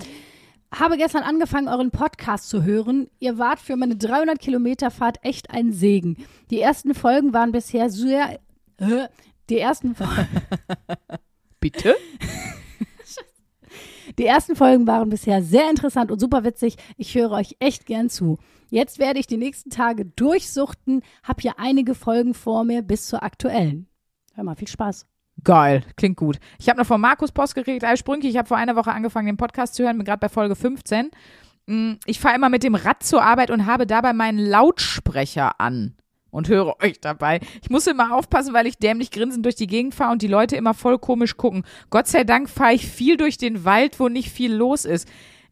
Habe 0.74 0.98
gestern 0.98 1.24
angefangen, 1.24 1.68
euren 1.70 1.92
Podcast 1.92 2.50
zu 2.50 2.64
hören. 2.64 3.08
Ihr 3.20 3.38
wart 3.38 3.60
für 3.60 3.78
meine 3.78 3.96
300 3.96 4.38
Kilometer 4.40 4.92
Fahrt 4.92 5.18
echt 5.24 5.52
ein 5.52 5.72
Segen. 5.72 6.18
Die 6.50 6.60
ersten 6.60 6.94
Folgen 6.94 7.34
waren 7.34 7.52
bisher 7.54 7.90
sehr. 7.90 8.40
Die 9.50 9.60
ersten, 9.60 9.96
Bitte? 11.60 11.96
die 14.18 14.26
ersten 14.26 14.56
Folgen 14.56 14.88
waren 14.88 15.10
bisher 15.10 15.42
sehr 15.42 15.70
interessant 15.70 16.12
und 16.12 16.20
super 16.20 16.44
witzig. 16.44 16.76
Ich 16.98 17.16
höre 17.16 17.32
euch 17.32 17.56
echt 17.60 17.86
gern 17.86 18.10
zu. 18.10 18.38
Jetzt 18.70 19.00
werde 19.00 19.20
ich 19.20 19.28
die 19.28 19.38
nächsten 19.38 19.70
Tage 19.70 20.06
durchsuchten. 20.06 21.02
Hab 21.24 21.42
hier 21.42 21.58
einige 21.58 21.96
Folgen 21.96 22.34
vor 22.34 22.64
mir 22.64 22.82
bis 22.82 23.08
zur 23.08 23.24
aktuellen. 23.24 23.88
Hör 24.36 24.44
mal, 24.44 24.56
viel 24.56 24.68
Spaß. 24.68 25.06
Geil, 25.44 25.84
klingt 25.96 26.18
gut. 26.18 26.40
Ich 26.60 26.68
habe 26.68 26.80
noch 26.80 26.88
von 26.88 27.00
Markus 27.00 27.32
Post 27.32 27.56
gekriegt, 27.56 27.84
alles 27.84 28.00
Sprünke. 28.00 28.28
Ich 28.28 28.38
habe 28.38 28.48
vor 28.48 28.58
einer 28.58 28.76
Woche 28.76 28.92
angefangen, 28.92 29.28
den 29.28 29.38
Podcast 29.38 29.76
zu 29.76 29.84
hören, 29.84 29.98
bin 29.98 30.06
gerade 30.06 30.20
bei 30.20 30.30
Folge 30.30 30.56
15. 30.56 31.12
Mm, 31.68 31.94
Ich 32.06 32.20
fahre 32.20 32.36
immer 32.36 32.50
mit 32.50 32.64
dem 32.64 32.76
Rad 32.76 33.04
zur 33.04 33.24
Arbeit 33.24 33.52
und 33.52 33.66
habe 33.66 33.86
dabei 33.86 34.14
meinen 34.14 34.40
Lautsprecher 34.40 35.60
an 35.62 35.96
und 36.38 36.50
höre 36.50 36.80
euch 36.84 37.02
dabei. 37.02 37.40
Ich 37.64 37.72
muss 37.72 37.88
immer 37.88 38.14
aufpassen, 38.14 38.54
weil 38.54 38.68
ich 38.68 38.78
dämlich 38.78 39.10
grinsend 39.10 39.44
durch 39.44 39.56
die 39.56 39.66
Gegend 39.66 39.96
fahre 39.96 40.12
und 40.12 40.22
die 40.22 40.28
Leute 40.28 40.56
immer 40.56 40.76
voll 40.76 41.00
komisch 41.00 41.36
gucken. 41.36 41.64
Gott 41.90 42.08
sei 42.08 42.24
Dank 42.24 42.48
fahre 42.48 42.74
ich 42.74 42.88
viel 42.88 43.18
durch 43.18 43.38
den 43.40 43.66
Wald, 43.66 44.00
wo 44.00 44.08
nicht 44.08 44.30
viel 44.30 44.54
los 44.54 44.86
ist. 44.86 45.08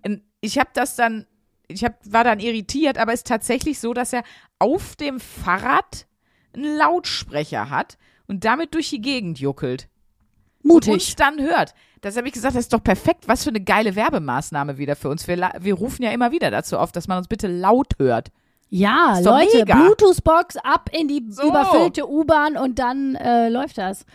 Und 0.06 0.22
Ich 0.42 0.60
habe 0.60 0.70
das 0.76 0.96
dann, 0.96 1.26
ich 1.68 1.84
hab, 1.84 1.98
war 2.06 2.24
dann 2.24 2.40
irritiert, 2.40 3.00
aber 3.00 3.14
es 3.14 3.22
ist 3.22 3.28
tatsächlich 3.28 3.80
so, 3.80 3.96
dass 3.96 4.14
er 4.14 4.24
auf 4.60 4.96
dem 4.96 5.20
Fahrrad 5.20 6.06
einen 6.54 6.78
Lautsprecher 6.78 7.72
hat 7.72 7.98
und 8.28 8.46
damit 8.46 8.76
durch 8.76 8.92
die 8.92 9.02
Gegend 9.02 9.40
juckelt 9.40 9.90
und 10.62 10.70
Mutig. 10.70 10.94
uns 10.94 11.16
dann 11.16 11.42
hört. 11.42 11.74
Das 12.02 12.16
habe 12.16 12.28
ich 12.28 12.34
gesagt, 12.34 12.56
das 12.56 12.66
ist 12.66 12.74
doch 12.74 12.84
perfekt. 12.84 13.28
Was 13.28 13.44
für 13.44 13.50
eine 13.50 13.62
geile 13.62 13.96
Werbemaßnahme 13.96 14.78
wieder 14.78 14.96
für 14.96 15.10
uns. 15.10 15.28
Wir, 15.28 15.52
wir 15.60 15.74
rufen 15.74 16.04
ja 16.04 16.12
immer 16.12 16.32
wieder 16.32 16.52
dazu 16.52 16.78
auf, 16.78 16.92
dass 16.92 17.08
man 17.08 17.18
uns 17.18 17.28
bitte 17.28 17.48
laut 17.48 17.94
hört. 17.98 18.32
Ja, 18.70 19.20
Leute. 19.20 19.66
Bluetooth-Box 19.66 20.58
ab 20.58 20.90
in 20.92 21.08
die 21.08 21.24
So. 21.30 21.44
überfüllte 21.44 22.10
U-Bahn 22.10 22.58
und 22.58 22.80
dann 22.80 23.16
äh, 23.16 23.50
läuft 23.50 23.78
das. 23.78 24.06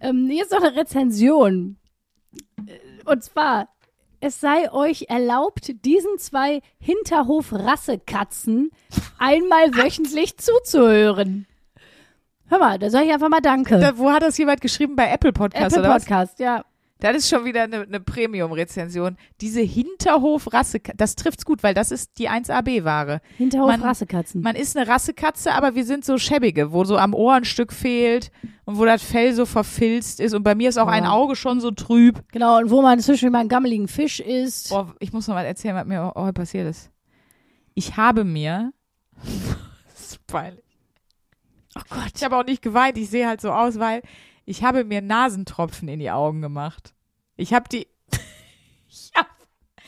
Ähm, 0.00 0.28
hier 0.30 0.44
ist 0.44 0.52
noch 0.52 0.62
eine 0.62 0.76
Rezension. 0.76 1.76
Äh, 2.66 2.78
Und 3.04 3.22
zwar, 3.24 3.68
es 4.20 4.40
sei 4.40 4.72
euch 4.72 5.06
erlaubt, 5.08 5.72
diesen 5.84 6.18
zwei 6.18 6.60
Hinterhof-Rassekatzen 6.78 8.70
einmal 9.18 9.74
wöchentlich 9.74 10.38
zuzuhören. 10.38 11.46
Hör 12.48 12.58
mal, 12.58 12.78
da 12.78 12.90
sage 12.90 13.06
ich 13.06 13.12
einfach 13.12 13.28
mal 13.28 13.40
Danke. 13.40 13.78
Da, 13.78 13.96
wo 13.98 14.10
hat 14.10 14.22
das 14.22 14.36
jemand 14.38 14.60
geschrieben? 14.60 14.96
Bei 14.96 15.10
Apple 15.10 15.32
Podcast 15.32 15.76
Apple 15.76 15.80
oder 15.80 15.94
was? 15.96 16.04
Podcast, 16.04 16.38
ja. 16.40 16.64
Das 17.00 17.16
ist 17.16 17.28
schon 17.28 17.44
wieder 17.44 17.62
eine, 17.64 17.80
eine 17.80 18.00
Premium-Rezension. 18.00 19.16
Diese 19.40 19.60
Hinterhof-Rasse, 19.60 20.80
das 20.96 21.16
trifft's 21.16 21.44
gut, 21.44 21.62
weil 21.62 21.74
das 21.74 21.90
ist 21.90 22.18
die 22.18 22.28
1AB-Ware. 22.28 23.10
Man- 23.12 23.20
Hinterhof-Rassekatzen. 23.36 24.42
Man 24.42 24.56
ist 24.56 24.76
eine 24.76 24.86
Rassekatze, 24.88 25.52
aber 25.52 25.74
wir 25.74 25.84
sind 25.84 26.04
so 26.04 26.18
schäbige, 26.18 26.72
wo 26.72 26.84
so 26.84 26.96
am 26.96 27.14
Ohr 27.14 27.34
ein 27.34 27.44
Stück 27.44 27.72
fehlt 27.72 28.30
und 28.64 28.78
wo 28.78 28.84
das 28.84 29.02
Fell 29.02 29.34
so 29.34 29.46
verfilzt 29.46 30.20
ist. 30.20 30.34
Und 30.34 30.42
bei 30.42 30.54
mir 30.54 30.68
ist 30.68 30.78
auch 30.78 30.88
ein 30.88 31.04
Ja. 31.04 31.10
Auge 31.12 31.36
schon 31.36 31.60
so 31.60 31.70
trüb. 31.70 32.22
Genau, 32.32 32.58
und 32.58 32.70
wo 32.70 32.82
man 32.82 33.00
zwischen 33.00 33.30
mal 33.32 33.40
einen 33.40 33.48
gammeligen 33.48 33.88
Fisch 33.88 34.20
isst. 34.20 34.68
Boah, 34.70 34.94
ich 35.00 35.12
muss 35.12 35.26
noch 35.28 35.34
mal 35.34 35.44
erzählen, 35.46 35.74
was 35.76 35.86
mir 35.86 36.12
heute 36.14 36.32
passiert 36.34 36.68
ist. 36.68 36.90
Ich 37.74 37.96
habe 37.96 38.24
mir. 38.24 38.72
das 39.92 40.00
ist 40.12 40.26
peinlich. 40.26 40.64
Oh 41.76 41.82
Gott. 41.88 42.10
Ich 42.16 42.24
habe 42.24 42.36
auch 42.36 42.44
nicht 42.44 42.62
geweint, 42.62 42.98
ich 42.98 43.08
sehe 43.08 43.26
halt 43.28 43.40
so 43.40 43.50
aus, 43.52 43.78
weil 43.78 44.02
ich 44.50 44.64
habe 44.64 44.82
mir 44.82 45.00
Nasentropfen 45.00 45.86
in 45.86 46.00
die 46.00 46.10
Augen 46.10 46.42
gemacht. 46.42 46.92
Ich 47.36 47.54
habe 47.54 47.68
die. 47.68 47.86
ich 48.88 49.12
hab, 49.14 49.28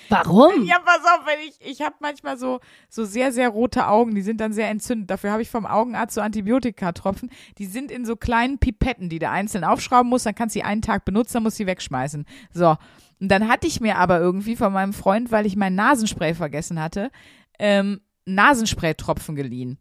Warum? 0.08 0.64
ja, 0.64 0.78
pass 0.78 1.00
auf, 1.00 1.26
wenn 1.26 1.40
ich. 1.48 1.56
Ich 1.60 1.82
habe 1.82 1.96
manchmal 1.98 2.38
so, 2.38 2.60
so 2.88 3.04
sehr, 3.04 3.32
sehr 3.32 3.48
rote 3.48 3.88
Augen, 3.88 4.14
die 4.14 4.22
sind 4.22 4.40
dann 4.40 4.52
sehr 4.52 4.68
entzündet. 4.68 5.10
Dafür 5.10 5.32
habe 5.32 5.42
ich 5.42 5.50
vom 5.50 5.66
Augenarzt 5.66 6.14
so 6.14 6.20
Antibiotikatropfen. 6.20 7.28
Die 7.58 7.66
sind 7.66 7.90
in 7.90 8.06
so 8.06 8.14
kleinen 8.14 8.58
Pipetten, 8.58 9.08
die 9.08 9.18
du 9.18 9.28
einzeln 9.28 9.64
aufschrauben 9.64 10.08
musst. 10.08 10.26
Dann 10.26 10.36
kannst 10.36 10.54
du 10.54 10.60
sie 10.60 10.64
einen 10.64 10.82
Tag 10.82 11.04
benutzen, 11.04 11.34
dann 11.34 11.42
musst 11.42 11.58
du 11.58 11.64
sie 11.64 11.66
wegschmeißen. 11.66 12.24
So. 12.52 12.76
Und 13.20 13.28
dann 13.28 13.48
hatte 13.48 13.66
ich 13.66 13.80
mir 13.80 13.96
aber 13.96 14.20
irgendwie 14.20 14.54
von 14.54 14.72
meinem 14.72 14.92
Freund, 14.92 15.32
weil 15.32 15.44
ich 15.44 15.56
mein 15.56 15.74
Nasenspray 15.74 16.34
vergessen 16.34 16.80
hatte, 16.80 17.10
ähm, 17.58 18.00
Nasenspray-Tropfen 18.26 19.34
geliehen. 19.34 19.78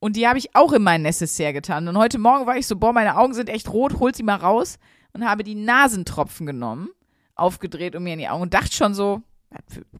Und 0.00 0.16
die 0.16 0.28
habe 0.28 0.38
ich 0.38 0.54
auch 0.54 0.72
in 0.72 0.82
mein 0.82 1.02
Necessaire 1.02 1.52
getan. 1.52 1.88
Und 1.88 1.98
heute 1.98 2.18
Morgen 2.18 2.46
war 2.46 2.56
ich 2.56 2.66
so, 2.66 2.76
boah, 2.76 2.92
meine 2.92 3.16
Augen 3.16 3.34
sind 3.34 3.48
echt 3.48 3.72
rot, 3.72 3.98
hol 3.98 4.14
sie 4.14 4.22
mal 4.22 4.36
raus. 4.36 4.78
Und 5.12 5.28
habe 5.28 5.42
die 5.42 5.54
Nasentropfen 5.54 6.46
genommen, 6.46 6.90
aufgedreht 7.34 7.96
und 7.96 8.04
mir 8.04 8.12
in 8.12 8.18
die 8.18 8.28
Augen 8.28 8.42
und 8.42 8.54
dachte 8.54 8.72
schon 8.72 8.94
so, 8.94 9.22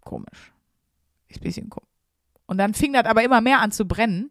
komisch. 0.04 0.52
Ist 1.28 1.40
ein 1.40 1.44
bisschen 1.44 1.70
komisch. 1.70 1.88
Und 2.46 2.58
dann 2.58 2.74
fing 2.74 2.92
das 2.92 3.06
aber 3.06 3.22
immer 3.24 3.40
mehr 3.40 3.60
an 3.60 3.72
zu 3.72 3.86
brennen. 3.86 4.30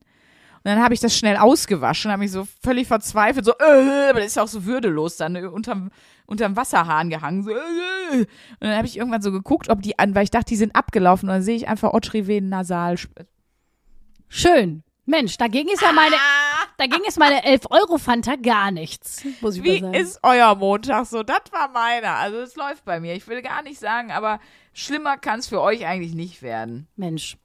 Und 0.57 0.65
dann 0.65 0.81
habe 0.81 0.93
ich 0.93 0.99
das 0.99 1.15
schnell 1.15 1.37
ausgewaschen, 1.37 2.11
habe 2.11 2.21
mich 2.21 2.31
so 2.31 2.47
völlig 2.63 2.87
verzweifelt, 2.87 3.45
so, 3.45 3.53
äh, 3.59 4.09
aber 4.09 4.19
das 4.19 4.27
ist 4.27 4.39
auch 4.39 4.47
so 4.47 4.65
würdelos 4.65 5.15
dann 5.17 5.35
äh, 5.35 5.45
unterm, 5.45 5.91
unterm 6.25 6.55
Wasserhahn 6.55 7.09
gehangen. 7.09 7.43
So, 7.43 7.51
äh. 7.51 8.19
Und 8.19 8.27
dann 8.59 8.75
habe 8.75 8.87
ich 8.87 8.97
irgendwann 8.97 9.21
so 9.21 9.31
geguckt, 9.31 9.69
ob 9.69 9.81
die 9.81 9.99
an, 9.99 10.15
weil 10.15 10.23
ich 10.23 10.31
dachte, 10.31 10.49
die 10.49 10.55
sind 10.55 10.75
abgelaufen. 10.75 11.29
Und 11.29 11.35
dann 11.35 11.43
sehe 11.43 11.55
ich 11.55 11.67
einfach 11.67 11.93
Otriven 11.93 12.49
nasal. 12.49 12.97
Schön. 14.29 14.83
Mensch, 15.07 15.37
dagegen 15.37 15.69
ist 15.69 15.81
ja 15.81 15.93
meine, 15.93 16.17
dagegen 16.77 17.05
ist 17.05 17.17
meine 17.17 17.45
11 17.45 17.67
Euro 17.69 17.97
Fanta 17.97 18.35
gar 18.35 18.71
nichts, 18.71 19.23
muss 19.39 19.55
ich 19.55 19.63
Wie 19.63 19.81
mal 19.81 19.93
sagen. 19.93 19.93
ist 19.93 20.19
euer 20.21 20.53
Montag 20.55 21.05
so? 21.05 21.23
Das 21.23 21.43
war 21.51 21.69
meiner. 21.69 22.15
Also 22.15 22.39
es 22.39 22.57
läuft 22.57 22.83
bei 22.83 22.99
mir. 22.99 23.15
Ich 23.15 23.25
will 23.27 23.41
gar 23.41 23.61
nicht 23.61 23.79
sagen, 23.79 24.11
aber 24.11 24.41
schlimmer 24.73 25.17
kann 25.17 25.39
es 25.39 25.47
für 25.47 25.61
euch 25.61 25.85
eigentlich 25.85 26.13
nicht 26.13 26.41
werden. 26.41 26.87
Mensch, 26.97 27.37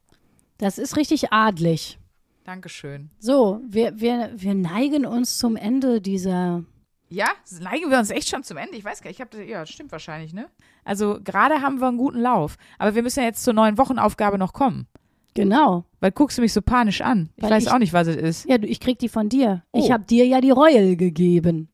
das 0.59 0.77
ist 0.77 0.97
richtig 0.97 1.33
adlig. 1.33 2.01
Dankeschön. 2.43 3.11
So, 3.21 3.61
wir, 3.65 4.01
wir, 4.01 4.33
wir 4.35 4.55
neigen 4.55 5.07
uns 5.07 5.39
zum 5.39 5.55
Ende 5.55 6.01
dieser. 6.01 6.65
Ja, 7.11 7.29
neigen 7.61 7.91
wir 7.91 7.99
uns 7.99 8.11
echt 8.11 8.29
schon 8.29 8.43
zum 8.43 8.57
Ende. 8.57 8.77
Ich 8.77 8.85
weiß 8.85 9.03
gar 9.03 9.11
nicht, 9.11 9.21
ich 9.21 9.25
habe 9.25 9.45
ja, 9.45 9.65
stimmt 9.67 9.93
wahrscheinlich, 9.93 10.33
ne? 10.33 10.49
Also 10.83 11.21
gerade 11.23 11.61
haben 11.63 11.81
wir 11.81 11.87
einen 11.87 11.99
guten 11.99 12.21
Lauf, 12.21 12.57
aber 12.81 12.97
wir 12.97 13.05
müssen 13.05 13.21
ja 13.21 13.27
jetzt 13.27 13.45
zur 13.45 13.53
neuen 13.53 13.79
Wochenaufgabe 13.79 14.37
noch 14.37 14.53
kommen. 14.53 14.89
Genau. 15.35 15.85
Weil 16.01 16.12
guckst 16.12 16.39
du 16.39 16.43
mich 16.43 16.53
so 16.53 16.61
panisch 16.62 17.01
an. 17.01 17.30
Ich 17.37 17.43
Weil 17.43 17.51
weiß 17.53 17.64
ich- 17.64 17.70
auch 17.72 17.78
nicht, 17.78 17.93
was 17.93 18.07
es 18.07 18.16
ist. 18.16 18.49
Ja, 18.49 18.59
du, 18.59 18.66
ich 18.66 18.80
krieg 18.80 18.99
die 18.99 19.09
von 19.09 19.28
dir. 19.28 19.62
Oh. 19.72 19.78
Ich 19.78 19.91
habe 19.91 20.05
dir 20.05 20.26
ja 20.26 20.41
die 20.41 20.51
Royal 20.51 20.97
gegeben. 20.97 21.68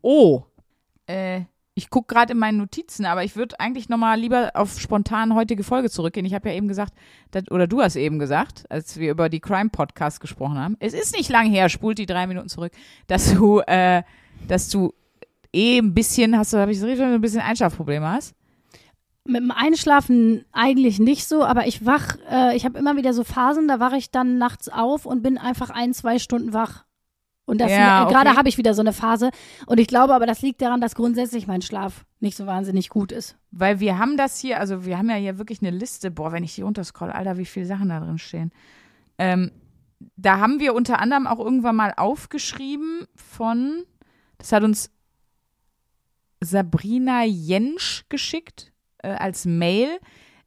Oh. 0.00 0.42
Äh, 1.06 1.42
ich 1.74 1.88
guck 1.90 2.06
gerade 2.08 2.32
in 2.32 2.38
meinen 2.38 2.58
Notizen, 2.58 3.06
aber 3.06 3.24
ich 3.24 3.34
würde 3.34 3.58
eigentlich 3.58 3.88
nochmal 3.88 4.18
lieber 4.20 4.50
auf 4.54 4.78
spontan 4.78 5.34
heutige 5.34 5.64
Folge 5.64 5.88
zurückgehen. 5.90 6.26
Ich 6.26 6.34
habe 6.34 6.48
ja 6.50 6.54
eben 6.54 6.68
gesagt, 6.68 6.92
dass, 7.30 7.50
oder 7.50 7.66
du 7.66 7.80
hast 7.80 7.96
eben 7.96 8.18
gesagt, 8.18 8.64
als 8.70 8.98
wir 8.98 9.10
über 9.10 9.28
die 9.28 9.40
Crime 9.40 9.70
Podcast 9.70 10.20
gesprochen 10.20 10.58
haben. 10.58 10.76
Es 10.80 10.92
ist 10.92 11.16
nicht 11.16 11.30
lang 11.30 11.48
her, 11.50 11.68
spult 11.68 11.98
die 11.98 12.06
drei 12.06 12.26
Minuten 12.26 12.48
zurück, 12.48 12.72
dass 13.06 13.32
du, 13.32 13.60
äh, 13.60 14.02
dass 14.48 14.68
du 14.68 14.92
eh 15.52 15.78
ein 15.78 15.94
bisschen, 15.94 16.36
hast 16.36 16.52
du, 16.52 16.58
habe 16.58 16.72
ich 16.72 16.78
so 16.80 16.86
richtig, 16.86 17.06
ein 17.06 17.20
bisschen 17.20 17.40
Einschlafprobleme 17.40 18.06
hast. 18.08 18.34
Mit 19.24 19.40
dem 19.40 19.52
Einschlafen 19.52 20.44
eigentlich 20.50 20.98
nicht 20.98 21.28
so, 21.28 21.44
aber 21.44 21.66
ich 21.66 21.86
wach, 21.86 22.16
äh, 22.28 22.56
ich 22.56 22.64
habe 22.64 22.78
immer 22.78 22.96
wieder 22.96 23.14
so 23.14 23.22
Phasen, 23.22 23.68
da 23.68 23.78
wache 23.78 23.96
ich 23.96 24.10
dann 24.10 24.38
nachts 24.38 24.68
auf 24.68 25.06
und 25.06 25.22
bin 25.22 25.38
einfach 25.38 25.70
ein, 25.70 25.94
zwei 25.94 26.18
Stunden 26.18 26.52
wach. 26.52 26.84
Und 27.44 27.60
das 27.60 27.70
Ja, 27.70 28.04
äh, 28.04 28.10
gerade 28.10 28.30
okay. 28.30 28.38
habe 28.38 28.48
ich 28.48 28.58
wieder 28.58 28.74
so 28.74 28.82
eine 28.82 28.92
Phase. 28.92 29.30
Und 29.66 29.78
ich 29.78 29.86
glaube 29.86 30.14
aber, 30.14 30.26
das 30.26 30.42
liegt 30.42 30.62
daran, 30.62 30.80
dass 30.80 30.94
grundsätzlich 30.94 31.46
mein 31.46 31.62
Schlaf 31.62 32.04
nicht 32.20 32.36
so 32.36 32.46
wahnsinnig 32.46 32.88
gut 32.88 33.12
ist. 33.12 33.36
Weil 33.50 33.80
wir 33.80 33.98
haben 33.98 34.16
das 34.16 34.38
hier, 34.38 34.58
also 34.58 34.84
wir 34.84 34.98
haben 34.98 35.10
ja 35.10 35.16
hier 35.16 35.38
wirklich 35.38 35.60
eine 35.60 35.70
Liste, 35.76 36.10
boah, 36.10 36.32
wenn 36.32 36.44
ich 36.44 36.54
die 36.54 36.62
runterscroll, 36.62 37.10
Alter, 37.10 37.38
wie 37.38 37.44
viele 37.44 37.66
Sachen 37.66 37.88
da 37.88 38.00
drin 38.00 38.18
stehen. 38.18 38.52
Ähm, 39.18 39.52
da 40.16 40.38
haben 40.38 40.60
wir 40.60 40.74
unter 40.74 41.00
anderem 41.00 41.26
auch 41.26 41.38
irgendwann 41.38 41.76
mal 41.76 41.94
aufgeschrieben 41.96 43.06
von, 43.14 43.84
das 44.38 44.52
hat 44.52 44.62
uns 44.62 44.90
Sabrina 46.40 47.24
Jensch 47.24 48.04
geschickt 48.08 48.71
äh, 49.02 49.10
als 49.10 49.44
Mail. 49.44 49.98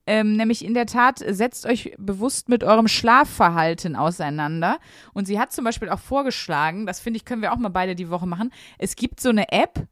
Ähm, 0.08 0.36
nämlich 0.38 0.64
in 0.64 0.76
der 0.76 0.86
Tat, 0.86 1.24
setzt 1.28 1.66
euch 1.66 1.96
bewusst 1.98 2.48
mit 2.48 2.64
eurem 2.64 2.88
Schlafverhalten 2.88 3.96
auseinander. 3.96 4.78
Und 5.14 5.26
sie 5.26 5.40
hat 5.40 5.52
zum 5.52 5.66
Beispiel 5.66 5.90
auch 5.90 6.00
vorgeschlagen, 6.00 6.86
das 6.86 7.00
finde 7.00 7.18
ich, 7.18 7.26
können 7.26 7.42
wir 7.42 7.52
auch 7.54 7.58
mal 7.58 7.70
beide 7.70 7.96
die 7.96 8.10
Woche 8.10 8.28
machen. 8.28 8.52
Es 8.78 8.96
gibt 8.96 9.20
so 9.20 9.30
eine 9.30 9.52
App, 9.52 9.88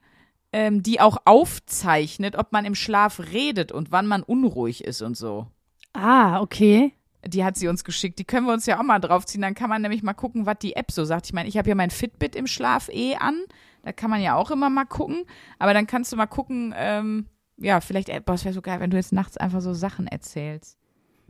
ähm, 0.51 0.83
die 0.83 1.01
auch 1.01 1.17
aufzeichnet, 1.25 2.35
ob 2.37 2.51
man 2.51 2.63
im 2.63 2.75
Schlaf 2.75 3.19
redet 3.31 3.71
und 3.71 3.91
wann 3.91 4.05
man 4.05 4.21
unruhig 4.21 4.83
ist 4.83 5.01
und 5.01 5.17
so. 5.17 5.47
Ah, 5.93 6.41
okay. 6.41 6.93
Die 7.25 7.43
hat 7.43 7.55
sie 7.55 7.67
uns 7.67 7.83
geschickt. 7.83 8.19
Die 8.19 8.25
können 8.25 8.45
wir 8.45 8.53
uns 8.53 8.65
ja 8.65 8.79
auch 8.79 8.83
mal 8.83 8.99
draufziehen. 8.99 9.41
Dann 9.41 9.55
kann 9.55 9.69
man 9.69 9.81
nämlich 9.81 10.03
mal 10.03 10.13
gucken, 10.13 10.45
was 10.45 10.59
die 10.59 10.75
App 10.75 10.91
so 10.91 11.05
sagt. 11.05 11.25
Ich 11.25 11.33
meine, 11.33 11.49
ich 11.49 11.57
habe 11.57 11.69
ja 11.69 11.75
mein 11.75 11.89
Fitbit 11.89 12.35
im 12.35 12.47
Schlaf 12.47 12.89
eh 12.89 13.15
an. 13.15 13.41
Da 13.83 13.93
kann 13.93 14.09
man 14.09 14.21
ja 14.21 14.35
auch 14.35 14.51
immer 14.51 14.69
mal 14.69 14.85
gucken. 14.85 15.23
Aber 15.57 15.73
dann 15.73 15.87
kannst 15.87 16.11
du 16.11 16.17
mal 16.17 16.27
gucken, 16.27 16.73
ähm, 16.77 17.27
ja, 17.57 17.79
vielleicht, 17.81 18.09
äh, 18.09 18.21
boah, 18.25 18.33
es 18.33 18.43
wäre 18.45 18.53
so 18.53 18.61
geil, 18.61 18.79
wenn 18.79 18.89
du 18.91 18.97
jetzt 18.97 19.13
nachts 19.13 19.37
einfach 19.37 19.61
so 19.61 19.73
Sachen 19.73 20.07
erzählst. 20.07 20.77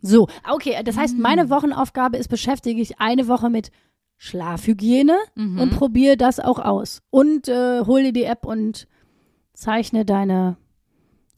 So, 0.01 0.27
okay, 0.49 0.81
das 0.83 0.97
heißt, 0.97 1.17
meine 1.17 1.49
Wochenaufgabe 1.49 2.17
ist, 2.17 2.27
beschäftige 2.27 2.81
ich 2.81 2.99
eine 2.99 3.27
Woche 3.27 3.49
mit 3.49 3.71
Schlafhygiene 4.17 5.17
Mhm. 5.35 5.59
und 5.59 5.69
probiere 5.71 6.17
das 6.17 6.39
auch 6.39 6.59
aus. 6.59 7.01
Und 7.09 7.47
äh, 7.47 7.81
hol 7.85 8.03
dir 8.03 8.13
die 8.13 8.23
App 8.23 8.45
und 8.45 8.87
zeichne 9.53 10.05
deine 10.05 10.57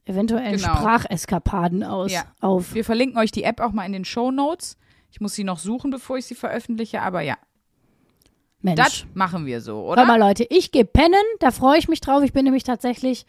eventuellen 0.04 0.56
Genau. 0.56 0.68
Spracheskapaden 0.76 1.82
aus 1.84 2.12
Ja. 2.12 2.24
auf. 2.40 2.74
Wir 2.74 2.84
verlinken 2.84 3.18
euch 3.18 3.32
die 3.32 3.42
App 3.42 3.60
auch 3.60 3.72
mal 3.72 3.84
in 3.84 3.92
den 3.92 4.04
Show 4.04 4.30
Notes. 4.30 4.76
Ich 5.10 5.20
muss 5.20 5.34
sie 5.34 5.44
noch 5.44 5.58
suchen, 5.58 5.90
bevor 5.90 6.16
ich 6.18 6.26
sie 6.26 6.34
veröffentliche, 6.34 7.02
aber 7.02 7.22
ja, 7.22 7.36
Mensch. 8.62 8.76
das 8.76 9.06
machen 9.14 9.46
wir 9.46 9.60
so, 9.60 9.88
Hör 9.94 10.04
mal, 10.06 10.16
oder? 10.16 10.28
Leute, 10.28 10.46
ich 10.48 10.72
gehe 10.72 10.84
pennen, 10.84 11.14
da 11.40 11.50
freue 11.50 11.78
ich 11.78 11.88
mich 11.88 12.00
drauf. 12.00 12.22
Ich 12.22 12.32
bin 12.32 12.44
nämlich 12.44 12.64
tatsächlich 12.64 13.26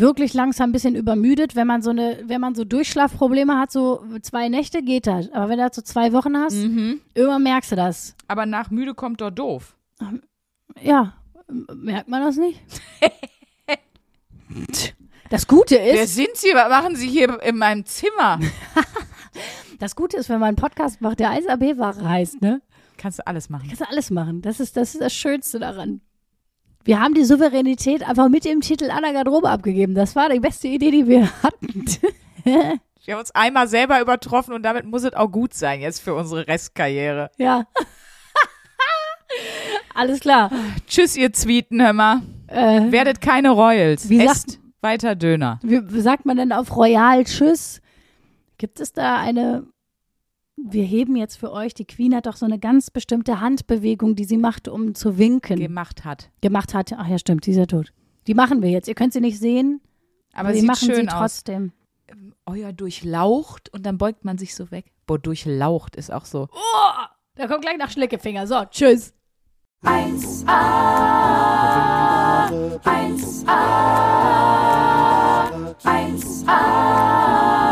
wirklich 0.00 0.34
langsam 0.34 0.70
ein 0.70 0.72
bisschen 0.72 0.94
übermüdet. 0.94 1.56
Wenn 1.56 1.66
man 1.66 1.82
so 1.82 1.90
eine, 1.90 2.18
wenn 2.24 2.40
man 2.40 2.54
so 2.54 2.64
Durchschlafprobleme 2.64 3.58
hat, 3.58 3.70
so 3.72 4.02
zwei 4.22 4.48
Nächte 4.48 4.82
geht 4.82 5.06
das. 5.06 5.30
Aber 5.32 5.48
wenn 5.48 5.58
du 5.58 5.66
das 5.66 5.76
so 5.76 5.82
zwei 5.82 6.12
Wochen 6.12 6.36
hast, 6.36 6.54
Mhm. 6.56 7.00
irgendwann 7.14 7.42
merkst 7.42 7.72
du 7.72 7.76
das. 7.76 8.14
Aber 8.28 8.46
nach 8.46 8.70
müde 8.70 8.94
kommt 8.94 9.20
doch 9.20 9.30
doof. 9.30 9.76
Ja, 10.82 11.14
merkt 11.74 12.08
man 12.08 12.22
das 12.22 12.36
nicht? 12.36 12.60
Das 15.30 15.46
Gute 15.46 15.74
Wer 15.74 16.04
ist, 16.04 16.14
sind 16.14 16.34
Sie? 16.34 16.48
Was 16.54 16.70
machen 16.70 16.96
Sie 16.96 17.06
hier 17.06 17.42
in 17.42 17.58
meinem 17.58 17.84
Zimmer? 17.84 18.40
das 19.78 19.94
Gute 19.94 20.16
ist, 20.16 20.30
wenn 20.30 20.40
man 20.40 20.48
einen 20.48 20.56
Podcast 20.56 21.02
macht, 21.02 21.20
der 21.20 21.30
ASAB-Ware 21.32 22.08
heißt, 22.08 22.40
ne? 22.40 22.62
Kannst 22.96 23.18
du 23.18 23.26
alles 23.26 23.50
machen. 23.50 23.66
Kannst 23.68 23.82
du 23.82 23.88
alles 23.88 24.10
machen. 24.10 24.40
Das 24.40 24.58
ist, 24.58 24.76
das 24.78 24.94
ist 24.94 25.02
das 25.02 25.12
Schönste 25.12 25.58
daran. 25.58 26.00
Wir 26.88 27.00
haben 27.00 27.12
die 27.12 27.24
Souveränität 27.24 28.02
einfach 28.02 28.30
mit 28.30 28.46
dem 28.46 28.62
Titel 28.62 28.90
an 28.90 29.02
der 29.02 29.12
Garderobe 29.12 29.50
abgegeben. 29.50 29.94
Das 29.94 30.16
war 30.16 30.30
die 30.30 30.40
beste 30.40 30.68
Idee, 30.68 30.90
die 30.90 31.06
wir 31.06 31.28
hatten. 31.42 31.84
Wir 33.04 33.14
haben 33.14 33.20
uns 33.20 33.30
einmal 33.34 33.68
selber 33.68 34.00
übertroffen 34.00 34.54
und 34.54 34.62
damit 34.62 34.86
muss 34.86 35.04
es 35.04 35.12
auch 35.12 35.30
gut 35.30 35.52
sein 35.52 35.82
jetzt 35.82 36.00
für 36.00 36.14
unsere 36.14 36.46
Restkarriere. 36.46 37.30
ja. 37.36 37.66
Alles 39.94 40.20
klar. 40.20 40.50
Tschüss, 40.86 41.14
ihr 41.16 41.32
Zwieten, 41.34 41.82
hör 41.82 41.92
mal. 41.92 42.22
Äh, 42.46 42.90
Werdet 42.90 43.20
keine 43.20 43.50
Royals. 43.50 44.08
Wie 44.08 44.24
Esst 44.24 44.58
weiter 44.80 45.14
Döner. 45.14 45.60
wie 45.62 46.00
sagt 46.00 46.24
man 46.24 46.38
denn 46.38 46.52
auf 46.52 46.74
Royal 46.74 47.22
Tschüss? 47.24 47.82
Gibt 48.56 48.80
es 48.80 48.94
da 48.94 49.16
eine 49.18 49.66
wir 50.64 50.84
heben 50.84 51.16
jetzt 51.16 51.36
für 51.36 51.52
euch, 51.52 51.74
die 51.74 51.84
Queen 51.84 52.14
hat 52.14 52.26
doch 52.26 52.36
so 52.36 52.46
eine 52.46 52.58
ganz 52.58 52.90
bestimmte 52.90 53.40
Handbewegung, 53.40 54.14
die 54.16 54.24
sie 54.24 54.38
macht, 54.38 54.68
um 54.68 54.94
zu 54.94 55.18
winken. 55.18 55.58
Gemacht 55.58 56.04
hat. 56.04 56.30
Gemacht 56.40 56.74
hat. 56.74 56.92
Ach 56.96 57.06
ja, 57.06 57.18
stimmt, 57.18 57.44
sie 57.44 57.52
ist 57.52 57.56
ja 57.56 57.66
tot. 57.66 57.92
Die 58.26 58.34
machen 58.34 58.62
wir 58.62 58.70
jetzt. 58.70 58.88
Ihr 58.88 58.94
könnt 58.94 59.12
sie 59.12 59.20
nicht 59.20 59.38
sehen, 59.38 59.80
aber, 60.32 60.48
aber 60.50 60.56
wir 60.56 60.64
machen 60.64 60.94
sie 60.94 61.06
trotzdem. 61.06 61.72
Aus. 62.06 62.16
Euer 62.46 62.72
durchlaucht 62.72 63.68
und 63.72 63.84
dann 63.84 63.98
beugt 63.98 64.24
man 64.24 64.38
sich 64.38 64.54
so 64.54 64.70
weg. 64.70 64.86
Boah, 65.06 65.18
durchlaucht 65.18 65.96
ist 65.96 66.10
auch 66.12 66.24
so. 66.24 66.48
Oh, 66.52 67.04
da 67.34 67.46
kommt 67.46 67.62
gleich 67.62 67.76
nach 67.78 67.90
Schlickefinger. 67.90 68.46
So, 68.46 68.64
tschüss. 68.70 69.14
1a 69.84 70.48
1a 72.84 73.58
1a 75.84 77.67